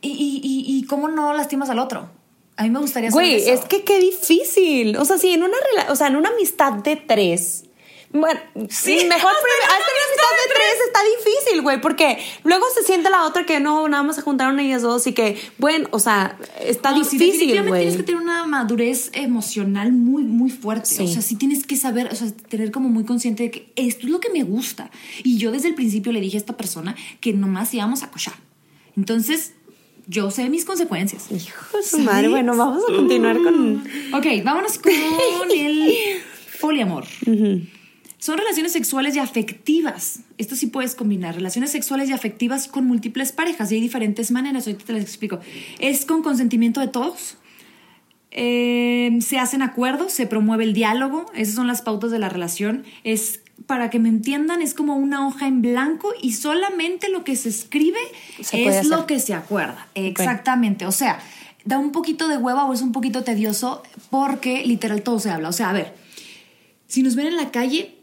¿y, 0.00 0.08
y, 0.10 0.40
y, 0.42 0.78
y 0.78 0.82
cómo 0.84 1.08
no 1.08 1.32
lastimas 1.34 1.70
al 1.70 1.78
otro? 1.78 2.10
A 2.56 2.64
mí 2.64 2.70
me 2.70 2.80
gustaría 2.80 3.10
saber 3.10 3.26
Güey, 3.26 3.36
eso. 3.42 3.52
es 3.52 3.60
que 3.66 3.84
qué 3.84 4.00
difícil. 4.00 4.96
O 4.96 5.04
sea, 5.04 5.16
si 5.18 5.32
en 5.32 5.42
una 5.44 5.56
o 5.90 5.94
sea, 5.96 6.08
en 6.08 6.16
una 6.16 6.30
amistad 6.30 6.72
de 6.72 6.96
tres, 6.96 7.64
Bueno, 8.10 8.40
sí, 8.70 8.94
mejor 9.06 9.32
primero. 9.32 9.64
Hacer 9.64 9.94
amistad 10.06 10.32
de 10.32 10.54
tres 10.54 10.74
está 10.86 11.00
difícil, 11.18 11.62
güey, 11.62 11.78
porque 11.80 12.18
luego 12.42 12.64
se 12.74 12.82
siente 12.82 13.10
la 13.10 13.26
otra 13.26 13.44
que 13.44 13.60
no, 13.60 13.86
nada 13.86 14.02
más 14.02 14.16
se 14.16 14.22
juntaron 14.22 14.58
ellas 14.60 14.80
dos 14.80 15.06
y 15.06 15.12
que, 15.12 15.36
bueno, 15.58 15.88
o 15.90 15.98
sea, 15.98 16.38
está 16.58 16.92
No, 16.92 17.04
sí, 17.04 17.18
difícil, 17.18 17.48
definitivamente 17.48 17.68
güey. 17.68 17.80
tienes 17.82 17.96
que 17.98 18.02
tener 18.04 18.20
una 18.22 18.46
madurez 18.46 19.10
emocional 19.12 19.92
muy, 19.92 20.22
muy 20.22 20.48
fuerte. 20.50 20.86
Sí. 20.86 21.02
O 21.04 21.06
sea, 21.06 21.20
sí 21.20 21.36
tienes 21.36 21.66
que 21.66 21.76
saber, 21.76 22.08
o 22.10 22.14
sea, 22.14 22.28
tener 22.48 22.70
como 22.70 22.88
muy 22.88 23.04
consciente 23.04 23.42
de 23.42 23.50
que 23.50 23.72
esto 23.76 24.06
es 24.06 24.10
lo 24.12 24.20
que 24.20 24.30
me 24.30 24.42
gusta. 24.42 24.90
Y 25.22 25.36
yo 25.36 25.52
desde 25.52 25.68
el 25.68 25.74
principio 25.74 26.10
le 26.10 26.20
dije 26.22 26.38
a 26.38 26.40
esta 26.40 26.56
persona 26.56 26.96
que 27.20 27.34
nomás 27.34 27.74
íbamos 27.74 28.02
a 28.02 28.10
cochar. 28.10 28.34
Entonces, 28.96 29.52
yo 30.06 30.30
sé 30.30 30.48
mis 30.48 30.64
consecuencias. 30.64 31.30
Hijo 31.30 31.76
de 31.76 31.82
su 31.82 31.98
madre, 31.98 32.28
bueno, 32.28 32.56
vamos 32.56 32.82
a 32.88 32.92
continuar 32.94 33.36
con. 33.42 33.84
Ok, 34.14 34.26
vámonos 34.42 34.78
con 34.78 34.92
el 35.54 35.94
poliamor. 36.58 37.04
Son 38.18 38.36
relaciones 38.36 38.72
sexuales 38.72 39.14
y 39.14 39.20
afectivas. 39.20 40.20
Esto 40.38 40.56
sí 40.56 40.66
puedes 40.66 40.96
combinar. 40.96 41.36
Relaciones 41.36 41.70
sexuales 41.70 42.08
y 42.10 42.12
afectivas 42.12 42.66
con 42.66 42.84
múltiples 42.84 43.30
parejas. 43.30 43.70
Y 43.70 43.76
hay 43.76 43.80
diferentes 43.80 44.32
maneras. 44.32 44.66
Ahorita 44.66 44.84
te 44.84 44.92
las 44.92 45.02
explico. 45.02 45.38
Es 45.78 46.04
con 46.04 46.22
consentimiento 46.22 46.80
de 46.80 46.88
todos. 46.88 47.36
Eh, 48.30 49.18
se 49.20 49.38
hacen 49.38 49.62
acuerdos, 49.62 50.12
se 50.12 50.26
promueve 50.26 50.64
el 50.64 50.74
diálogo. 50.74 51.26
Esas 51.34 51.54
son 51.54 51.68
las 51.68 51.80
pautas 51.82 52.10
de 52.10 52.18
la 52.18 52.28
relación. 52.28 52.84
Es, 53.04 53.40
para 53.66 53.88
que 53.88 54.00
me 54.00 54.08
entiendan, 54.08 54.62
es 54.62 54.74
como 54.74 54.96
una 54.96 55.26
hoja 55.26 55.46
en 55.46 55.62
blanco 55.62 56.12
y 56.20 56.32
solamente 56.32 57.08
lo 57.10 57.22
que 57.22 57.36
se 57.36 57.48
escribe 57.48 57.98
Se 58.40 58.64
es 58.66 58.88
lo 58.88 59.06
que 59.06 59.20
se 59.20 59.34
acuerda. 59.34 59.86
Exactamente. 59.94 60.86
O 60.86 60.92
sea, 60.92 61.20
da 61.64 61.78
un 61.78 61.92
poquito 61.92 62.26
de 62.26 62.36
hueva 62.36 62.64
o 62.64 62.72
es 62.72 62.82
un 62.82 62.92
poquito 62.92 63.22
tedioso 63.22 63.82
porque 64.10 64.64
literal 64.66 65.02
todo 65.02 65.20
se 65.20 65.30
habla. 65.30 65.48
O 65.48 65.52
sea, 65.52 65.70
a 65.70 65.72
ver, 65.72 65.94
si 66.86 67.02
nos 67.02 67.14
ven 67.14 67.28
en 67.28 67.36
la 67.36 67.50
calle, 67.50 67.97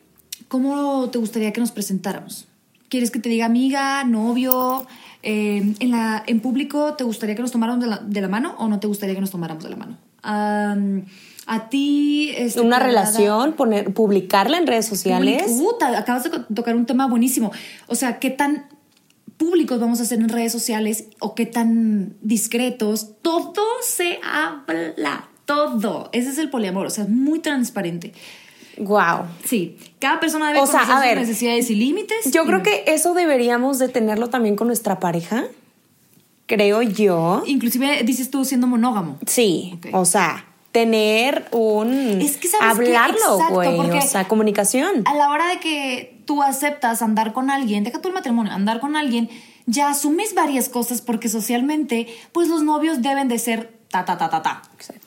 ¿cómo 0.56 1.10
te 1.10 1.18
gustaría 1.18 1.52
que 1.52 1.60
nos 1.60 1.72
presentáramos? 1.72 2.48
¿Quieres 2.88 3.12
que 3.12 3.20
te 3.20 3.28
diga 3.28 3.46
amiga, 3.46 4.06
novio? 4.06 4.88
Eh, 5.22 5.74
en, 5.82 5.92
la, 5.92 6.24
¿En 6.28 6.40
público 6.40 6.94
te 6.94 7.04
gustaría 7.04 7.36
que 7.36 7.42
nos 7.42 7.52
tomáramos 7.52 7.84
de 7.84 7.90
la, 7.90 7.98
de 7.98 8.22
la 8.22 8.30
mano 8.30 8.56
o 8.58 8.70
no 8.70 8.80
te 8.80 8.88
gustaría 8.88 9.14
que 9.16 9.20
nos 9.20 9.32
tomáramos 9.32 9.66
de 9.66 9.70
la 9.70 9.76
mano? 9.76 9.98
A 10.24 11.70
ti... 11.70 12.32
este, 12.38 12.62
Una 12.62 12.80
relación, 12.80 13.52
poner, 13.52 13.94
publicarla 13.94 14.58
en 14.58 14.66
redes 14.66 14.86
sociales. 14.86 15.44
Puta, 15.46 15.98
acabas 15.98 16.24
de 16.24 16.30
tocar 16.56 16.74
un 16.78 16.86
tema 16.86 17.06
buenísimo. 17.06 17.52
O 17.88 17.96
sea, 17.96 18.20
¿qué 18.20 18.30
tan 18.30 18.70
públicos 19.36 19.78
vamos 19.82 20.00
a 20.00 20.04
hacer 20.04 20.20
en 20.20 20.30
redes 20.30 20.54
sociales 20.54 21.10
o 21.20 21.36
qué 21.36 21.48
tan 21.48 22.16
discretos? 22.22 23.10
Todo 23.22 23.62
se 23.84 24.20
habla, 24.24 25.28
todo. 25.44 26.10
Ese 26.14 26.30
es 26.30 26.38
el 26.38 26.50
poliamor, 26.50 26.86
o 26.86 26.90
sea, 26.90 27.04
es 27.04 27.10
muy 27.10 27.40
transparente. 27.40 28.14
Wow. 28.78 29.26
Sí, 29.44 29.78
cada 30.00 30.20
persona 30.20 30.48
debe 30.48 30.60
O 30.60 30.66
sea, 30.66 30.82
conocer 30.82 30.94
a 30.96 30.98
sus 31.00 31.06
ver, 31.08 31.18
necesidades 31.20 31.70
y 31.70 31.76
límites. 31.76 32.32
Yo 32.32 32.44
y- 32.44 32.48
creo 32.48 32.64
que 32.64 32.84
eso 32.88 33.14
deberíamos 33.14 33.80
de 33.80 33.90
tenerlo 33.90 34.30
también 34.30 34.56
con 34.56 34.68
nuestra 34.68 35.00
pareja. 35.00 35.46
Creo 36.48 36.82
yo. 36.82 37.44
Inclusive 37.46 38.04
dices 38.04 38.30
tú 38.30 38.46
siendo 38.46 38.68
monógamo. 38.68 39.18
Sí, 39.26 39.80
o 39.94 40.06
sea, 40.06 40.46
tener 40.72 41.48
un... 41.52 42.22
Es 42.22 42.38
que, 42.38 42.48
¿sabes? 42.48 42.68
Hablarlo, 42.78 43.40
güey. 43.50 43.80
O 43.80 44.02
sea, 44.02 44.28
comunicación. 44.28 45.04
A 45.06 45.16
la 45.16 45.30
hora 45.30 45.48
de 45.48 45.60
que 45.60 46.22
tú 46.26 46.44
aceptas 46.44 47.02
andar 47.02 47.34
con 47.34 47.50
alguien, 47.50 47.84
deja 47.84 48.00
tú 48.02 48.10
el 48.10 48.14
matrimonio, 48.14 48.52
andar 48.52 48.80
con 48.80 48.96
alguien, 48.96 49.30
ya 49.66 49.90
asumes 49.90 50.36
varias 50.36 50.70
cosas 50.70 51.02
porque 51.02 51.30
socialmente, 51.30 52.08
pues 52.32 52.48
los 52.50 52.62
novios 52.62 53.02
deben 53.02 53.28
de 53.28 53.40
ser 53.40 53.74
ta, 53.90 54.06
ta, 54.06 54.18
ta, 54.18 54.30
ta, 54.30 54.44
ta. 54.44 54.62
Exacto. 54.76 55.05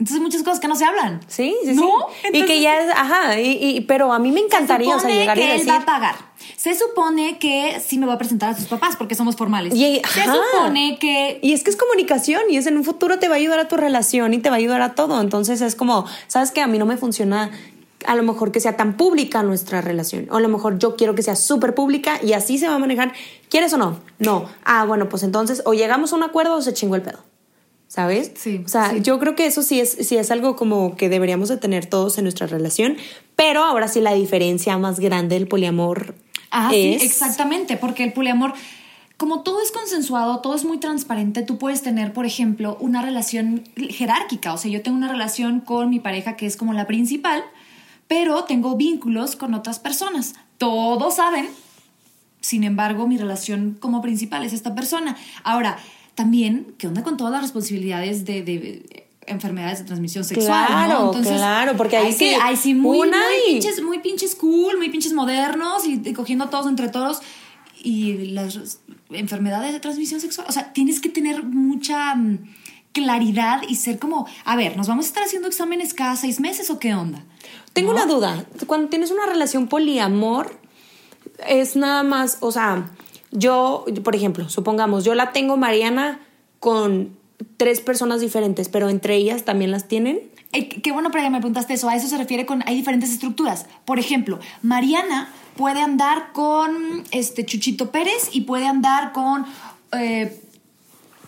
Entonces 0.00 0.20
muchas 0.20 0.42
cosas 0.42 0.58
que 0.58 0.66
no 0.66 0.74
se 0.74 0.84
hablan. 0.84 1.20
Sí, 1.28 1.54
sí, 1.62 1.74
¿No? 1.74 2.06
sí. 2.22 2.30
y 2.32 2.44
que 2.46 2.60
ya 2.60 2.80
es, 2.80 2.90
ajá, 2.90 3.38
y, 3.38 3.52
y- 3.76 3.80
pero 3.82 4.12
a 4.12 4.18
mí 4.18 4.32
me 4.32 4.40
encantaría, 4.40 4.88
o 4.88 4.92
sea, 4.92 5.00
supone 5.00 5.18
llegar 5.20 5.38
y 5.38 5.42
que 5.42 5.46
decir... 5.52 5.68
él 5.68 5.70
va 5.70 5.76
a 5.82 5.84
pagar. 5.84 6.14
Se 6.56 6.74
supone 6.74 7.38
que 7.38 7.80
sí 7.86 7.98
me 7.98 8.06
va 8.06 8.14
a 8.14 8.18
presentar 8.18 8.50
a 8.50 8.56
sus 8.56 8.64
papás 8.66 8.96
porque 8.96 9.14
somos 9.14 9.36
formales. 9.36 9.74
Y- 9.74 10.00
Se 10.12 10.22
ajá. 10.22 10.34
supone 10.54 10.98
que 10.98 11.38
Y 11.42 11.52
es 11.52 11.62
que 11.62 11.70
es 11.70 11.76
comunicación 11.76 12.40
y 12.48 12.56
es 12.56 12.66
en 12.66 12.76
un 12.78 12.84
futuro 12.84 13.18
te 13.18 13.28
va 13.28 13.34
a 13.34 13.38
ayudar 13.38 13.60
a 13.60 13.68
tu 13.68 13.76
relación 13.76 14.32
y 14.34 14.38
te 14.38 14.48
va 14.48 14.56
a 14.56 14.58
ayudar 14.58 14.80
a 14.82 14.94
todo. 14.94 15.20
Entonces 15.20 15.60
es 15.60 15.74
como, 15.74 16.06
¿sabes 16.28 16.50
qué? 16.50 16.60
A 16.62 16.66
mí 16.66 16.78
no 16.78 16.86
me 16.86 16.96
funciona 16.96 17.50
a 18.06 18.14
lo 18.14 18.22
mejor 18.22 18.50
que 18.52 18.60
sea 18.60 18.78
tan 18.78 18.96
pública 18.96 19.42
nuestra 19.42 19.82
relación. 19.82 20.26
O 20.30 20.36
a 20.36 20.40
lo 20.40 20.48
mejor 20.48 20.78
yo 20.78 20.96
quiero 20.96 21.14
que 21.14 21.22
sea 21.22 21.36
súper 21.36 21.74
pública 21.74 22.18
y 22.22 22.32
así 22.32 22.56
se 22.56 22.66
va 22.68 22.76
a 22.76 22.78
manejar. 22.78 23.12
¿Quieres 23.50 23.72
o 23.74 23.76
no? 23.76 24.00
No. 24.18 24.46
Ah, 24.64 24.86
bueno, 24.86 25.10
pues 25.10 25.22
entonces 25.22 25.60
o 25.66 25.74
llegamos 25.74 26.14
a 26.14 26.16
un 26.16 26.22
acuerdo 26.22 26.54
o 26.56 26.62
se 26.62 26.72
chingó 26.72 26.94
el 26.96 27.02
pedo. 27.02 27.18
¿Sabes? 27.90 28.30
Sí, 28.36 28.62
O 28.64 28.68
sea, 28.68 28.90
sí. 28.90 29.00
yo 29.02 29.18
creo 29.18 29.34
que 29.34 29.46
eso 29.46 29.62
sí 29.62 29.80
es, 29.80 29.90
sí 29.90 30.16
es 30.16 30.30
algo 30.30 30.54
como 30.54 30.94
que 30.94 31.08
deberíamos 31.08 31.48
de 31.48 31.56
tener 31.56 31.86
todos 31.86 32.18
en 32.18 32.24
nuestra 32.24 32.46
relación. 32.46 32.96
Pero 33.34 33.64
ahora 33.64 33.88
sí 33.88 34.00
la 34.00 34.14
diferencia 34.14 34.78
más 34.78 35.00
grande 35.00 35.34
del 35.34 35.48
poliamor 35.48 36.14
Ah, 36.52 36.70
es... 36.72 37.00
sí, 37.00 37.06
exactamente, 37.06 37.76
porque 37.76 38.04
el 38.04 38.12
poliamor, 38.12 38.52
como 39.16 39.40
todo 39.42 39.60
es 39.60 39.72
consensuado, 39.72 40.38
todo 40.38 40.54
es 40.54 40.64
muy 40.64 40.78
transparente, 40.78 41.42
tú 41.42 41.58
puedes 41.58 41.82
tener, 41.82 42.12
por 42.12 42.26
ejemplo, 42.26 42.76
una 42.80 43.02
relación 43.02 43.64
jerárquica, 43.76 44.54
o 44.54 44.56
sea, 44.58 44.70
yo 44.70 44.82
tengo 44.82 44.96
una 44.96 45.08
relación 45.10 45.58
con 45.58 45.90
mi 45.90 45.98
pareja 45.98 46.36
que 46.36 46.46
es 46.46 46.56
como 46.56 46.72
la 46.72 46.86
principal, 46.86 47.42
pero 48.06 48.44
tengo 48.44 48.76
vínculos 48.76 49.34
con 49.34 49.52
otras 49.54 49.80
personas. 49.80 50.34
Todos 50.58 51.16
saben, 51.16 51.48
sin 52.40 52.62
embargo, 52.62 53.08
mi 53.08 53.16
relación 53.18 53.76
como 53.80 54.00
principal 54.00 54.44
es 54.44 54.52
esta 54.52 54.76
persona. 54.76 55.16
Ahora, 55.42 55.76
también, 56.20 56.74
¿qué 56.78 56.86
onda 56.86 57.02
con 57.02 57.16
todas 57.16 57.32
las 57.32 57.42
responsabilidades 57.42 58.24
de... 58.24 58.42
de 58.42 59.06
enfermedades 59.26 59.78
de 59.78 59.84
transmisión 59.84 60.24
sexual, 60.24 60.66
Claro, 60.66 61.12
¿no? 61.14 61.20
claro, 61.22 61.76
porque 61.76 61.96
ahí 61.96 62.12
sí, 62.12 62.32
ahí 62.42 62.56
sí 62.56 62.74
muy, 62.74 62.98
una 63.06 63.18
muy 63.18 63.36
y- 63.48 63.52
pinches 63.52 63.80
muy 63.82 63.98
pinches 64.00 64.34
cool, 64.34 64.76
muy 64.76 64.88
pinches 64.90 65.12
modernos 65.12 65.86
y, 65.86 66.00
y 66.04 66.12
cogiendo 66.14 66.46
a 66.46 66.50
todos 66.50 66.66
entre 66.66 66.88
todos. 66.88 67.20
Y 67.82 68.14
las 68.32 68.80
enfermedades 69.10 69.72
de 69.72 69.78
transmisión 69.78 70.20
sexual. 70.20 70.46
O 70.48 70.52
sea, 70.52 70.72
tienes 70.72 70.98
que 71.00 71.08
tener 71.10 71.44
mucha 71.44 72.12
mm, 72.16 72.38
claridad 72.92 73.62
y 73.68 73.76
ser 73.76 74.00
como, 74.00 74.26
a 74.44 74.56
ver, 74.56 74.76
¿nos 74.76 74.88
vamos 74.88 75.04
a 75.04 75.08
estar 75.08 75.22
haciendo 75.22 75.46
exámenes 75.46 75.94
cada 75.94 76.16
seis 76.16 76.40
meses 76.40 76.68
o 76.70 76.78
qué 76.80 76.92
onda? 76.94 77.22
Tengo 77.72 77.92
¿No? 77.92 78.02
una 78.02 78.06
duda. 78.12 78.44
Cuando 78.66 78.88
tienes 78.88 79.12
una 79.12 79.26
relación 79.26 79.68
poliamor, 79.68 80.58
es 81.46 81.76
nada 81.76 82.02
más, 82.02 82.38
o 82.40 82.50
sea, 82.50 82.90
yo, 83.30 83.84
por 84.02 84.14
ejemplo, 84.14 84.48
supongamos, 84.48 85.04
yo 85.04 85.14
la 85.14 85.32
tengo 85.32 85.56
Mariana 85.56 86.20
con 86.58 87.16
tres 87.56 87.80
personas 87.80 88.20
diferentes, 88.20 88.68
pero 88.68 88.88
entre 88.88 89.16
ellas 89.16 89.44
también 89.44 89.70
las 89.70 89.88
tienen. 89.88 90.20
Qué 90.52 90.92
bueno 90.92 91.10
para 91.10 91.24
que 91.24 91.30
me 91.30 91.38
preguntaste 91.38 91.74
eso. 91.74 91.88
A 91.88 91.94
eso 91.94 92.08
se 92.08 92.18
refiere 92.18 92.44
con. 92.44 92.62
Hay 92.66 92.74
diferentes 92.74 93.10
estructuras. 93.10 93.66
Por 93.84 94.00
ejemplo, 94.00 94.40
Mariana 94.62 95.30
puede 95.56 95.80
andar 95.80 96.32
con 96.32 97.04
este 97.12 97.46
Chuchito 97.46 97.92
Pérez 97.92 98.30
y 98.32 98.42
puede 98.42 98.66
andar 98.66 99.12
con. 99.12 99.46
eh, 99.92 100.40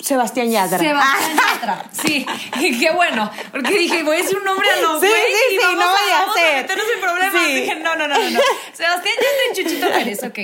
Sebastián 0.03 0.51
Yadra. 0.51 0.79
Sebastián 0.79 1.37
Yatra. 1.37 1.91
Sí, 1.93 2.27
qué 2.81 2.91
bueno. 2.93 3.31
Porque 3.53 3.79
dije, 3.79 4.03
voy 4.03 4.17
a 4.17 4.19
decir 4.23 4.37
un 4.37 4.45
nombre 4.45 4.69
a 4.69 4.77
lo 4.81 5.01
Sí, 5.01 5.07
güey 5.07 5.13
sí, 5.13 5.55
y 5.55 5.59
sí, 5.59 5.61
vamos 5.63 5.77
no 5.85 5.91
a- 5.91 5.93
vaya 5.93 6.17
a 6.17 6.21
vamos 6.23 6.37
ser. 6.37 6.63
meternos 6.63 6.87
en 6.95 7.01
problemas. 7.01 7.43
Sí. 7.47 7.55
Dije, 7.55 7.75
no, 7.77 7.97
no, 7.97 8.09
no, 8.09 8.15
no, 8.19 8.31
no. 8.31 8.41
Sebastián 8.73 9.15
Yatra 9.17 9.45
y 9.51 9.57
Chuchito 9.65 9.89
Pérez, 9.91 10.23
ok. 10.25 10.39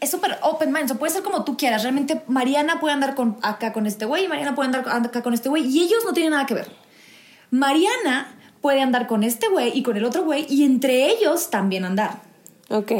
Es 0.00 0.10
súper 0.10 0.38
open 0.42 0.72
mind, 0.72 0.84
o 0.84 0.88
sea, 0.88 0.96
puede 0.98 1.12
ser 1.12 1.22
como 1.22 1.44
tú 1.44 1.56
quieras. 1.56 1.82
Realmente 1.82 2.22
Mariana 2.28 2.78
puede 2.80 2.94
andar 2.94 3.14
con, 3.14 3.36
acá 3.42 3.72
con 3.72 3.86
este 3.86 4.04
güey 4.04 4.24
y 4.24 4.28
Mariana 4.28 4.54
puede 4.54 4.66
andar 4.66 4.84
acá 4.88 5.22
con 5.22 5.34
este 5.34 5.48
güey 5.48 5.66
y 5.66 5.82
ellos 5.82 6.04
no 6.04 6.12
tienen 6.12 6.32
nada 6.32 6.46
que 6.46 6.54
ver. 6.54 6.70
Mariana 7.50 8.34
puede 8.60 8.80
andar 8.80 9.06
con 9.06 9.24
este 9.24 9.48
güey 9.48 9.76
y 9.76 9.82
con 9.82 9.96
el 9.96 10.04
otro 10.04 10.22
güey 10.24 10.46
y 10.48 10.64
entre 10.64 11.06
ellos 11.06 11.50
también 11.50 11.84
andar. 11.84 12.20
Ok. 12.70 12.92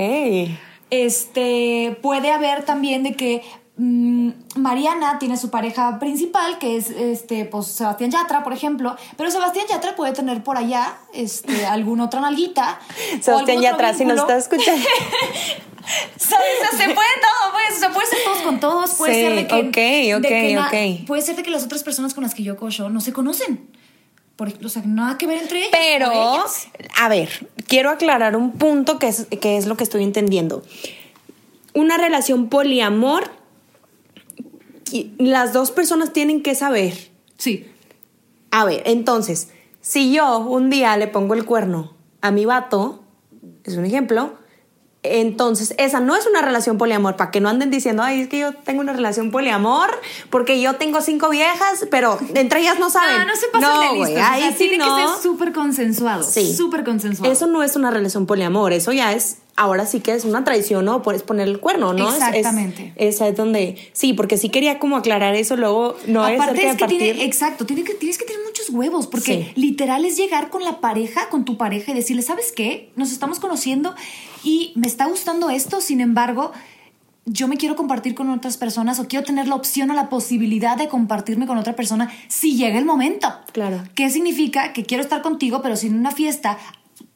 Este 0.91 1.97
puede 2.03 2.31
haber 2.33 2.65
también 2.65 3.03
de 3.03 3.15
que 3.15 3.43
Mariana 3.79 5.19
tiene 5.19 5.37
su 5.37 5.51
pareja 5.51 5.99
principal, 5.99 6.59
que 6.59 6.77
es 6.77 6.91
este, 6.91 7.45
pues 7.45 7.67
Sebastián 7.69 8.11
Yatra, 8.11 8.43
por 8.43 8.53
ejemplo, 8.53 8.97
pero 9.17 9.31
Sebastián 9.31 9.67
Yatra 9.69 9.95
puede 9.95 10.13
tener 10.13 10.43
por 10.43 10.57
allá 10.57 10.97
este, 11.13 11.65
alguna 11.67 12.05
otra 12.07 12.21
nalguita. 12.21 12.81
Sebastián 13.21 13.61
Yatra, 13.63 13.95
si 13.95 14.05
nos 14.05 14.19
estás 14.19 14.45
escuchando. 14.45 14.85
¿Sabes? 16.17 16.47
O 16.73 16.77
sea, 16.77 16.87
se 16.87 16.95
puede 16.95 17.09
todo, 17.21 17.53
pues. 17.53 17.77
O 17.77 17.81
sea, 17.81 17.91
puede 17.91 18.07
ser 18.07 18.19
todos 18.25 18.39
con 18.43 18.61
todos. 18.61 18.91
Puede 18.97 19.15
Sí, 19.15 19.21
ser 19.21 19.35
de 19.37 19.47
que. 19.47 19.55
ok, 19.55 19.75
de 19.75 20.15
ok, 20.17 20.23
que 20.23 20.55
na- 20.55 20.67
ok. 21.01 21.07
Puede 21.07 21.23
ser 21.23 21.37
de 21.37 21.43
que 21.43 21.51
las 21.51 21.65
otras 21.65 21.83
personas 21.83 22.13
con 22.13 22.23
las 22.25 22.35
que 22.35 22.43
yo 22.43 22.57
cocho 22.59 22.91
no 22.91 23.01
se 23.01 23.13
conocen. 23.15 23.71
Por 24.37 24.53
o 24.65 24.69
sea, 24.69 24.83
nada 24.85 25.17
que 25.19 25.27
ver 25.27 25.39
entre 25.39 25.61
ellos. 25.61 25.71
Pero, 25.73 26.13
ellas. 26.13 26.69
a 27.01 27.09
ver, 27.09 27.49
quiero 27.67 27.91
aclarar 27.91 28.37
un 28.37 28.53
punto 28.53 28.99
que 28.99 29.09
es, 29.09 29.27
que 29.41 29.57
es 29.57 29.67
lo 29.67 29.77
que 29.77 29.85
estoy 29.85 30.03
entendiendo. 30.05 30.63
Una 31.75 31.97
relación 31.97 32.49
poliamor, 32.51 33.31
las 35.19 35.53
dos 35.53 35.71
personas 35.71 36.13
tienen 36.13 36.43
que 36.43 36.55
saber. 36.55 37.11
Sí. 37.37 37.71
A 38.51 38.65
ver, 38.65 38.83
entonces, 38.87 39.49
si 39.81 40.13
yo 40.13 40.39
un 40.39 40.71
día 40.71 40.97
le 40.97 41.07
pongo 41.07 41.35
el 41.35 41.45
cuerno 41.45 41.95
a 42.21 42.31
mi 42.31 42.45
vato, 42.45 43.03
es 43.65 43.77
un 43.77 43.85
ejemplo, 43.85 44.39
entonces, 45.05 45.75
esa 45.79 46.01
no 46.01 46.17
es 46.17 46.27
una 46.27 46.43
relación 46.43 46.77
poliamor, 46.77 47.17
para 47.17 47.31
que 47.31 47.41
no 47.41 47.49
anden 47.49 47.71
diciendo, 47.71 48.03
ay, 48.03 48.23
es 48.23 48.29
que 48.29 48.41
yo 48.41 48.53
tengo 48.53 48.81
una 48.81 48.93
relación 48.93 49.31
poliamor, 49.31 49.91
porque 50.29 50.61
yo 50.61 50.75
tengo 50.75 51.01
cinco 51.01 51.31
viejas, 51.31 51.87
pero 51.91 52.19
entre 52.35 52.61
ellas 52.61 52.81
no 52.81 52.91
saben. 52.91 53.19
No, 53.19 53.27
no 53.27 53.37
se 53.37 53.47
pasen 53.49 53.69
no, 53.69 53.81
de 53.81 53.99
listos. 53.99 54.19
O 54.19 54.25
ahí 54.25 54.43
sea, 54.43 54.53
sí 54.53 54.69
tiene 54.69 54.79
no. 54.79 54.97
que 54.97 55.03
ser 55.03 55.23
súper 55.23 55.53
consensuado. 55.53 56.25
Sí. 56.25 56.55
Súper 56.55 56.85
consensuado. 56.85 57.33
Eso 57.33 57.47
no 57.47 57.63
es 57.63 57.77
una 57.77 57.91
relación 57.91 58.27
poliamor, 58.27 58.73
eso 58.73 58.93
ya 58.93 59.13
es, 59.13 59.39
ahora 59.59 59.85
sí 59.87 60.01
que 60.01 60.13
es 60.15 60.25
una 60.25 60.45
traición, 60.45 60.85
¿no? 60.85 61.03
Puedes 61.03 61.23
poner 61.23 61.49
el 61.49 61.59
cuerno, 61.61 61.93
¿no? 61.93 62.09
Es- 62.09 62.15
Exactamente. 62.15 62.93
esa 62.97 63.27
es 63.29 63.37
donde, 63.37 63.77
sí, 63.93 64.13
porque 64.15 64.37
sí 64.39 64.49
quería 64.49 64.79
como 64.79 64.97
aclarar 64.97 65.35
eso, 65.35 65.57
luego 65.57 65.97
no 66.07 66.27
es 66.27 66.41
Aparte 66.41 66.65
es 66.67 66.73
que 66.75 66.79
partir. 66.79 66.99
tiene, 66.99 67.25
exacto, 67.25 67.67
tiene 67.67 67.83
que, 67.85 67.95
tienes 67.95 68.17
que 68.19 68.25
tener 68.25 68.41
muchos 68.47 68.71
huevos, 68.71 69.07
porque 69.09 69.53
Sí. 69.55 69.61
literal 69.61 70.05
es 70.05 70.17
llegar 70.17 70.49
con 70.49 70.63
la 70.65 70.81
pareja, 70.81 71.29
con 71.29 71.45
tu 71.45 71.57
pareja 71.59 71.91
y 71.93 71.95
decirle, 71.95 72.23
¿sabes 72.23 72.53
qué? 72.53 72.91
Nos 72.97 73.11
estamos 73.13 73.41
conociendo 73.41 73.95
y 74.45 74.73
me 74.77 74.87
está 74.87 75.07
gustando 75.07 75.51
esto, 75.51 75.81
sin 75.81 76.01
embargo, 76.01 76.53
yo 77.31 77.47
me 77.47 77.59
quiero 77.59 77.77
compartir 77.77 78.15
con 78.15 78.31
otras 78.31 78.57
personas 78.57 78.99
o 79.01 79.07
quiero 79.07 79.23
tener 79.23 79.49
la 79.49 79.55
opción 79.55 79.91
o 79.91 79.95
la 79.95 80.09
posibilidad 80.09 80.79
de 80.79 80.89
compartirme 80.89 81.47
con 81.47 81.59
otra 81.59 81.77
persona 81.77 82.11
si 82.29 82.57
llega 82.57 82.79
el 82.79 82.87
momento. 82.87 83.29
Claro. 83.53 83.83
¿Qué 83.95 84.09
significa? 84.09 84.73
Que 84.73 84.85
quiero 84.85 85.03
estar 85.03 85.21
contigo, 85.21 85.61
pero 85.61 85.77
si 85.77 85.89
en 85.89 85.99
una 85.99 86.11
fiesta 86.11 86.57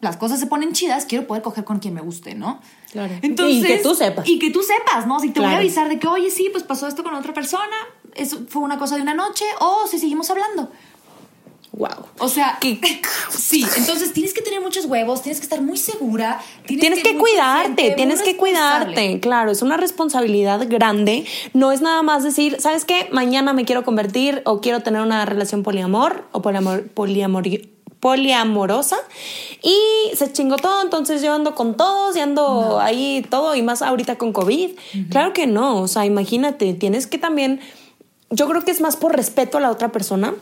las 0.03 0.17
cosas 0.17 0.41
se 0.41 0.47
ponen 0.47 0.73
chidas, 0.73 1.07
quiero 1.07 1.29
poder 1.29 1.45
coger 1.45 1.65
con 1.65 1.79
quien 1.79 1.95
me 1.95 2.01
guste, 2.01 2.35
¿no? 2.35 2.61
Claro. 2.91 3.15
Entonces, 3.23 3.59
Y 3.59 3.63
que 3.63 3.79
tú 3.79 3.95
sepas. 3.95 4.29
Y 4.29 4.39
que 4.41 4.51
tú 4.51 4.61
sepas, 4.61 5.07
¿no? 5.07 5.21
Si 5.21 5.31
te 5.31 5.39
voy 5.39 5.49
a 5.49 5.59
avisar 5.59 5.89
de 5.89 6.01
que, 6.01 6.09
oye, 6.09 6.29
sí, 6.29 6.49
pues 6.51 6.65
pasó 6.65 6.89
esto 6.89 7.05
con 7.05 7.15
otra 7.15 7.33
persona, 7.33 7.77
eso 8.17 8.41
fue 8.49 8.63
una 8.63 8.79
cosa 8.79 8.97
de 8.97 9.03
una 9.03 9.15
noche, 9.15 9.45
o 9.61 9.87
si 9.87 10.01
seguimos 10.01 10.29
hablando. 10.29 10.71
Wow. 11.71 11.89
O 12.19 12.29
sea, 12.29 12.59
sí, 13.31 13.65
entonces 13.77 14.13
tienes 14.13 14.35
que 14.35 14.43
tener 14.43 14.61
muchos 14.61 14.87
huevos, 14.87 15.23
tienes 15.23 15.39
que 15.39 15.45
estar 15.45 15.63
muy 15.63 15.79
segura. 15.79 16.41
Tienes 16.67 17.01
que 17.03 17.13
muy 17.13 17.23
cuidarte, 17.23 17.93
tienes 17.93 18.23
que 18.23 18.37
cuidarte, 18.37 19.21
claro, 19.21 19.53
es 19.53 19.63
una 19.63 19.77
responsabilidad 19.77 20.67
grande. 20.69 21.25
No 21.55 21.71
es 21.71 21.81
nada 21.81 22.03
más 22.03 22.25
decir, 22.25 22.57
¿sabes 22.61 22.85
qué? 22.85 23.09
Mañana 23.13 23.53
me 23.53 23.65
quiero 23.65 23.85
convertir 23.85 24.43
o 24.45 24.61
quiero 24.61 24.81
tener 24.81 25.01
una 25.01 25.25
relación 25.25 25.63
poliamor 25.63 26.29
o 26.33 26.43
poliamor, 26.43 26.89
poliamor, 26.89 27.45
poliamorosa 28.03 28.97
y 29.63 29.77
se 30.17 30.33
chingó 30.33 30.57
todo, 30.57 30.83
entonces 30.83 31.23
yo 31.23 31.33
ando 31.33 31.55
con 31.55 31.77
todos 31.77 32.17
y 32.17 32.19
ando 32.21 32.81
ahí 32.81 33.25
todo 33.31 33.55
y 33.55 33.63
más 33.63 33.81
ahorita 33.81 34.19
con 34.19 34.33
COVID. 34.33 34.71
Claro 35.09 35.33
que 35.33 35.47
no, 35.47 35.81
o 35.81 35.87
sea, 35.87 36.05
imagínate, 36.05 36.75
tienes 36.75 37.07
que 37.07 37.19
también, 37.19 37.61
yo 38.29 38.49
creo 38.49 38.65
que 38.65 38.73
es 38.73 38.81
más 38.81 38.97
por 38.97 39.15
respeto 39.15 39.59
a 39.59 39.61
la 39.61 39.71
otra 39.71 39.93
persona, 39.93 40.35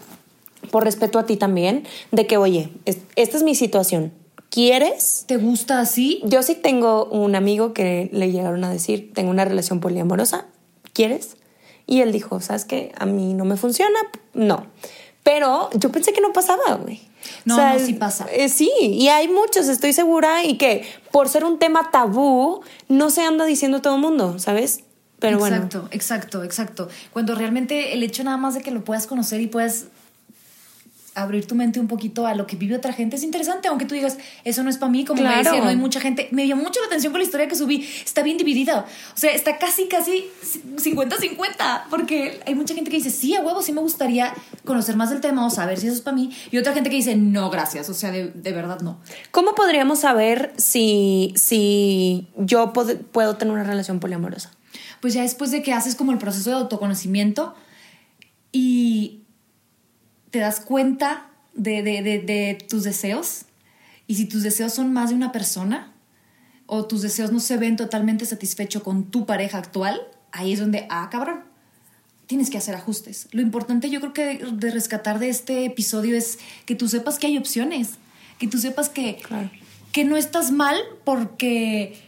por 0.70 0.84
respeto 0.84 1.18
a 1.18 1.26
ti 1.26 1.36
también, 1.36 1.86
de 2.12 2.26
que, 2.26 2.38
oye, 2.38 2.70
es- 2.86 2.98
esta 3.14 3.36
es 3.36 3.42
mi 3.42 3.54
situación. 3.54 4.14
¿Quieres? 4.48 5.24
¿Te 5.28 5.36
gusta 5.36 5.80
así? 5.80 6.22
Yo 6.24 6.42
sí 6.42 6.54
tengo 6.54 7.04
un 7.04 7.34
amigo 7.36 7.74
que 7.74 8.08
le 8.10 8.32
llegaron 8.32 8.64
a 8.64 8.70
decir, 8.70 9.12
tengo 9.14 9.30
una 9.30 9.44
relación 9.44 9.80
poliamorosa, 9.80 10.46
¿quieres? 10.94 11.36
Y 11.86 12.00
él 12.00 12.10
dijo, 12.10 12.40
¿sabes 12.40 12.64
qué? 12.64 12.90
A 12.98 13.04
mí 13.04 13.34
no 13.34 13.44
me 13.44 13.58
funciona, 13.58 13.98
no. 14.32 14.64
Pero 15.22 15.70
yo 15.74 15.92
pensé 15.92 16.12
que 16.12 16.20
no 16.20 16.32
pasaba, 16.32 16.74
güey. 16.76 17.00
No, 17.44 17.56
no, 17.56 17.78
sí 17.78 17.94
pasa. 17.94 18.26
eh, 18.32 18.48
sí, 18.48 18.70
y 18.80 19.08
hay 19.08 19.28
muchos, 19.28 19.68
estoy 19.68 19.92
segura, 19.92 20.44
y 20.44 20.56
que 20.56 20.86
por 21.10 21.28
ser 21.28 21.44
un 21.44 21.58
tema 21.58 21.90
tabú, 21.90 22.62
no 22.88 23.10
se 23.10 23.22
anda 23.22 23.44
diciendo 23.44 23.82
todo 23.82 23.96
el 23.96 24.00
mundo, 24.00 24.38
¿sabes? 24.38 24.84
Pero 25.18 25.38
bueno. 25.38 25.56
exacto, 25.56 25.88
exacto, 25.90 26.44
exacto. 26.44 26.88
Cuando 27.12 27.34
realmente 27.34 27.92
el 27.92 28.02
hecho 28.02 28.24
nada 28.24 28.38
más 28.38 28.54
de 28.54 28.62
que 28.62 28.70
lo 28.70 28.82
puedas 28.84 29.06
conocer 29.06 29.42
y 29.42 29.46
puedas 29.46 29.86
abrir 31.14 31.46
tu 31.46 31.54
mente 31.54 31.80
un 31.80 31.88
poquito 31.88 32.26
a 32.26 32.34
lo 32.34 32.46
que 32.46 32.56
vive 32.56 32.76
otra 32.76 32.92
gente 32.92 33.16
es 33.16 33.22
interesante, 33.24 33.68
aunque 33.68 33.84
tú 33.84 33.94
digas, 33.94 34.16
eso 34.44 34.62
no 34.62 34.70
es 34.70 34.78
para 34.78 34.92
mí, 34.92 35.04
como 35.04 35.20
me 35.22 35.28
Claro. 35.28 35.42
decía, 35.44 35.60
no 35.60 35.68
hay 35.68 35.76
mucha 35.76 36.00
gente. 36.00 36.28
Me 36.30 36.46
llamó 36.46 36.62
mucho 36.62 36.80
la 36.80 36.86
atención 36.86 37.12
con 37.12 37.20
la 37.20 37.24
historia 37.24 37.48
que 37.48 37.56
subí, 37.56 37.88
está 38.04 38.22
bien 38.22 38.36
dividida. 38.36 38.86
O 39.14 39.18
sea, 39.18 39.32
está 39.32 39.58
casi, 39.58 39.86
casi 39.88 40.28
50-50, 40.76 41.84
porque 41.90 42.40
hay 42.46 42.54
mucha 42.54 42.74
gente 42.74 42.90
que 42.90 42.96
dice, 42.98 43.10
sí, 43.10 43.34
a 43.34 43.40
huevo, 43.42 43.62
sí 43.62 43.72
me 43.72 43.80
gustaría 43.80 44.32
conocer 44.64 44.96
más 44.96 45.10
del 45.10 45.20
tema 45.20 45.46
o 45.46 45.50
saber 45.50 45.78
si 45.78 45.86
eso 45.86 45.96
es 45.96 46.02
para 46.02 46.16
mí, 46.16 46.30
y 46.50 46.58
otra 46.58 46.72
gente 46.72 46.90
que 46.90 46.96
dice, 46.96 47.16
no, 47.16 47.50
gracias, 47.50 47.88
o 47.90 47.94
sea, 47.94 48.10
de, 48.10 48.28
de 48.28 48.52
verdad 48.52 48.80
no. 48.80 49.00
¿Cómo 49.30 49.54
podríamos 49.54 50.00
saber 50.00 50.52
si, 50.56 51.32
si 51.36 52.28
yo 52.36 52.72
puedo 52.72 53.36
tener 53.36 53.52
una 53.54 53.64
relación 53.64 54.00
poliamorosa? 54.00 54.52
pues 55.00 55.14
ya 55.14 55.22
después 55.22 55.50
de 55.50 55.62
que 55.62 55.72
haces 55.72 55.94
como 55.94 56.12
el 56.12 56.18
proceso 56.18 56.50
de 56.50 56.56
autoconocimiento 56.56 57.54
y 58.52 59.19
te 60.30 60.38
das 60.38 60.60
cuenta 60.60 61.28
de, 61.54 61.82
de- 61.82 62.02
de- 62.02 62.18
de 62.20 62.58
tus 62.68 62.84
deseos 62.84 63.42
y 64.06 64.14
si 64.16 64.26
tus 64.26 64.42
deseos 64.42 64.72
son 64.72 64.92
más 64.92 65.10
de 65.10 65.16
una 65.16 65.32
persona 65.32 65.92
o 66.66 66.86
tus 66.86 67.02
deseos 67.02 67.32
no 67.32 67.40
se 67.40 67.56
ven 67.56 67.76
totalmente 67.76 68.24
satisfechos 68.26 68.82
con 68.82 69.10
tu 69.10 69.26
pareja 69.26 69.58
actual, 69.58 70.00
ahí 70.32 70.52
es 70.52 70.60
donde, 70.60 70.86
ah, 70.90 71.08
cabrón, 71.10 71.40
tienes 72.26 72.48
que 72.50 72.58
hacer 72.58 72.74
ajustes. 72.76 73.26
Lo 73.32 73.42
importante 73.42 73.90
yo 73.90 74.00
creo 74.00 74.12
que 74.12 74.24
de, 74.24 74.52
de 74.52 74.70
rescatar 74.70 75.18
de 75.18 75.28
este 75.28 75.64
episodio 75.64 76.16
es 76.16 76.38
que 76.66 76.76
tú 76.76 76.88
sepas 76.88 77.18
que 77.18 77.26
hay 77.26 77.36
opciones, 77.38 77.94
que 78.38 78.46
tú 78.46 78.58
sepas 78.58 78.88
que, 78.88 79.16
Claro. 79.16 79.50
que 79.90 80.04
no 80.04 80.16
estás 80.16 80.52
mal 80.52 80.76
porque 81.04 82.00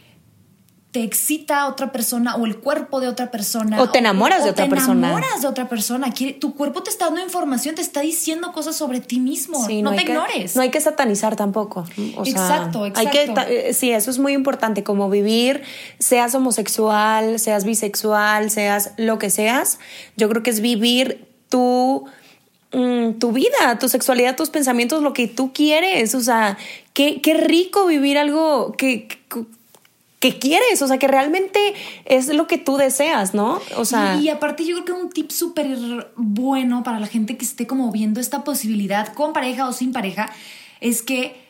te 0.93 1.01
excita 1.01 1.65
otra 1.67 1.91
persona 1.91 2.35
o 2.35 2.45
el 2.45 2.57
cuerpo 2.57 3.01
de 3.01 3.07
otra 3.07 3.31
persona. 3.31 3.81
O 3.81 3.89
te 3.89 3.97
enamoras 3.97 4.43
de 4.43 4.51
otra 4.51 4.65
te 4.65 4.69
persona. 4.69 5.07
enamoras 5.07 5.41
de 5.41 5.47
otra 5.47 5.67
persona. 5.67 6.11
Quiere- 6.13 6.33
tu 6.33 6.53
cuerpo 6.53 6.83
te 6.83 6.91
está 6.91 7.05
dando 7.05 7.19
información, 7.21 7.73
te 7.73 7.81
está 7.81 8.01
diciendo 8.01 8.51
cosas 8.53 8.75
sobre 8.75 8.99
ti 8.99 9.19
mismo. 9.19 9.65
Sí, 9.65 9.81
no, 9.81 9.89
te 9.95 10.05
que- 10.05 10.11
ignores. 10.11 10.55
no 10.55 10.61
hay 10.61 10.69
que 10.69 10.79
satanizar 10.79 11.35
tampoco. 11.35 11.83
O 12.15 12.23
sea, 12.25 12.31
Exacto, 12.31 12.83
Hay 12.83 13.07
que, 13.07 13.23
exacto. 13.23 13.41
eh, 13.51 13.73
sí, 13.73 13.89
eso 13.91 14.11
es 14.11 14.19
muy 14.19 14.33
importante, 14.33 14.83
como 14.83 15.09
vivir, 15.09 15.63
seas 15.97 16.35
homosexual, 16.35 17.39
seas 17.39 17.65
bisexual, 17.65 18.51
seas 18.51 18.91
lo 18.97 19.17
que 19.17 19.31
seas, 19.31 19.79
yo 20.15 20.29
creo 20.29 20.43
que 20.43 20.51
es 20.51 20.59
vivir 20.61 21.25
tu, 21.49 22.05
mm, 22.71 23.13
tu 23.13 23.31
vida, 23.31 23.79
tu 23.79 23.89
sexualidad, 23.89 24.35
tus 24.35 24.51
pensamientos, 24.51 25.01
lo 25.01 25.13
que 25.13 25.27
tú 25.27 25.53
quieres. 25.53 26.13
O 26.13 26.21
sea, 26.21 26.55
qué, 26.93 27.19
qué 27.19 27.33
rico 27.33 27.87
vivir 27.87 28.19
algo 28.19 28.73
que... 28.77 29.07
que 29.07 29.17
que 30.23 30.39
quieres, 30.39 30.81
o 30.81 30.87
sea, 30.87 30.97
que 30.99 31.07
realmente 31.09 31.73
es 32.05 32.29
lo 32.29 32.47
que 32.47 32.57
tú 32.57 32.77
deseas, 32.77 33.33
¿no? 33.33 33.59
O 33.75 33.83
sea, 33.83 34.15
y, 34.15 34.29
aparte 34.29 34.63
yo 34.65 34.75
creo 34.75 34.85
que 34.85 34.91
un 35.03 35.09
tip 35.09 35.31
súper 35.31 36.13
bueno 36.15 36.81
para 36.81 37.01
la 37.01 37.07
gente 37.07 37.35
que 37.35 37.43
esté 37.43 37.67
como 37.67 37.91
viendo 37.91 38.21
esta 38.21 38.45
posibilidad 38.45 39.13
con 39.13 39.33
pareja 39.33 39.67
o 39.67 39.73
sin 39.73 39.91
pareja 39.91 40.29
es 40.79 41.01
que 41.01 41.43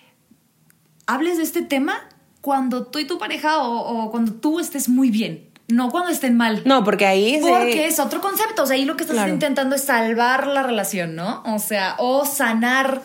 hables 1.05 1.38
de 1.38 1.43
este 1.43 1.62
tema 1.62 1.99
cuando 2.41 2.88
tú 2.88 2.97
y 2.97 3.05
tu 3.05 3.19
pareja 3.19 3.59
o, 3.59 4.05
o 4.05 4.09
cuando 4.09 4.33
tú 4.33 4.59
estés 4.59 4.89
muy 4.89 5.12
bien, 5.12 5.49
no 5.67 5.91
cuando 5.91 6.09
estén 6.09 6.36
mal. 6.36 6.63
no, 6.65 6.83
porque 6.83 7.05
ahí 7.05 7.36
se- 7.41 7.47
Porque 7.47 7.86
es 7.86 7.99
otro 7.99 8.21
concepto. 8.21 8.63
O 8.63 8.65
sea, 8.65 8.75
ahí 8.75 8.86
lo 8.86 8.97
que 8.97 9.03
estás 9.03 9.15
Claro. 9.17 9.31
intentando 9.33 9.75
es 9.75 9.83
salvar 9.83 10.47
la 10.47 10.63
relación, 10.63 11.15
¿no? 11.15 11.43
O 11.45 11.59
sea, 11.59 11.95
o 11.99 12.25
sanar 12.25 13.03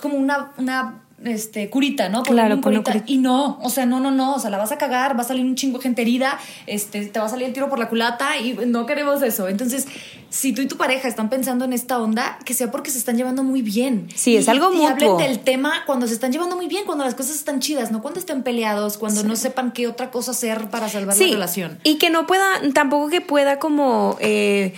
como 0.00 0.14
una, 0.16 0.52
una 0.58 1.01
este, 1.24 1.70
curita, 1.70 2.08
¿no? 2.08 2.22
Ponerle 2.22 2.42
Claro, 2.42 2.54
un 2.56 2.60
con 2.62 2.72
una 2.74 2.82
curita. 2.82 3.04
Y 3.06 3.18
no, 3.18 3.58
o 3.62 3.70
sea, 3.70 3.86
no, 3.86 4.00
no, 4.00 4.10
no. 4.10 4.34
O 4.34 4.38
sea, 4.38 4.50
la 4.50 4.58
vas 4.58 4.72
a 4.72 4.78
cagar, 4.78 5.16
va 5.16 5.22
a 5.22 5.26
salir 5.26 5.44
un 5.44 5.54
chingo 5.54 5.78
de 5.78 5.82
gente 5.82 6.02
herida, 6.02 6.38
este, 6.66 7.06
te 7.06 7.18
va 7.18 7.26
a 7.26 7.28
salir 7.28 7.46
el 7.46 7.52
tiro 7.52 7.68
por 7.68 7.78
la 7.78 7.88
culata 7.88 8.36
y 8.38 8.54
no 8.66 8.86
queremos 8.86 9.22
eso. 9.22 9.48
Entonces, 9.48 9.86
si 10.30 10.52
tú 10.52 10.62
y 10.62 10.66
tu 10.66 10.76
pareja 10.76 11.08
están 11.08 11.28
pensando 11.28 11.64
en 11.64 11.72
esta 11.72 11.98
onda, 11.98 12.38
que 12.44 12.54
sea 12.54 12.70
porque 12.70 12.90
se 12.90 12.98
están 12.98 13.16
llevando 13.16 13.42
muy 13.42 13.62
bien. 13.62 14.08
Sí, 14.14 14.36
es 14.36 14.48
algo 14.48 14.72
y 14.72 14.76
mutuo. 14.76 14.88
hablen 14.88 15.16
del 15.18 15.40
tema 15.40 15.82
cuando 15.86 16.06
se 16.06 16.14
están 16.14 16.32
llevando 16.32 16.56
muy 16.56 16.68
bien, 16.68 16.84
cuando 16.86 17.04
las 17.04 17.14
cosas 17.14 17.36
están 17.36 17.60
chidas, 17.60 17.92
no 17.92 18.02
cuando 18.02 18.20
estén 18.20 18.42
peleados, 18.42 18.98
cuando 18.98 19.22
no 19.22 19.36
sepan 19.36 19.72
qué 19.72 19.86
otra 19.86 20.10
cosa 20.10 20.32
hacer 20.32 20.68
para 20.70 20.88
salvar 20.88 21.16
la 21.16 21.26
relación. 21.26 21.78
Y 21.84 21.96
que 21.98 22.10
no 22.10 22.26
pueda, 22.26 22.46
tampoco 22.74 23.08
que 23.08 23.20
pueda 23.20 23.58
como 23.58 24.16
eh, 24.20 24.74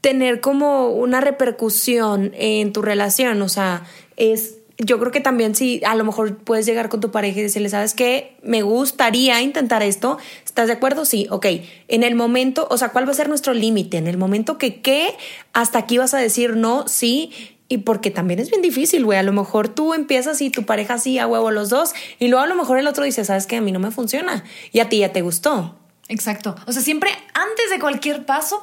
tener 0.00 0.40
como 0.40 0.88
una 0.88 1.20
repercusión 1.20 2.32
en 2.34 2.72
tu 2.72 2.82
relación. 2.82 3.40
O 3.42 3.48
sea, 3.48 3.84
es. 4.16 4.56
Yo 4.78 4.98
creo 4.98 5.12
que 5.12 5.20
también 5.20 5.54
si 5.54 5.80
a 5.84 5.94
lo 5.94 6.04
mejor 6.04 6.36
puedes 6.36 6.66
llegar 6.66 6.88
con 6.88 7.00
tu 7.00 7.12
pareja 7.12 7.38
y 7.38 7.42
decirle, 7.42 7.68
¿sabes 7.68 7.94
qué? 7.94 8.36
Me 8.42 8.62
gustaría 8.62 9.40
intentar 9.40 9.84
esto. 9.84 10.18
¿Estás 10.44 10.66
de 10.66 10.72
acuerdo? 10.72 11.04
Sí, 11.04 11.28
ok. 11.30 11.46
En 11.86 12.02
el 12.02 12.16
momento, 12.16 12.66
o 12.70 12.76
sea, 12.76 12.88
¿cuál 12.88 13.06
va 13.06 13.12
a 13.12 13.14
ser 13.14 13.28
nuestro 13.28 13.54
límite? 13.54 13.98
En 13.98 14.08
el 14.08 14.18
momento 14.18 14.58
que 14.58 14.80
qué, 14.80 15.14
hasta 15.52 15.78
aquí 15.78 15.98
vas 15.98 16.12
a 16.12 16.18
decir 16.18 16.56
no, 16.56 16.88
sí. 16.88 17.30
Y 17.68 17.78
porque 17.78 18.10
también 18.10 18.40
es 18.40 18.50
bien 18.50 18.62
difícil, 18.62 19.04
güey. 19.04 19.18
A 19.18 19.22
lo 19.22 19.32
mejor 19.32 19.68
tú 19.68 19.94
empiezas 19.94 20.40
y 20.42 20.50
tu 20.50 20.64
pareja 20.64 20.98
sí 20.98 21.18
a 21.18 21.28
huevo 21.28 21.52
los 21.52 21.70
dos. 21.70 21.94
Y 22.18 22.26
luego 22.26 22.44
a 22.44 22.48
lo 22.48 22.56
mejor 22.56 22.78
el 22.78 22.88
otro 22.88 23.04
dice, 23.04 23.24
¿sabes 23.24 23.46
qué? 23.46 23.56
A 23.56 23.60
mí 23.60 23.70
no 23.70 23.78
me 23.78 23.92
funciona. 23.92 24.44
Y 24.72 24.80
a 24.80 24.88
ti 24.88 24.98
ya 24.98 25.12
te 25.12 25.22
gustó. 25.22 25.76
Exacto. 26.08 26.56
O 26.66 26.72
sea, 26.72 26.82
siempre 26.82 27.10
antes 27.32 27.70
de 27.70 27.78
cualquier 27.78 28.26
paso, 28.26 28.60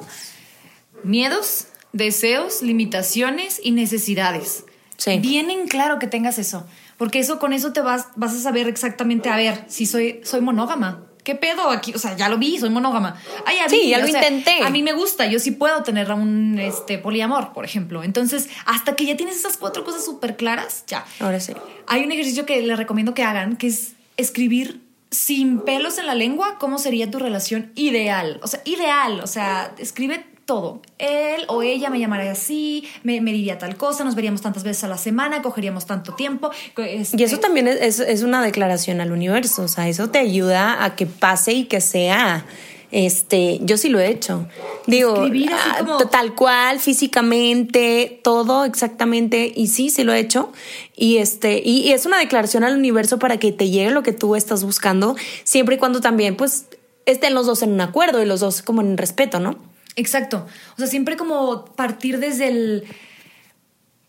miedos, 1.02 1.68
deseos, 1.92 2.62
limitaciones 2.62 3.60
y 3.62 3.72
necesidades. 3.72 4.64
Sí. 5.02 5.18
Bien 5.18 5.50
en 5.50 5.66
claro 5.66 5.98
que 5.98 6.06
tengas 6.06 6.38
eso. 6.38 6.64
Porque 6.96 7.18
eso 7.18 7.40
con 7.40 7.52
eso 7.52 7.72
te 7.72 7.80
vas, 7.80 8.06
vas 8.14 8.34
a 8.34 8.38
saber 8.38 8.68
exactamente, 8.68 9.28
a 9.28 9.36
ver, 9.36 9.64
si 9.66 9.84
soy, 9.84 10.20
soy 10.22 10.40
monógama. 10.40 11.02
¿Qué 11.24 11.34
pedo 11.34 11.70
aquí? 11.70 11.92
O 11.92 11.98
sea, 11.98 12.16
ya 12.16 12.28
lo 12.28 12.38
vi, 12.38 12.56
soy 12.58 12.70
monógama. 12.70 13.16
Ah, 13.44 13.52
ya 13.52 13.68
Sí, 13.68 13.88
ya 13.88 13.98
o 13.98 14.00
lo 14.02 14.06
sea, 14.06 14.28
intenté. 14.28 14.62
A 14.62 14.70
mí 14.70 14.84
me 14.84 14.92
gusta, 14.92 15.26
yo 15.26 15.40
sí 15.40 15.50
puedo 15.50 15.82
tener 15.82 16.12
un 16.12 16.60
este, 16.60 16.98
poliamor, 16.98 17.52
por 17.52 17.64
ejemplo. 17.64 18.04
Entonces, 18.04 18.48
hasta 18.64 18.94
que 18.94 19.04
ya 19.04 19.16
tienes 19.16 19.36
esas 19.36 19.56
cuatro 19.56 19.82
cosas 19.82 20.04
súper 20.04 20.36
claras, 20.36 20.84
ya. 20.86 21.04
Ahora 21.18 21.40
sí. 21.40 21.52
Hay 21.88 22.04
un 22.04 22.12
ejercicio 22.12 22.46
que 22.46 22.62
les 22.62 22.78
recomiendo 22.78 23.12
que 23.12 23.24
hagan, 23.24 23.56
que 23.56 23.66
es 23.66 23.94
escribir 24.16 24.80
sin 25.10 25.60
pelos 25.60 25.98
en 25.98 26.06
la 26.06 26.14
lengua, 26.14 26.58
¿cómo 26.58 26.78
sería 26.78 27.10
tu 27.10 27.18
relación 27.18 27.72
ideal? 27.74 28.38
O 28.42 28.46
sea, 28.46 28.62
ideal, 28.64 29.20
o 29.20 29.26
sea, 29.26 29.74
escribe 29.78 30.24
todo. 30.52 30.82
Él 30.98 31.46
o 31.48 31.62
ella 31.62 31.88
me 31.88 31.98
llamaría 31.98 32.32
así, 32.32 32.86
me, 33.04 33.18
diría 33.20 33.56
tal 33.56 33.78
cosa, 33.78 34.04
nos 34.04 34.14
veríamos 34.14 34.42
tantas 34.42 34.64
veces 34.64 34.84
a 34.84 34.88
la 34.88 34.98
semana, 34.98 35.40
cogeríamos 35.40 35.86
tanto 35.86 36.12
tiempo. 36.12 36.50
Este 36.76 37.16
y 37.18 37.24
eso 37.24 37.38
también 37.38 37.68
es, 37.68 38.00
es, 38.00 38.22
una 38.22 38.42
declaración 38.42 39.00
al 39.00 39.12
universo, 39.12 39.62
o 39.62 39.68
sea, 39.68 39.88
eso 39.88 40.10
te 40.10 40.18
ayuda 40.18 40.84
a 40.84 40.94
que 40.94 41.06
pase 41.06 41.54
y 41.54 41.64
que 41.64 41.80
sea 41.80 42.44
este, 42.90 43.60
yo 43.62 43.78
sí 43.78 43.88
lo 43.88 43.98
he 43.98 44.10
hecho. 44.10 44.46
Digo, 44.86 45.26
ah, 45.50 45.98
tal 46.10 46.34
cual, 46.34 46.80
físicamente, 46.80 48.20
todo 48.22 48.66
exactamente. 48.66 49.50
Y 49.56 49.68
sí, 49.68 49.88
sí 49.88 50.04
lo 50.04 50.12
he 50.12 50.18
hecho. 50.18 50.52
Y 50.94 51.16
este, 51.16 51.62
y, 51.64 51.92
es 51.92 52.04
una 52.04 52.18
declaración 52.18 52.62
al 52.62 52.76
universo 52.76 53.18
para 53.18 53.38
que 53.38 53.52
te 53.52 53.70
llegue 53.70 53.90
lo 53.90 54.02
que 54.02 54.12
tú 54.12 54.36
estás 54.36 54.62
buscando, 54.62 55.16
siempre 55.44 55.76
y 55.76 55.78
cuando 55.78 56.02
también, 56.02 56.36
pues, 56.36 56.66
estén 57.06 57.32
los 57.32 57.46
dos 57.46 57.62
en 57.62 57.72
un 57.72 57.80
acuerdo 57.80 58.22
y 58.22 58.26
los 58.26 58.40
dos 58.40 58.60
como 58.60 58.82
en 58.82 58.98
respeto, 58.98 59.40
¿no? 59.40 59.71
Exacto. 59.96 60.46
O 60.74 60.78
sea, 60.78 60.86
siempre 60.86 61.16
como 61.16 61.64
partir 61.64 62.18
desde 62.18 62.48
el 62.48 62.84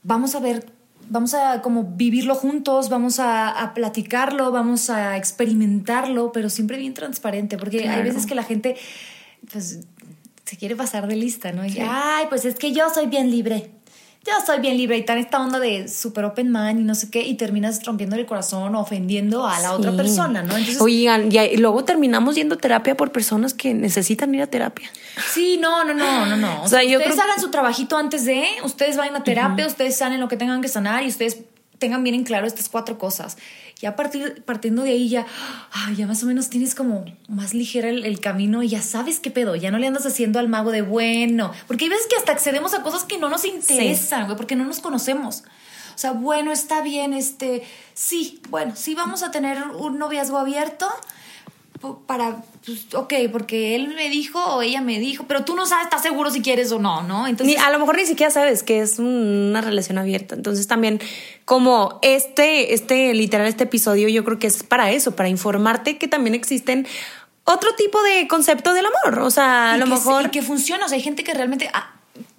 vamos 0.03 0.35
a 0.35 0.39
ver 0.39 0.65
vamos 1.09 1.33
a 1.33 1.61
como 1.61 1.83
vivirlo 1.83 2.33
juntos, 2.33 2.89
vamos 2.89 3.19
a, 3.19 3.71
platicarlo, 3.75 4.51
vamos 4.51 4.89
a 4.89 5.17
experimentarlo, 5.17 6.31
pero 6.31 6.49
siempre 6.49 6.77
bien 6.77 6.93
transparente, 6.93 7.57
porque 7.57 7.89
hay 7.89 8.03
veces 8.03 8.25
que 8.25 8.35
la 8.35 8.43
gente 8.43 8.77
pues 9.51 9.81
se 10.45 10.57
quiere 10.57 10.75
pasar 10.75 11.07
de 11.07 11.15
lista, 11.15 11.51
¿no? 11.51 11.65
Y, 11.65 11.77
ay, 11.79 12.25
pues 12.29 12.45
es 12.45 12.55
que 12.55 12.71
yo 12.71 12.89
soy 12.89 13.07
bien 13.07 13.29
libre 13.29 13.72
yo 14.25 14.33
soy 14.45 14.59
bien 14.59 14.77
libre 14.77 14.97
y 14.97 15.03
tan 15.03 15.17
esta 15.17 15.39
onda 15.41 15.59
de 15.59 15.89
super 15.89 16.23
open 16.23 16.51
mind 16.51 16.79
y 16.79 16.83
no 16.83 16.95
sé 16.95 17.09
qué, 17.09 17.23
y 17.23 17.35
terminas 17.35 17.83
rompiendo 17.85 18.15
el 18.15 18.25
corazón 18.25 18.73
o 18.73 18.79
ofendiendo 18.79 19.45
a 19.45 19.59
la 19.59 19.73
otra 19.73 19.91
persona, 19.91 20.41
¿no? 20.41 20.55
Entonces, 20.55 20.79
Oigan, 20.79 21.29
y 21.29 21.57
luego 21.57 21.83
terminamos 21.83 22.35
yendo 22.35 22.55
a 22.55 22.57
terapia 22.57 22.95
por 22.95 23.11
personas 23.11 23.53
que 23.53 23.73
necesitan 23.73 24.33
ir 24.33 24.41
a 24.41 24.47
terapia. 24.47 24.89
Sí, 25.33 25.57
no, 25.57 25.83
no, 25.83 25.93
no, 25.93 26.25
no, 26.25 26.37
no. 26.37 26.63
O, 26.63 26.67
sea, 26.67 26.81
ustedes 26.83 27.19
hagan 27.19 27.39
su 27.39 27.51
trabajito 27.51 27.97
antes 27.97 28.23
de, 28.23 28.45
ustedes 28.63 28.95
vayan 28.95 29.17
a 29.17 29.23
terapia, 29.23 29.67
ustedes 29.67 29.97
sanen 29.97 30.21
lo 30.21 30.29
que 30.29 30.37
tengan 30.37 30.61
que 30.61 30.69
sanar 30.69 31.03
y 31.03 31.09
ustedes 31.09 31.39
tengan 31.83 32.01
bien 32.01 32.15
en 32.15 32.23
claro 32.23 32.47
estas 32.47 32.69
cuatro 32.69 32.97
cosas. 32.97 33.35
Ya 33.81 33.97
partir, 33.97 34.41
partiendo 34.45 34.83
de 34.83 34.91
ahí 34.91 35.09
ya, 35.09 35.25
ya 35.97 36.07
más 36.07 36.23
o 36.23 36.27
menos 36.27 36.49
tienes 36.49 36.75
como 36.75 37.03
más 37.27 37.53
ligera 37.53 37.89
el, 37.89 38.19
camino 38.21 38.63
y 38.63 38.69
ya 38.69 38.81
sabes 38.81 39.19
qué 39.19 39.31
pedo, 39.31 39.57
ya 39.57 39.69
no 39.69 39.79
le 39.79 39.87
andas 39.87 40.05
haciendo 40.05 40.39
al 40.39 40.47
mago 40.47 40.71
de 40.71 40.81
bueno, 40.81 41.51
porque 41.67 41.83
hay 41.83 41.89
veces 41.89 42.07
que 42.07 42.15
hasta 42.15 42.31
accedemos 42.31 42.73
a 42.73 42.83
cosas 42.83 43.03
que 43.03 43.17
no 43.17 43.27
nos 43.27 43.43
interesan, 43.43 44.27
güey, 44.27 44.37
porque 44.37 44.55
no 44.55 44.63
nos 44.63 44.79
conocemos. 44.79 45.43
O 45.93 45.97
sea, 45.97 46.13
bueno, 46.13 46.53
está 46.53 46.81
bien, 46.81 47.13
este, 47.13 47.63
sí, 47.93 48.41
bueno, 48.49 48.77
sí 48.77 48.95
vamos 48.95 49.21
a 49.21 49.31
tener 49.31 49.61
un 49.67 49.99
noviazgo 49.99 50.37
abierto, 50.37 50.89
para, 52.07 52.43
pues, 52.65 52.93
ok, 52.93 53.13
porque 53.31 53.75
él 53.75 53.89
me 53.89 54.09
dijo 54.09 54.39
o 54.39 54.61
ella 54.61 54.81
me 54.81 54.99
dijo, 54.99 55.25
pero 55.27 55.43
tú 55.43 55.55
no 55.55 55.65
sabes, 55.65 55.85
estás 55.85 56.01
seguro 56.01 56.31
si 56.31 56.41
quieres 56.41 56.71
o 56.71 56.79
no, 56.79 57.03
¿no? 57.03 57.27
Entonces, 57.27 57.57
a 57.59 57.69
lo 57.71 57.79
mejor 57.79 57.97
ni 57.97 58.05
siquiera 58.05 58.31
sabes 58.31 58.63
que 58.63 58.79
es 58.79 58.99
una 58.99 59.61
relación 59.61 59.97
abierta. 59.97 60.35
Entonces 60.35 60.67
también 60.67 61.01
como 61.45 61.99
este, 62.01 62.73
este, 62.73 63.13
literal, 63.13 63.47
este 63.47 63.65
episodio 63.65 64.07
yo 64.07 64.23
creo 64.23 64.39
que 64.39 64.47
es 64.47 64.63
para 64.63 64.91
eso, 64.91 65.15
para 65.15 65.29
informarte 65.29 65.97
que 65.97 66.07
también 66.07 66.35
existen 66.35 66.87
otro 67.43 67.69
tipo 67.75 68.01
de 68.01 68.27
concepto 68.27 68.73
del 68.73 68.85
amor. 68.85 69.19
O 69.19 69.29
sea, 69.29 69.73
a 69.73 69.77
lo 69.77 69.85
mejor... 69.85 70.31
que 70.31 70.41
funciona, 70.41 70.85
o 70.85 70.87
sea, 70.87 70.95
hay 70.95 71.03
gente 71.03 71.23
que 71.23 71.33
realmente... 71.33 71.69
Ah, 71.73 71.91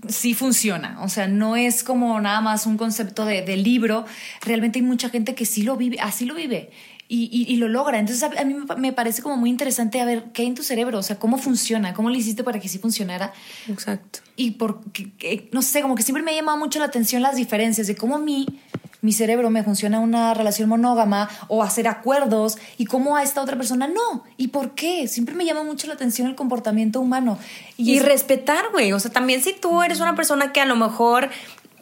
sí 0.08 0.34
funciona. 0.34 0.98
O 1.02 1.08
sea, 1.08 1.28
no 1.28 1.56
es 1.56 1.82
como 1.82 2.20
nada 2.20 2.40
más 2.40 2.66
un 2.66 2.76
concepto 2.76 3.24
de, 3.24 3.42
de, 3.42 3.56
libro. 3.56 4.04
Realmente 4.42 4.78
hay 4.78 4.84
mucha 4.84 5.08
gente 5.08 5.34
que 5.34 5.46
sí 5.46 5.62
lo 5.62 5.76
vive, 5.76 5.98
así 6.00 6.24
lo 6.24 6.34
vive 6.34 6.70
y, 7.06 7.46
y, 7.48 7.56
lo 7.56 7.68
logra. 7.68 7.98
Entonces 7.98 8.22
a, 8.22 8.44
mí 8.44 8.56
me 8.78 8.92
parece 8.92 9.22
como 9.22 9.36
muy 9.36 9.50
interesante 9.50 10.00
a 10.00 10.04
ver 10.04 10.24
qué 10.32 10.42
hay 10.42 10.48
en 10.48 10.54
tu 10.54 10.62
cerebro, 10.62 10.98
o 10.98 11.02
sea, 11.02 11.18
cómo 11.18 11.36
funciona, 11.36 11.92
cómo 11.92 12.08
lo 12.08 12.16
hiciste 12.16 12.42
para 12.42 12.58
que 12.60 12.68
sí 12.68 12.78
funcionara. 12.78 13.32
Exacto. 13.68 14.20
Y 14.36 14.52
porque, 14.52 15.48
no 15.52 15.62
sé, 15.62 15.82
como 15.82 15.94
que 15.94 16.02
siempre 16.02 16.22
me 16.22 16.32
ha 16.32 16.34
llamado 16.34 16.56
mucho 16.58 16.78
la 16.78 16.86
atención 16.86 17.22
las 17.22 17.36
diferencias 17.36 17.86
de 17.86 17.94
cómo 17.94 18.16
a 18.16 18.18
mí, 18.18 18.46
mi 19.02 19.12
cerebro 19.12 19.50
me 19.50 19.62
funciona 19.62 20.00
una 20.00 20.32
relación 20.32 20.68
monógama 20.70 21.28
o 21.48 21.62
hacer 21.62 21.88
acuerdos 21.88 22.56
y 22.78 22.86
cómo 22.86 23.16
a 23.16 23.22
esta 23.22 23.42
otra 23.42 23.56
persona 23.58 23.86
no. 23.86 24.24
¿Y 24.38 24.48
por 24.48 24.74
qué? 24.74 25.06
Siempre 25.06 25.34
me 25.34 25.44
llama 25.44 25.62
mucho 25.62 25.86
la 25.86 25.94
atención 25.94 26.26
el 26.26 26.34
comportamiento 26.34 27.00
humano. 27.00 27.38
Y, 27.76 27.92
y 27.92 27.98
respetar, 28.00 28.70
güey. 28.72 28.94
O 28.94 29.00
sea, 29.00 29.12
también 29.12 29.42
si 29.42 29.52
tú 29.52 29.82
eres 29.82 30.00
una 30.00 30.16
persona 30.16 30.52
que 30.52 30.62
a 30.62 30.64
lo 30.64 30.74
mejor 30.74 31.28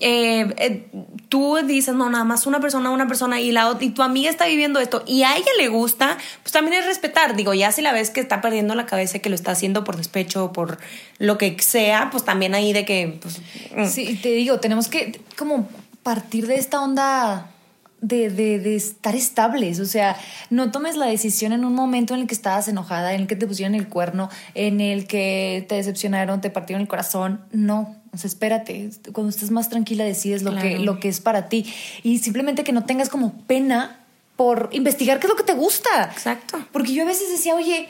eh, 0.04 0.52
eh, 0.58 0.90
tú 1.28 1.56
dices, 1.64 1.94
no, 1.94 2.10
nada 2.10 2.24
más 2.24 2.46
una 2.46 2.58
persona, 2.58 2.90
una 2.90 3.06
persona 3.06 3.40
y, 3.40 3.52
la, 3.52 3.76
y 3.80 3.90
tu 3.90 4.02
amiga 4.02 4.28
está 4.28 4.46
viviendo 4.46 4.80
esto 4.80 5.04
y 5.06 5.22
a 5.22 5.36
ella 5.36 5.50
le 5.58 5.68
gusta, 5.68 6.18
pues 6.42 6.52
también 6.52 6.80
es 6.82 6.86
respetar. 6.86 7.36
Digo, 7.36 7.54
ya 7.54 7.70
si 7.70 7.82
la 7.82 7.92
ves 7.92 8.10
que 8.10 8.20
está 8.20 8.40
perdiendo 8.40 8.74
la 8.74 8.84
cabeza, 8.84 9.20
que 9.20 9.28
lo 9.28 9.36
está 9.36 9.52
haciendo 9.52 9.84
por 9.84 9.96
despecho 9.96 10.46
o 10.46 10.52
por 10.52 10.78
lo 11.18 11.38
que 11.38 11.56
sea, 11.60 12.08
pues 12.10 12.24
también 12.24 12.54
ahí 12.54 12.72
de 12.72 12.84
que... 12.84 13.18
Pues, 13.22 13.40
mm. 13.76 13.86
Sí, 13.86 14.18
te 14.20 14.30
digo, 14.30 14.58
tenemos 14.58 14.88
que 14.88 15.20
como 15.38 15.68
partir 16.02 16.48
de 16.48 16.56
esta 16.56 16.82
onda 16.82 17.52
de, 18.00 18.28
de, 18.28 18.58
de, 18.58 18.74
estar 18.74 19.14
estables. 19.14 19.78
O 19.78 19.86
sea, 19.86 20.16
no 20.50 20.72
tomes 20.72 20.96
la 20.96 21.06
decisión 21.06 21.52
en 21.52 21.64
un 21.64 21.74
momento 21.74 22.14
en 22.14 22.22
el 22.22 22.26
que 22.26 22.34
estabas 22.34 22.66
enojada, 22.66 23.14
en 23.14 23.20
el 23.20 23.26
que 23.28 23.36
te 23.36 23.46
pusieron 23.46 23.76
el 23.76 23.88
cuerno, 23.88 24.28
en 24.54 24.80
el 24.80 25.06
que 25.06 25.64
te 25.68 25.76
decepcionaron, 25.76 26.40
te 26.40 26.50
partieron 26.50 26.82
el 26.82 26.88
corazón. 26.88 27.44
No. 27.52 28.01
O 28.14 28.18
sea, 28.18 28.28
espérate, 28.28 28.90
cuando 29.12 29.30
estés 29.30 29.50
más 29.50 29.70
tranquila 29.70 30.04
decides 30.04 30.42
lo, 30.42 30.54
que, 30.54 30.78
lo 30.78 31.00
que 31.00 31.08
es 31.08 31.20
para 31.20 31.48
ti. 31.48 31.72
Y 32.02 32.18
simplemente 32.18 32.62
que 32.62 32.72
no 32.72 32.84
tengas 32.84 33.08
como 33.08 33.32
pena 33.46 34.04
por 34.36 34.68
investigar 34.72 35.18
qué 35.18 35.26
es 35.26 35.30
lo 35.30 35.36
que 35.36 35.44
te 35.44 35.54
gusta. 35.54 36.10
Exacto. 36.12 36.58
Porque 36.72 36.92
yo 36.92 37.04
a 37.04 37.06
veces 37.06 37.30
decía, 37.30 37.54
oye, 37.54 37.88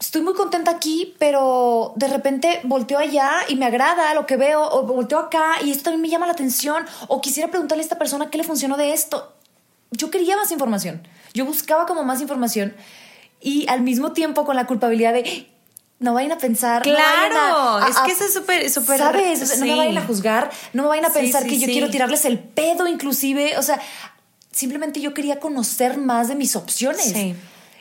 estoy 0.00 0.22
muy 0.22 0.34
contenta 0.34 0.70
aquí, 0.70 1.14
pero 1.18 1.92
de 1.96 2.08
repente 2.08 2.60
volteo 2.64 2.98
allá 2.98 3.30
y 3.48 3.56
me 3.56 3.66
agrada 3.66 4.14
lo 4.14 4.26
que 4.26 4.36
veo, 4.36 4.62
o 4.68 4.82
volteo 4.82 5.18
acá 5.18 5.54
y 5.64 5.70
esto 5.70 5.84
también 5.84 6.02
me 6.02 6.08
llama 6.08 6.26
la 6.26 6.32
atención, 6.32 6.84
o 7.08 7.20
quisiera 7.20 7.50
preguntarle 7.50 7.82
a 7.82 7.84
esta 7.84 7.98
persona 7.98 8.30
qué 8.30 8.38
le 8.38 8.44
funcionó 8.44 8.76
de 8.76 8.92
esto. 8.92 9.32
Yo 9.92 10.10
quería 10.10 10.36
más 10.36 10.50
información. 10.50 11.06
Yo 11.34 11.44
buscaba 11.46 11.86
como 11.86 12.02
más 12.02 12.20
información 12.20 12.74
y 13.40 13.66
al 13.68 13.82
mismo 13.82 14.12
tiempo 14.12 14.44
con 14.44 14.56
la 14.56 14.66
culpabilidad 14.66 15.12
de 15.12 15.46
no 15.98 16.14
vayan 16.14 16.32
a 16.32 16.38
pensar. 16.38 16.82
Claro, 16.82 17.86
es 17.86 17.96
que 17.98 18.12
eso 18.12 18.24
es 18.24 18.34
súper, 18.34 18.68
súper. 18.70 18.98
¿Sabes? 18.98 19.58
No 19.58 19.66
me 19.66 19.76
vayan 19.76 19.98
a 19.98 20.06
juzgar, 20.06 20.50
no 20.72 20.82
me 20.82 20.88
vayan 20.90 21.06
a 21.06 21.10
pensar 21.10 21.46
que 21.46 21.58
yo 21.58 21.66
quiero 21.66 21.90
tirarles 21.90 22.24
el 22.24 22.38
pedo, 22.38 22.86
inclusive. 22.86 23.56
O 23.58 23.62
sea, 23.62 23.80
simplemente 24.52 25.00
yo 25.00 25.14
quería 25.14 25.40
conocer 25.40 25.98
más 25.98 26.28
de 26.28 26.34
mis 26.34 26.56
opciones. 26.56 27.14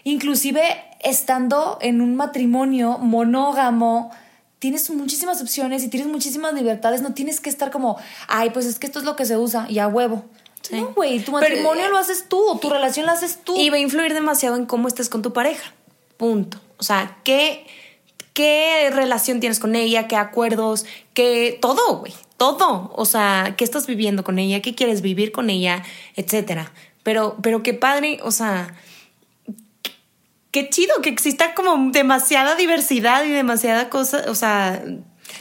Inclusive 0.03 0.61
estando 1.01 1.77
en 1.81 1.99
un 1.99 2.15
matrimonio 2.15 2.97
monógamo, 2.99 4.11
tienes 4.59 4.89
muchísimas 4.91 5.41
opciones 5.41 5.83
y 5.83 5.89
tienes 5.89 6.07
muchísimas 6.07 6.53
libertades. 6.53 7.01
No 7.01 7.13
tienes 7.13 7.39
que 7.39 7.49
estar 7.49 7.71
como, 7.71 7.97
ay, 8.27 8.51
pues 8.51 8.65
es 8.65 8.79
que 8.79 8.87
esto 8.87 8.99
es 8.99 9.05
lo 9.05 9.15
que 9.15 9.25
se 9.25 9.37
usa 9.37 9.65
y 9.69 9.79
a 9.79 9.87
huevo. 9.87 10.25
No, 10.71 10.93
güey, 10.93 11.19
tu 11.19 11.31
matrimonio 11.31 11.89
lo 11.89 11.97
haces 11.97 12.25
tú, 12.27 12.57
tu 12.59 12.69
relación 12.69 13.05
la 13.05 13.11
haces 13.11 13.39
tú. 13.43 13.55
Y 13.55 13.69
va 13.69 13.75
a 13.75 13.79
influir 13.79 14.13
demasiado 14.13 14.55
en 14.55 14.65
cómo 14.65 14.87
estés 14.87 15.09
con 15.09 15.21
tu 15.21 15.33
pareja. 15.33 15.73
Punto. 16.17 16.59
O 16.77 16.83
sea, 16.83 17.17
¿qué 17.23 17.67
qué 18.35 18.91
relación 18.93 19.39
tienes 19.39 19.59
con 19.59 19.75
ella, 19.75 20.07
qué 20.07 20.17
acuerdos, 20.17 20.85
qué 21.13 21.57
todo, 21.61 21.99
güey, 21.99 22.13
todo. 22.37 22.91
O 22.93 23.05
sea, 23.05 23.55
qué 23.57 23.63
estás 23.63 23.87
viviendo 23.87 24.23
con 24.23 24.37
ella, 24.37 24.61
qué 24.61 24.75
quieres 24.75 25.01
vivir 25.01 25.31
con 25.31 25.49
ella, 25.49 25.81
etcétera. 26.15 26.71
Pero, 27.01 27.37
pero 27.41 27.63
qué 27.63 27.73
padre, 27.73 28.19
o 28.23 28.31
sea, 28.31 28.75
qué 30.51 30.69
chido 30.69 31.01
que 31.01 31.09
exista 31.09 31.55
como 31.55 31.91
demasiada 31.91 32.55
diversidad 32.55 33.23
y 33.23 33.29
demasiada 33.29 33.89
cosa, 33.89 34.25
o 34.27 34.35
sea, 34.35 34.83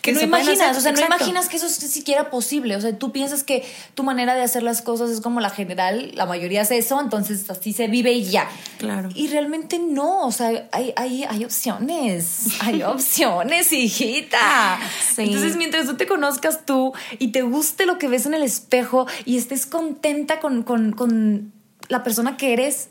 que, 0.03 0.13
no 0.13 0.21
imaginas, 0.21 0.77
o 0.77 0.81
sea, 0.81 0.93
no 0.93 1.01
imaginas 1.01 1.49
que 1.49 1.57
eso 1.57 1.67
es 1.67 1.75
siquiera 1.75 2.31
posible. 2.31 2.77
O 2.77 2.81
sea, 2.81 2.97
tú 2.99 3.13
piensas 3.13 3.45
que 3.45 3.65
tu 3.95 4.03
manera 4.03 4.35
de 4.35 4.43
hacer 4.43 4.63
las 4.63 4.83
cosas 4.83 5.11
es 5.11 5.21
como 5.21 5.41
la 5.41 5.51
general, 5.51 6.13
la 6.15 6.27
mayoría 6.27 6.63
hace 6.63 6.79
eso, 6.79 7.01
entonces 7.01 7.49
así 7.51 7.73
se 7.73 7.89
vive 7.89 8.13
y 8.13 8.25
ya. 8.25 8.49
Claro. 8.79 9.09
Y 9.15 9.29
realmente 9.29 9.79
no, 9.79 10.27
o 10.27 10.33
sea, 10.33 10.69
hay, 10.73 10.93
hay, 10.97 11.25
hay 11.25 11.45
opciones, 11.45 12.47
hay 12.61 12.83
opciones, 12.83 13.73
hijita. 13.73 14.79
Entonces, 15.17 15.57
mientras 15.57 15.87
tú 15.87 15.97
te 15.97 16.07
conozcas 16.07 16.67
tú 16.67 16.93
y 17.19 17.29
te 17.29 17.43
guste 17.43 17.87
lo 17.87 17.99
que 17.99 18.09
ves 18.09 18.27
en 18.27 18.35
el 18.35 18.43
espejo 18.43 19.07
y 19.25 19.37
estés 19.37 19.67
contenta 19.67 20.41
con, 20.41 20.63
con, 20.63 20.93
con 20.93 21.53
la 21.89 22.03
persona 22.03 22.37
que 22.37 22.53
eres, 22.53 22.89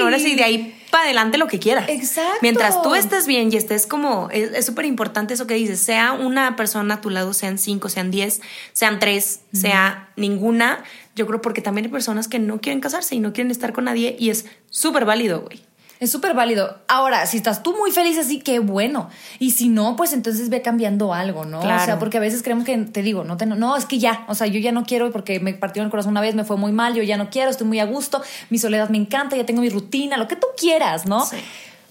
Ahora 0.00 0.18
sí, 0.20 0.36
de 0.36 0.44
ahí 0.44 0.77
para 0.90 1.04
adelante 1.04 1.38
lo 1.38 1.46
que 1.46 1.58
quieras. 1.58 1.88
Exacto. 1.88 2.38
Mientras 2.42 2.82
tú 2.82 2.94
estés 2.94 3.26
bien 3.26 3.52
y 3.52 3.56
estés 3.56 3.86
como, 3.86 4.28
es 4.30 4.64
súper 4.64 4.84
importante 4.84 5.34
eso 5.34 5.46
que 5.46 5.54
dices, 5.54 5.80
sea 5.80 6.12
una 6.12 6.56
persona 6.56 6.94
a 6.94 7.00
tu 7.00 7.10
lado, 7.10 7.32
sean 7.34 7.58
cinco, 7.58 7.88
sean 7.88 8.10
diez, 8.10 8.40
sean 8.72 8.98
tres, 8.98 9.40
sea 9.52 10.08
ninguna. 10.16 10.84
Yo 11.14 11.26
creo 11.26 11.40
porque 11.42 11.60
también 11.60 11.86
hay 11.86 11.90
personas 11.90 12.28
que 12.28 12.38
no 12.38 12.60
quieren 12.60 12.80
casarse 12.80 13.14
y 13.14 13.20
no 13.20 13.32
quieren 13.32 13.50
estar 13.50 13.72
con 13.72 13.84
nadie 13.84 14.16
y 14.18 14.30
es 14.30 14.46
súper 14.70 15.04
válido, 15.04 15.42
güey. 15.42 15.67
Es 16.00 16.12
súper 16.12 16.34
válido. 16.34 16.78
Ahora, 16.86 17.26
si 17.26 17.38
estás 17.38 17.62
tú 17.62 17.76
muy 17.76 17.90
feliz 17.90 18.18
así, 18.18 18.38
qué 18.38 18.60
bueno. 18.60 19.10
Y 19.38 19.50
si 19.50 19.68
no, 19.68 19.96
pues 19.96 20.12
entonces 20.12 20.48
ve 20.48 20.62
cambiando 20.62 21.12
algo, 21.12 21.44
¿no? 21.44 21.60
Claro. 21.60 21.82
O 21.82 21.84
sea, 21.84 21.98
porque 21.98 22.18
a 22.18 22.20
veces 22.20 22.42
creemos 22.42 22.64
que, 22.64 22.76
te 22.76 23.02
digo, 23.02 23.24
no, 23.24 23.36
te, 23.36 23.46
no, 23.46 23.76
es 23.76 23.84
que 23.84 23.98
ya, 23.98 24.24
o 24.28 24.34
sea, 24.34 24.46
yo 24.46 24.60
ya 24.60 24.70
no 24.70 24.84
quiero 24.84 25.10
porque 25.10 25.40
me 25.40 25.54
partió 25.54 25.82
el 25.82 25.90
corazón 25.90 26.12
una 26.12 26.20
vez, 26.20 26.34
me 26.34 26.44
fue 26.44 26.56
muy 26.56 26.72
mal, 26.72 26.94
yo 26.94 27.02
ya 27.02 27.16
no 27.16 27.30
quiero, 27.30 27.50
estoy 27.50 27.66
muy 27.66 27.80
a 27.80 27.84
gusto, 27.84 28.22
mi 28.50 28.58
soledad 28.58 28.90
me 28.90 28.98
encanta, 28.98 29.36
ya 29.36 29.44
tengo 29.44 29.60
mi 29.60 29.70
rutina, 29.70 30.16
lo 30.16 30.28
que 30.28 30.36
tú 30.36 30.46
quieras, 30.56 31.06
¿no? 31.06 31.26
Sí. 31.26 31.36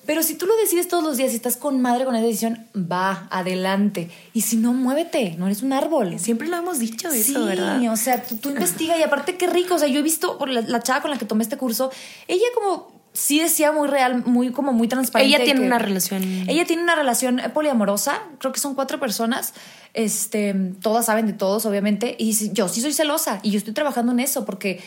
Pero 0.07 0.23
si 0.23 0.35
tú 0.35 0.45
lo 0.45 0.55
decides 0.55 0.87
todos 0.87 1.03
los 1.03 1.17
días 1.17 1.33
y 1.33 1.35
estás 1.35 1.57
con 1.57 1.81
madre 1.81 2.05
con 2.05 2.15
esa 2.15 2.25
decisión, 2.25 2.65
va, 2.73 3.27
adelante. 3.29 4.09
Y 4.33 4.39
si 4.39 4.55
no, 4.55 4.71
muévete, 4.71 5.35
no 5.37 5.47
eres 5.47 5.63
un 5.63 5.73
árbol. 5.73 6.17
Siempre 6.17 6.47
lo 6.47 6.55
hemos 6.55 6.79
dicho 6.79 7.09
eso, 7.09 7.23
Sí, 7.23 7.45
¿verdad? 7.45 7.81
o 7.91 7.97
sea, 7.97 8.23
tú, 8.23 8.37
tú 8.37 8.49
investiga 8.49 8.97
y 8.97 9.03
aparte 9.03 9.35
qué 9.35 9.47
rico, 9.47 9.75
o 9.75 9.79
sea, 9.79 9.89
yo 9.89 9.99
he 9.99 10.03
visto 10.03 10.37
por 10.37 10.47
la, 10.47 10.61
la 10.61 10.81
chava 10.81 11.01
con 11.01 11.11
la 11.11 11.17
que 11.17 11.25
tomé 11.25 11.43
este 11.43 11.57
curso, 11.57 11.91
ella 12.29 12.45
como 12.55 12.96
sí 13.13 13.39
decía 13.39 13.71
muy 13.71 13.87
real, 13.87 14.23
muy 14.25 14.51
como 14.51 14.73
muy 14.73 14.87
transparente. 14.87 15.35
Ella 15.35 15.43
tiene 15.43 15.65
una 15.65 15.79
relación. 15.79 16.23
Ella 16.47 16.65
tiene 16.65 16.83
una 16.83 16.95
relación 16.95 17.39
eh, 17.39 17.49
poliamorosa, 17.49 18.21
creo 18.39 18.51
que 18.53 18.59
son 18.59 18.75
cuatro 18.75 18.99
personas, 18.99 19.53
este, 19.93 20.53
todas 20.81 21.05
saben 21.07 21.25
de 21.27 21.33
todos, 21.33 21.65
obviamente, 21.65 22.15
y 22.17 22.53
yo 22.53 22.67
sí 22.67 22.81
soy 22.81 22.93
celosa 22.93 23.39
y 23.43 23.51
yo 23.51 23.57
estoy 23.57 23.73
trabajando 23.73 24.11
en 24.11 24.19
eso 24.19 24.45
porque 24.45 24.81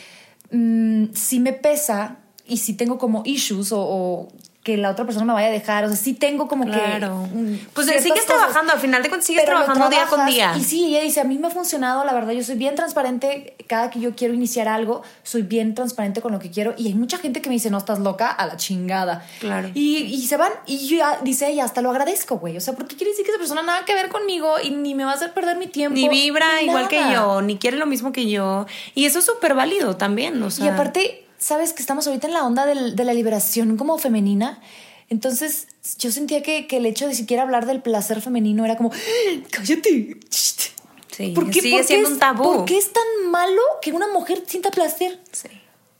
mm, 0.51 1.13
sí 1.13 1.39
me 1.39 1.53
pesa 1.53 2.19
y 2.47 2.57
sí 2.57 2.73
tengo 2.73 2.97
como 2.97 3.21
issues 3.25 3.71
o, 3.71 3.79
o 3.81 4.27
que 4.63 4.77
la 4.77 4.91
otra 4.91 5.05
persona 5.05 5.25
me 5.25 5.33
vaya 5.33 5.47
a 5.47 5.51
dejar, 5.51 5.85
o 5.85 5.87
sea, 5.87 5.97
sí 5.97 6.13
tengo 6.13 6.47
como 6.47 6.65
Claro. 6.65 7.27
que... 7.33 7.57
Pues 7.73 7.87
sigues 7.87 8.05
cosas. 8.11 8.25
trabajando, 8.27 8.73
al 8.73 8.79
final 8.79 9.01
de 9.01 9.09
cuentas 9.09 9.25
sigues 9.25 9.43
trabajando 9.43 9.89
día 9.89 10.05
con 10.05 10.25
día. 10.27 10.53
Y 10.55 10.63
sí, 10.63 10.85
ella 10.85 11.01
dice, 11.01 11.19
a 11.19 11.23
mí 11.23 11.39
me 11.39 11.47
ha 11.47 11.49
funcionado, 11.49 12.05
la 12.05 12.13
verdad, 12.13 12.33
yo 12.33 12.43
soy 12.43 12.55
bien 12.57 12.75
transparente, 12.75 13.55
cada 13.67 13.89
que 13.89 13.99
yo 13.99 14.15
quiero 14.15 14.35
iniciar 14.35 14.67
algo, 14.67 15.01
soy 15.23 15.41
bien 15.41 15.73
transparente 15.73 16.21
con 16.21 16.31
lo 16.31 16.37
que 16.37 16.51
quiero. 16.51 16.75
Y 16.77 16.87
hay 16.87 16.93
mucha 16.93 17.17
gente 17.17 17.41
que 17.41 17.49
me 17.49 17.53
dice, 17.53 17.71
no, 17.71 17.79
estás 17.79 17.97
loca, 17.99 18.27
a 18.27 18.45
la 18.45 18.55
chingada. 18.57 19.25
Claro. 19.39 19.71
Y, 19.73 19.97
y 19.97 20.27
se 20.27 20.37
van, 20.37 20.51
y 20.67 20.87
yo 20.87 20.97
ya, 20.97 21.19
dice 21.23 21.49
ella, 21.49 21.63
hasta 21.65 21.81
lo 21.81 21.89
agradezco, 21.89 22.37
güey. 22.37 22.55
O 22.55 22.61
sea, 22.61 22.75
porque 22.75 22.95
quiere 22.95 23.11
decir 23.11 23.25
que 23.25 23.31
esa 23.31 23.39
persona 23.39 23.63
nada 23.63 23.83
que 23.85 23.95
ver 23.95 24.09
conmigo 24.09 24.55
y 24.63 24.69
ni 24.69 24.93
me 24.93 25.05
va 25.05 25.13
a 25.13 25.15
hacer 25.15 25.33
perder 25.33 25.57
mi 25.57 25.67
tiempo. 25.67 25.95
Ni 25.95 26.07
vibra 26.07 26.45
ni 26.59 26.67
igual 26.67 26.87
que 26.87 27.01
yo, 27.11 27.41
ni 27.41 27.57
quiere 27.57 27.77
lo 27.77 27.87
mismo 27.87 28.11
que 28.11 28.29
yo. 28.29 28.67
Y 28.93 29.05
eso 29.05 29.17
es 29.19 29.25
súper 29.25 29.55
válido 29.55 29.97
también, 29.97 30.41
o 30.43 30.51
sea. 30.51 30.65
Y 30.65 30.69
aparte, 30.69 31.25
sabes 31.41 31.73
que 31.73 31.81
estamos 31.81 32.05
ahorita 32.07 32.27
en 32.27 32.33
la 32.33 32.45
onda 32.45 32.65
del- 32.65 32.95
de 32.95 33.03
la 33.03 33.13
liberación 33.13 33.75
como 33.75 33.97
femenina. 33.97 34.61
Entonces, 35.09 35.67
yo 35.97 36.11
sentía 36.11 36.41
que, 36.43 36.67
que 36.67 36.77
el 36.77 36.85
hecho 36.85 37.07
de 37.07 37.15
siquiera 37.15 37.43
hablar 37.43 37.65
del 37.65 37.81
placer 37.81 38.21
femenino 38.21 38.63
era 38.63 38.77
como, 38.77 38.91
"¡Ah, 38.93 39.41
cállate. 39.49 40.17
Sí, 40.29 41.33
¿Por 41.35 41.47
qué, 41.49 41.59
sigue 41.61 41.71
por 41.71 41.81
qué 41.81 41.87
siendo 41.87 42.07
es- 42.07 42.13
un 42.13 42.19
tabú. 42.19 42.43
¿Por 42.43 42.65
qué 42.65 42.77
es 42.77 42.93
tan 42.93 43.29
malo 43.31 43.61
que 43.81 43.91
una 43.91 44.07
mujer 44.07 44.43
sienta 44.47 44.71
placer? 44.71 45.19
Sí. 45.33 45.49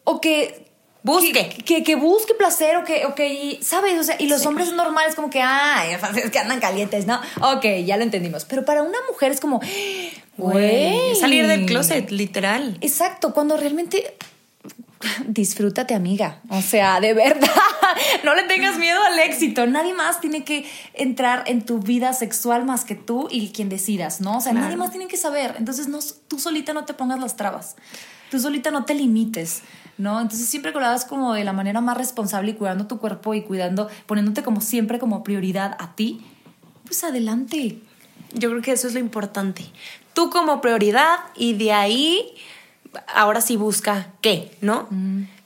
O 0.06 0.22
que. 0.22 0.68
Busque. 1.04 1.32
Que, 1.34 1.64
que, 1.64 1.84
que 1.84 1.96
busque 1.96 2.36
placer 2.36 2.78
o 2.78 2.86
que, 2.86 3.60
¿sabes? 3.64 4.00
O 4.00 4.04
sea, 4.04 4.16
y 4.20 4.28
los 4.28 4.46
hombres 4.46 4.72
normales 4.72 5.16
como 5.16 5.32
que, 5.32 5.42
ay, 5.42 5.90
es 6.24 6.30
que 6.32 6.38
andan 6.40 6.60
calientes, 6.60 7.08
¿no? 7.08 7.20
Ok, 7.42 7.66
ya 7.86 7.98
lo 7.98 8.04
entendimos. 8.04 8.46
Pero 8.46 8.64
para 8.66 8.84
una 8.84 9.00
mujer 9.10 9.32
es 9.32 9.40
como, 9.42 9.60
güey. 10.38 11.16
Salir 11.20 11.48
del 11.48 11.66
closet, 11.66 12.12
literal. 12.12 12.78
Exacto, 12.82 13.34
cuando 13.34 13.58
realmente 13.58 14.16
disfrútate, 15.28 15.94
amiga. 15.94 16.42
O 16.50 16.62
sea, 16.62 17.00
de 17.00 17.14
verdad, 17.14 17.50
no 18.24 18.36
le 18.36 18.44
tengas 18.44 18.78
miedo 18.78 19.00
al 19.04 19.20
éxito. 19.20 19.66
Nadie 19.68 19.94
más 19.94 20.20
tiene 20.22 20.44
que 20.44 20.66
entrar 20.94 21.44
en 21.48 21.66
tu 21.66 21.80
vida 21.80 22.14
sexual 22.14 22.66
más 22.66 22.86
que 22.86 22.96
tú 22.96 23.28
y 23.32 23.50
quien 23.50 23.70
decidas, 23.70 24.22
¿no? 24.22 24.38
O 24.38 24.42
sea, 24.42 24.52
Claro. 24.52 24.66
nadie 24.66 24.78
más 24.78 24.92
tiene 24.92 25.08
que 25.08 25.18
saber. 25.18 25.56
Entonces, 25.58 25.88
no, 25.88 26.00
tú 26.28 26.40
solita 26.40 26.74
no 26.74 26.86
te 26.86 26.94
pongas 26.94 27.20
las 27.20 27.36
trabas. 27.36 27.76
Tú 28.30 28.40
solita 28.40 28.72
no 28.72 28.86
te 28.86 28.94
limites, 28.94 29.62
¿no? 29.98 30.22
Entonces, 30.22 30.48
siempre 30.48 30.72
que 30.72 30.80
lo 30.80 30.86
hagas 30.86 31.04
como 31.06 31.34
de 31.34 31.44
la 31.44 31.52
manera 31.54 31.82
más 31.82 31.98
responsable 31.98 32.52
y 32.52 32.54
cuidando 32.54 32.88
tu 32.88 32.98
cuerpo 33.00 33.34
y 33.34 33.42
cuidando, 33.44 33.90
poniéndote 34.06 34.42
como 34.44 34.62
siempre 34.62 35.00
como 35.00 35.24
prioridad 35.24 35.76
a 35.80 35.96
ti, 35.96 36.26
pues 36.86 37.04
adelante. 37.04 37.80
Yo 38.34 38.50
creo 38.50 38.62
que 38.62 38.72
eso 38.72 38.88
es 38.88 38.94
lo 38.94 39.00
importante. 39.02 39.66
Tú 40.14 40.30
como 40.30 40.62
prioridad 40.62 41.18
y 41.36 41.54
de 41.54 41.74
ahí, 41.74 42.34
ahora 43.14 43.42
sí 43.42 43.58
busca 43.58 44.08
qué, 44.22 44.52
¿no? 44.62 44.88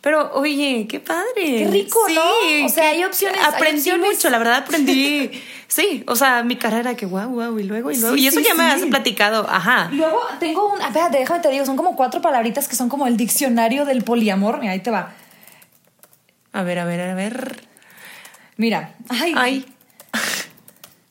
Pero 0.02 0.32
oye, 0.34 0.86
qué 0.88 1.00
padre. 1.00 1.26
Mm. 1.36 1.58
Qué 1.58 1.68
rico, 1.72 2.00
¿no? 2.14 2.66
O 2.66 2.70
sea, 2.70 2.89
hay 2.89 3.04
opciones, 3.04 3.39
hay 3.39 3.54
Aprendí 3.54 3.80
opciones. 3.80 4.16
mucho, 4.16 4.30
la 4.30 4.38
verdad 4.38 4.56
aprendí. 4.58 5.32
sí, 5.68 6.04
o 6.08 6.16
sea, 6.16 6.43
mi 6.43 6.58
carrera 6.58 6.96
que 6.96 7.06
guau, 7.08 7.30
guau, 7.32 7.58
y 7.58 7.64
luego, 7.64 7.89
y 7.89 7.98
luego. 7.98 8.16
Sí, 8.16 8.22
y 8.22 8.28
eso 8.28 8.39
sí, 8.39 8.46
ya 8.48 8.54
me 8.54 8.64
sí. 8.70 8.84
has 8.84 8.89
platicado, 8.89 9.48
ajá. 9.50 9.89
Luego 9.91 10.22
tengo 10.39 10.74
un. 10.74 10.82
Espérate, 10.82 11.18
déjame 11.18 11.39
te 11.41 11.50
digo, 11.50 11.66
son 11.66 11.76
como 11.76 11.96
cuatro 11.96 12.22
palabritas 12.22 12.68
que 12.68 12.76
son 12.76 12.88
como 12.88 13.08
el 13.08 13.18
diccionario 13.18 13.86
del 13.86 14.04
poliamor. 14.04 14.60
Mira, 14.60 14.74
ahí 14.74 14.80
te 14.80 14.91
va. 14.91 15.14
A 16.54 16.64
ver, 16.64 16.80
a 16.80 16.86
ver, 16.86 17.02
a 17.02 17.16
ver. 17.16 17.62
Mira. 18.58 18.93
Ay. 19.10 19.34
Ay, 19.36 19.66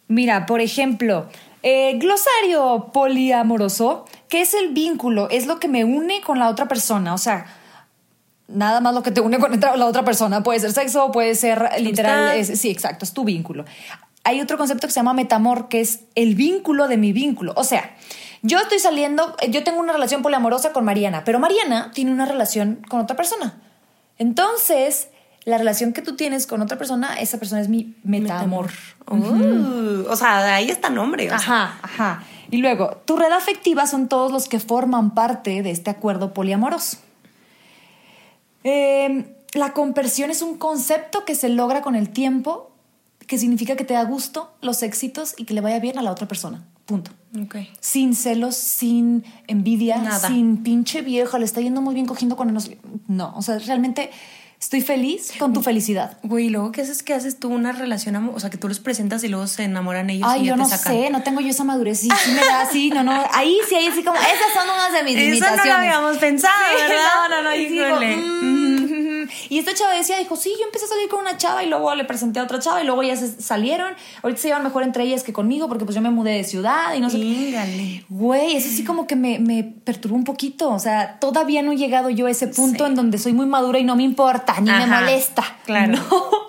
Mira, 0.06 0.46
por 0.46 0.60
ejemplo, 0.60 1.28
eh, 1.62 1.98
glosario 1.98 2.90
poliamoroso, 2.92 4.04
que 4.34 4.40
es 4.40 4.52
el 4.54 4.70
vínculo, 4.70 5.28
es 5.30 5.46
lo 5.46 5.60
que 5.60 5.68
me 5.68 5.84
une 5.84 6.20
con 6.22 6.40
la 6.40 6.48
otra 6.48 6.66
persona. 6.66 7.14
O 7.14 7.18
sea, 7.18 7.46
nada 8.48 8.80
más 8.80 8.92
lo 8.92 9.04
que 9.04 9.12
te 9.12 9.20
une 9.20 9.38
con 9.38 9.60
la 9.60 9.86
otra 9.86 10.04
persona. 10.04 10.42
Puede 10.42 10.58
ser 10.58 10.72
sexo, 10.72 11.12
puede 11.12 11.36
ser 11.36 11.70
literal. 11.78 12.36
Es- 12.36 12.58
sí, 12.58 12.68
exacto, 12.68 13.04
es 13.04 13.12
tu 13.12 13.22
vínculo. 13.22 13.64
Hay 14.24 14.40
otro 14.40 14.58
concepto 14.58 14.88
que 14.88 14.92
se 14.92 14.98
llama 14.98 15.14
metamor, 15.14 15.68
que 15.68 15.80
es 15.80 16.00
el 16.16 16.34
vínculo 16.34 16.88
de 16.88 16.96
mi 16.96 17.12
vínculo. 17.12 17.52
O 17.56 17.62
sea, 17.62 17.94
yo 18.42 18.58
estoy 18.58 18.80
saliendo, 18.80 19.36
yo 19.48 19.62
tengo 19.62 19.78
una 19.78 19.92
relación 19.92 20.22
poliamorosa 20.22 20.72
con 20.72 20.84
Mariana, 20.84 21.22
pero 21.24 21.38
Mariana 21.38 21.92
tiene 21.94 22.10
una 22.10 22.26
relación 22.26 22.80
con 22.88 22.98
otra 22.98 23.14
persona. 23.14 23.54
Entonces, 24.18 25.08
la 25.44 25.58
relación 25.58 25.92
que 25.92 26.02
tú 26.02 26.16
tienes 26.16 26.48
con 26.48 26.60
otra 26.60 26.76
persona, 26.76 27.20
esa 27.20 27.38
persona 27.38 27.60
es 27.60 27.68
mi 27.68 27.94
metamor. 28.02 28.70
Uh, 29.08 30.06
o 30.08 30.16
sea, 30.16 30.56
ahí 30.56 30.70
está 30.70 30.90
nombre. 30.90 31.26
o 31.26 31.28
sea. 31.28 31.36
Ajá, 31.38 31.78
ajá. 31.82 32.22
Y 32.54 32.58
luego, 32.58 32.98
tu 33.04 33.16
red 33.16 33.32
afectiva 33.32 33.84
son 33.84 34.06
todos 34.06 34.30
los 34.30 34.48
que 34.48 34.60
forman 34.60 35.12
parte 35.12 35.64
de 35.64 35.72
este 35.72 35.90
acuerdo 35.90 36.32
poliamoroso. 36.32 36.98
Eh, 38.62 39.34
la 39.54 39.72
conversión 39.72 40.30
es 40.30 40.40
un 40.40 40.56
concepto 40.56 41.24
que 41.24 41.34
se 41.34 41.48
logra 41.48 41.82
con 41.82 41.96
el 41.96 42.10
tiempo, 42.10 42.70
que 43.26 43.38
significa 43.38 43.74
que 43.74 43.82
te 43.82 43.94
da 43.94 44.04
gusto 44.04 44.54
los 44.60 44.84
éxitos 44.84 45.34
y 45.36 45.46
que 45.46 45.54
le 45.54 45.62
vaya 45.62 45.80
bien 45.80 45.98
a 45.98 46.02
la 46.02 46.12
otra 46.12 46.28
persona. 46.28 46.64
Punto. 46.86 47.10
Ok. 47.42 47.56
Sin 47.80 48.14
celos, 48.14 48.54
sin 48.54 49.24
envidia, 49.48 49.98
Nada. 49.98 50.28
sin 50.28 50.62
pinche 50.62 51.02
vieja, 51.02 51.40
le 51.40 51.46
está 51.46 51.60
yendo 51.60 51.80
muy 51.80 51.92
bien 51.92 52.06
cogiendo 52.06 52.36
con 52.36 52.54
nos... 52.54 52.70
No, 53.08 53.34
o 53.34 53.42
sea, 53.42 53.58
realmente 53.58 54.12
estoy 54.64 54.80
feliz 54.80 55.32
con 55.38 55.52
tu 55.52 55.62
felicidad. 55.62 56.16
Güey, 56.22 56.46
¿y 56.46 56.48
luego 56.48 56.72
qué 56.72 56.80
haces? 56.80 57.02
¿Qué 57.02 57.12
haces 57.12 57.38
tú 57.38 57.48
una 57.50 57.72
relación? 57.72 58.16
O 58.34 58.40
sea, 58.40 58.48
que 58.48 58.56
tú 58.56 58.66
los 58.66 58.80
presentas 58.80 59.22
y 59.22 59.28
luego 59.28 59.46
se 59.46 59.64
enamoran 59.64 60.08
ellos 60.08 60.26
Ay, 60.30 60.40
y 60.40 60.44
ya 60.46 60.48
yo 60.50 60.54
te 60.54 60.58
no 60.62 60.68
sacan. 60.68 60.92
sé, 60.94 61.10
no 61.10 61.22
tengo 61.22 61.40
yo 61.40 61.48
esa 61.50 61.64
madurez. 61.64 62.00
Sí, 62.00 62.08
sí 62.24 62.30
me 62.32 62.40
da 62.44 62.62
así, 62.62 62.88
no, 62.90 63.02
no. 63.04 63.12
Ahí 63.32 63.58
sí, 63.68 63.74
ahí 63.74 63.90
sí 63.94 64.02
como, 64.02 64.16
esas 64.18 64.52
son 64.54 64.64
unas 64.64 64.92
de 64.92 65.02
mis 65.02 65.16
Eso 65.42 65.54
no 65.56 65.64
lo 65.64 65.72
habíamos 65.74 66.16
pensado, 66.16 66.54
Sí, 66.76 66.82
¿verdad? 66.88 67.04
No, 67.28 67.36
no, 67.36 67.42
no. 67.50 67.54
Y, 67.56 67.68
sí, 67.68 67.74
Híjole. 67.78 68.08
digo, 68.08 68.22
mm, 68.22 69.03
mm, 69.24 69.28
y 69.50 69.58
esta 69.58 69.74
chava 69.74 69.92
decía, 69.94 70.18
dijo, 70.18 70.36
sí, 70.36 70.52
yo 70.58 70.64
empecé 70.66 70.84
a 70.84 70.88
salir 70.88 71.08
con 71.08 71.20
una 71.20 71.36
chava 71.36 71.62
y 71.64 71.68
luego 71.68 71.94
le 71.94 72.04
presenté 72.04 72.40
a 72.40 72.44
otra 72.44 72.58
chava 72.58 72.82
y 72.82 72.86
luego 72.86 73.02
ellas 73.02 73.20
se- 73.20 73.40
salieron. 73.42 73.92
Ahorita 74.22 74.40
se 74.40 74.48
llevan 74.48 74.62
mejor 74.64 74.82
entre 74.82 75.04
ellas 75.04 75.22
que 75.22 75.32
conmigo 75.32 75.68
porque 75.68 75.84
pues 75.84 75.94
yo 75.94 76.02
me 76.02 76.10
mudé 76.10 76.32
de 76.32 76.44
ciudad 76.44 76.94
y 76.94 77.00
no 77.00 77.10
sé. 77.10 78.04
Güey, 78.08 78.56
eso 78.56 78.68
sí 78.68 78.84
como 78.84 79.06
que 79.06 79.16
me, 79.16 79.38
me 79.38 79.64
perturbó 79.64 80.16
un 80.16 80.24
poquito. 80.24 80.70
O 80.70 80.78
sea, 80.78 81.18
todavía 81.18 81.62
no 81.62 81.72
he 81.72 81.76
llegado 81.76 82.10
yo 82.10 82.26
a 82.26 82.30
ese 82.30 82.48
punto 82.48 82.84
Sí. 82.84 82.90
en 82.90 82.94
donde 82.96 83.18
soy 83.18 83.32
muy 83.32 83.46
madura 83.46 83.78
y 83.78 83.84
no 83.84 83.96
me 83.96 84.02
importa, 84.02 84.60
ni 84.60 84.70
me 84.70 84.86
molesta. 84.86 85.42
claro. 85.64 85.92
No. 85.94 86.44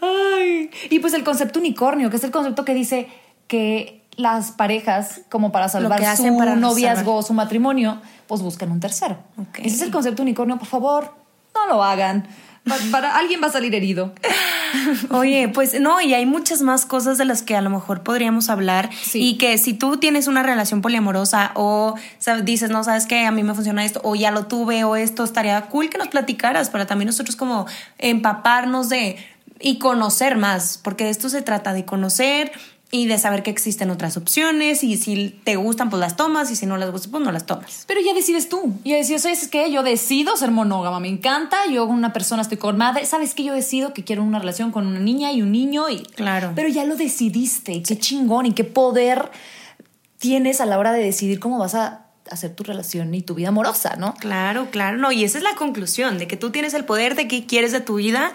Ay. 0.00 0.70
Y 0.90 0.98
pues 0.98 1.14
el 1.14 1.24
concepto 1.24 1.58
unicornio, 1.58 2.10
que 2.10 2.16
es 2.16 2.24
el 2.24 2.30
concepto 2.30 2.64
que 2.64 2.74
dice 2.74 3.08
que 3.46 4.02
las 4.16 4.52
parejas, 4.52 5.22
como 5.30 5.52
para 5.52 5.68
salvar 5.68 5.98
su 6.16 6.36
para 6.36 6.56
noviazgo 6.56 7.14
o 7.16 7.22
su 7.22 7.32
matrimonio, 7.32 8.00
pues 8.26 8.42
buscan 8.42 8.70
un 8.70 8.80
tercero. 8.80 9.16
Ese 9.58 9.76
es 9.76 9.82
el 9.82 9.90
concepto 9.90 10.22
unicornio, 10.22 10.58
por 10.58 10.68
favor, 10.68 11.14
no 11.54 11.66
lo 11.68 11.82
hagan. 11.84 12.26
Pa- 12.64 12.76
Para, 12.92 13.16
alguien 13.16 13.40
va 13.42 13.48
a 13.48 13.52
salir 13.52 13.74
herido. 13.74 14.12
Oye, 15.10 15.48
pues 15.48 15.78
no, 15.80 16.00
y 16.00 16.14
hay 16.14 16.26
muchas 16.26 16.62
más 16.62 16.86
cosas 16.86 17.18
de 17.18 17.24
las 17.24 17.42
que 17.42 17.56
a 17.56 17.60
lo 17.60 17.70
mejor 17.70 18.02
podríamos 18.02 18.48
hablar. 18.50 18.88
Sí. 19.02 19.20
Y 19.20 19.38
que 19.38 19.58
si 19.58 19.74
tú 19.74 19.96
tienes 19.96 20.28
una 20.28 20.42
relación 20.42 20.80
poliamorosa 20.80 21.50
o 21.54 21.96
sab- 22.24 22.42
dices, 22.42 22.70
no, 22.70 22.84
sabes 22.84 23.06
que 23.06 23.26
a 23.26 23.30
mí 23.32 23.42
me 23.42 23.54
funciona 23.54 23.84
esto, 23.84 24.00
o 24.04 24.14
ya 24.14 24.30
lo 24.30 24.46
tuve, 24.46 24.84
o 24.84 24.96
esto, 24.96 25.24
estaría 25.24 25.60
cool 25.62 25.90
que 25.90 25.98
nos 25.98 26.08
platicaras 26.08 26.70
para 26.70 26.86
también 26.86 27.06
nosotros 27.06 27.36
como 27.36 27.66
empaparnos 27.98 28.88
de 28.88 29.16
y 29.64 29.78
conocer 29.78 30.36
más, 30.36 30.78
porque 30.82 31.04
de 31.04 31.10
esto 31.10 31.28
se 31.28 31.40
trata 31.42 31.72
de 31.72 31.84
conocer 31.84 32.50
y 32.94 33.06
de 33.06 33.16
saber 33.16 33.42
que 33.42 33.50
existen 33.50 33.88
otras 33.88 34.18
opciones 34.18 34.84
y 34.84 34.98
si 34.98 35.30
te 35.44 35.56
gustan, 35.56 35.88
pues 35.88 35.98
las 35.98 36.14
tomas 36.14 36.50
y 36.50 36.56
si 36.56 36.66
no 36.66 36.76
las 36.76 36.92
gustan, 36.92 37.10
pues 37.10 37.24
no 37.24 37.32
las 37.32 37.46
tomas. 37.46 37.84
Pero 37.88 38.02
ya 38.02 38.12
decides 38.12 38.50
tú. 38.50 38.74
Ya 38.84 38.96
decides, 38.96 39.22
¿sabes 39.22 39.48
qué? 39.48 39.72
Yo 39.72 39.82
decido 39.82 40.36
ser 40.36 40.50
monógama, 40.50 41.00
me 41.00 41.08
encanta. 41.08 41.56
Yo 41.72 41.86
con 41.86 41.96
una 41.96 42.12
persona 42.12 42.42
estoy 42.42 42.58
con 42.58 42.76
madre. 42.76 43.06
¿Sabes 43.06 43.34
qué? 43.34 43.44
Yo 43.44 43.54
decido 43.54 43.94
que 43.94 44.04
quiero 44.04 44.22
una 44.22 44.40
relación 44.40 44.72
con 44.72 44.86
una 44.86 45.00
niña 45.00 45.32
y 45.32 45.40
un 45.40 45.52
niño. 45.52 45.88
Y... 45.88 46.02
Claro. 46.02 46.52
Pero 46.54 46.68
ya 46.68 46.84
lo 46.84 46.94
decidiste. 46.94 47.72
Y 47.72 47.82
qué 47.82 47.98
chingón 47.98 48.44
y 48.44 48.52
qué 48.52 48.64
poder 48.64 49.30
tienes 50.18 50.60
a 50.60 50.66
la 50.66 50.78
hora 50.78 50.92
de 50.92 51.02
decidir 51.02 51.40
cómo 51.40 51.58
vas 51.58 51.74
a, 51.74 52.01
hacer 52.32 52.54
tu 52.54 52.64
relación 52.64 53.14
y 53.14 53.22
tu 53.22 53.34
vida 53.34 53.48
amorosa, 53.48 53.96
¿no? 53.96 54.14
Claro, 54.14 54.68
claro, 54.70 54.96
no, 54.96 55.12
y 55.12 55.24
esa 55.24 55.38
es 55.38 55.44
la 55.44 55.54
conclusión, 55.54 56.18
de 56.18 56.26
que 56.26 56.36
tú 56.36 56.50
tienes 56.50 56.74
el 56.74 56.84
poder 56.84 57.14
de 57.14 57.28
qué 57.28 57.46
quieres 57.46 57.72
de 57.72 57.80
tu 57.80 57.96
vida, 57.96 58.32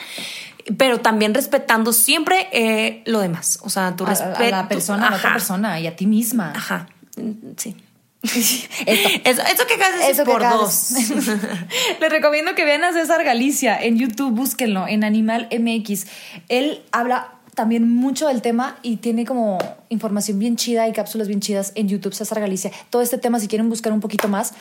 pero 0.77 0.99
también 0.99 1.33
respetando 1.33 1.93
siempre 1.93 2.47
eh, 2.51 3.01
lo 3.05 3.19
demás, 3.19 3.59
o 3.63 3.69
sea, 3.69 3.95
tu 3.95 4.05
respeto. 4.05 4.43
A 4.43 4.49
la 4.49 4.67
persona, 4.67 5.07
a 5.07 5.11
la 5.11 5.17
otra 5.17 5.33
persona 5.33 5.79
y 5.79 5.87
a 5.87 5.95
ti 5.95 6.05
misma. 6.05 6.53
Ajá, 6.55 6.87
mm, 7.17 7.31
sí. 7.57 7.75
Eso, 8.23 9.41
eso, 9.43 9.67
que 9.67 9.77
de 9.77 10.07
decir 10.07 10.25
por 10.25 10.41
dos. 10.41 10.91
Les 12.01 12.09
recomiendo 12.09 12.55
que 12.55 12.65
vean 12.65 12.83
a 12.83 12.91
César 12.91 13.23
Galicia 13.23 13.81
en 13.81 13.97
YouTube, 13.97 14.31
búsquenlo, 14.31 14.87
en 14.87 15.03
Animal 15.03 15.47
MX. 15.51 16.07
Él 16.49 16.83
habla 16.91 17.36
también 17.57 17.89
mucho 17.89 18.27
del 18.27 18.43
tema 18.43 18.77
y 18.83 18.97
tiene 18.97 19.25
como 19.25 19.57
información 19.89 20.37
bien 20.37 20.57
chida 20.57 20.87
y 20.87 20.93
cápsulas 20.93 21.27
bien 21.27 21.39
chidas 21.39 21.71
en 21.73 21.89
YouTube, 21.89 22.13
César 22.13 22.39
Galicia. 22.39 22.71
Todo 22.91 23.01
este 23.01 23.17
tema, 23.17 23.39
si 23.39 23.47
quieren 23.47 23.67
buscar 23.67 23.91
un 23.93 23.99
poquito 23.99 24.27
más. 24.27 24.53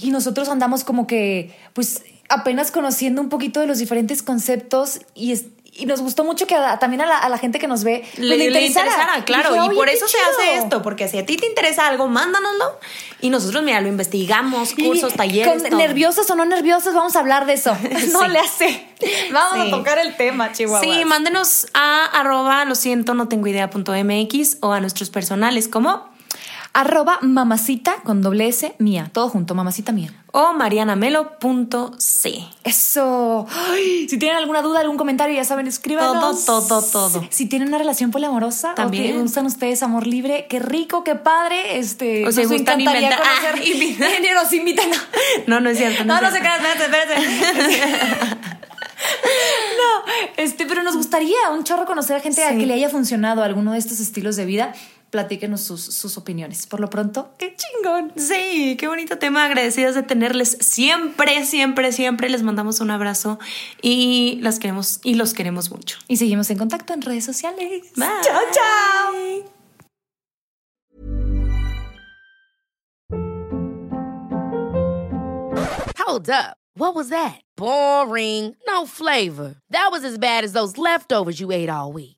Y 0.00 0.12
nosotros 0.12 0.48
andamos 0.48 0.84
como 0.84 1.08
que, 1.08 1.52
pues, 1.72 2.04
apenas 2.28 2.70
conociendo 2.70 3.20
un 3.20 3.28
poquito 3.28 3.58
de 3.58 3.66
los 3.66 3.78
diferentes 3.78 4.22
conceptos 4.22 5.00
y, 5.16 5.34
y 5.78 5.86
nos 5.86 6.00
gustó 6.00 6.24
mucho 6.24 6.46
que 6.46 6.56
también 6.80 7.00
a 7.02 7.28
la, 7.28 7.38
gente 7.38 7.58
que 7.58 7.68
nos 7.68 7.84
ve 7.84 8.04
le, 8.16 8.36
pues, 8.50 8.68
interesara. 8.68 9.24
claro, 9.24 9.54
y, 9.72 9.74
por 9.74 9.88
eso 9.88 10.08
se 10.08 10.18
hace 10.18 10.56
esto, 10.56 10.82
porque 10.82 11.08
si 11.08 11.18
a 11.18 11.24
ti 11.24 11.36
te 11.36 11.46
interesa 11.46 11.86
algo, 11.86 12.08
mándanoslo 12.08 12.78
y 13.20 13.30
nosotros, 13.30 13.62
mira, 13.62 13.80
lo 13.80 13.88
investigamos, 13.88 14.74
cursos, 14.74 15.14
talleres. 15.14 15.62
Con, 15.62 15.78
nerviosas 15.78 16.28
o 16.30 16.34
no 16.34 16.44
nerviosas, 16.44 16.94
vamos 16.94 17.14
a 17.16 17.20
hablar 17.20 17.46
de 17.46 17.54
eso. 17.54 17.76
No 18.12 18.26
le 18.26 18.38
hace. 18.40 18.86
Vamos 19.32 19.68
a 19.68 19.70
tocar 19.70 19.98
el 19.98 20.16
tema, 20.16 20.50
Chihuahua. 20.52 20.80
Sí, 20.80 21.04
mándenos 21.04 21.68
a 21.74 22.04
arroba, 22.06 22.64
lo 22.64 22.74
siento, 22.74 23.14
no 23.14 23.28
tengo 23.28 23.46
idea 23.46 23.70
punto 23.70 23.92
MX 23.92 24.58
o 24.60 24.72
a 24.72 24.80
nuestros 24.80 25.10
personales 25.10 25.68
como 25.68 26.08
arroba 26.78 27.18
mamacita 27.22 27.96
con 28.04 28.22
doble 28.22 28.46
S 28.46 28.72
mía, 28.78 29.10
todo 29.12 29.28
junto, 29.28 29.56
mamacita 29.56 29.90
mía. 29.90 30.12
O 30.30 30.52
marianamelo.c. 30.52 32.44
Eso. 32.62 33.46
si 34.08 34.18
tienen 34.18 34.36
alguna 34.36 34.62
duda, 34.62 34.78
algún 34.78 34.96
comentario, 34.96 35.34
ya 35.34 35.42
saben, 35.42 35.66
escríbanos. 35.66 36.44
Todo, 36.44 36.64
todo, 36.64 36.82
todo. 36.82 37.26
Si 37.30 37.46
tienen 37.46 37.66
una 37.68 37.78
relación 37.78 38.12
poliamorosa, 38.12 38.76
también. 38.76 39.26
O 39.26 39.32
que 39.32 39.40
ustedes 39.40 39.82
amor 39.82 40.06
libre, 40.06 40.46
qué 40.48 40.60
rico, 40.60 41.02
qué 41.02 41.16
padre. 41.16 41.78
Este, 41.78 42.24
o 42.24 42.30
sea, 42.30 42.44
nos 42.44 42.52
encantaría 42.52 43.10
conocer. 43.16 43.98
Ah, 44.00 44.42
nos 44.42 44.52
invitan. 44.52 44.88
No, 45.48 45.60
no 45.60 45.70
es 45.70 45.78
cierto. 45.78 46.04
No, 46.04 46.20
no, 46.20 46.30
se 46.30 46.38
crean, 46.38 46.64
espérate, 46.64 46.84
espérate. 46.84 48.36
no, 49.78 50.12
este, 50.36 50.64
pero 50.66 50.84
nos 50.84 50.96
gustaría 50.96 51.36
un 51.52 51.64
chorro 51.64 51.86
conocer 51.86 52.16
a 52.16 52.20
gente 52.20 52.44
a 52.44 52.50
que 52.50 52.66
le 52.66 52.74
haya 52.74 52.88
funcionado 52.88 53.42
alguno 53.42 53.72
de 53.72 53.78
estos 53.78 53.98
estilos 53.98 54.36
de 54.36 54.44
vida 54.44 54.74
platíquenos 55.10 55.60
sus, 55.62 56.16
opiniones. 56.16 56.66
Por 56.66 56.80
lo 56.80 56.90
pronto, 56.90 57.34
qué 57.38 57.54
chingón. 57.56 58.12
Sí, 58.16 58.76
qué 58.78 58.88
bonito 58.88 59.18
tema. 59.18 59.44
Agradecidas 59.44 59.94
de 59.94 60.02
tenerles 60.02 60.58
siempre, 60.60 61.44
siempre, 61.44 61.92
siempre. 61.92 62.28
Les 62.28 62.42
mandamos 62.42 62.80
un 62.80 62.90
abrazo 62.90 63.38
y 63.82 64.38
las 64.42 64.58
queremos 64.58 65.00
y 65.04 65.14
los 65.14 65.34
queremos 65.34 65.70
mucho. 65.70 65.98
Y 66.08 66.16
seguimos 66.16 66.50
en 66.50 66.58
contacto 66.58 66.92
en 66.92 67.02
redes 67.02 67.24
sociales. 67.24 67.84
Bye. 67.96 68.06
Chao, 68.22 68.40
chao. 68.52 69.58
Hold 75.96 76.30
up. 76.30 76.56
What 76.74 76.94
was 76.94 77.08
that? 77.08 77.40
Boring. 77.56 78.54
No 78.66 78.86
flavor. 78.86 79.56
That 79.70 79.88
was 79.90 80.04
as 80.04 80.16
bad 80.16 80.44
as 80.44 80.52
those 80.52 80.78
leftovers 80.78 81.40
you 81.40 81.50
ate 81.50 81.68
all 81.68 81.92
week. 81.92 82.17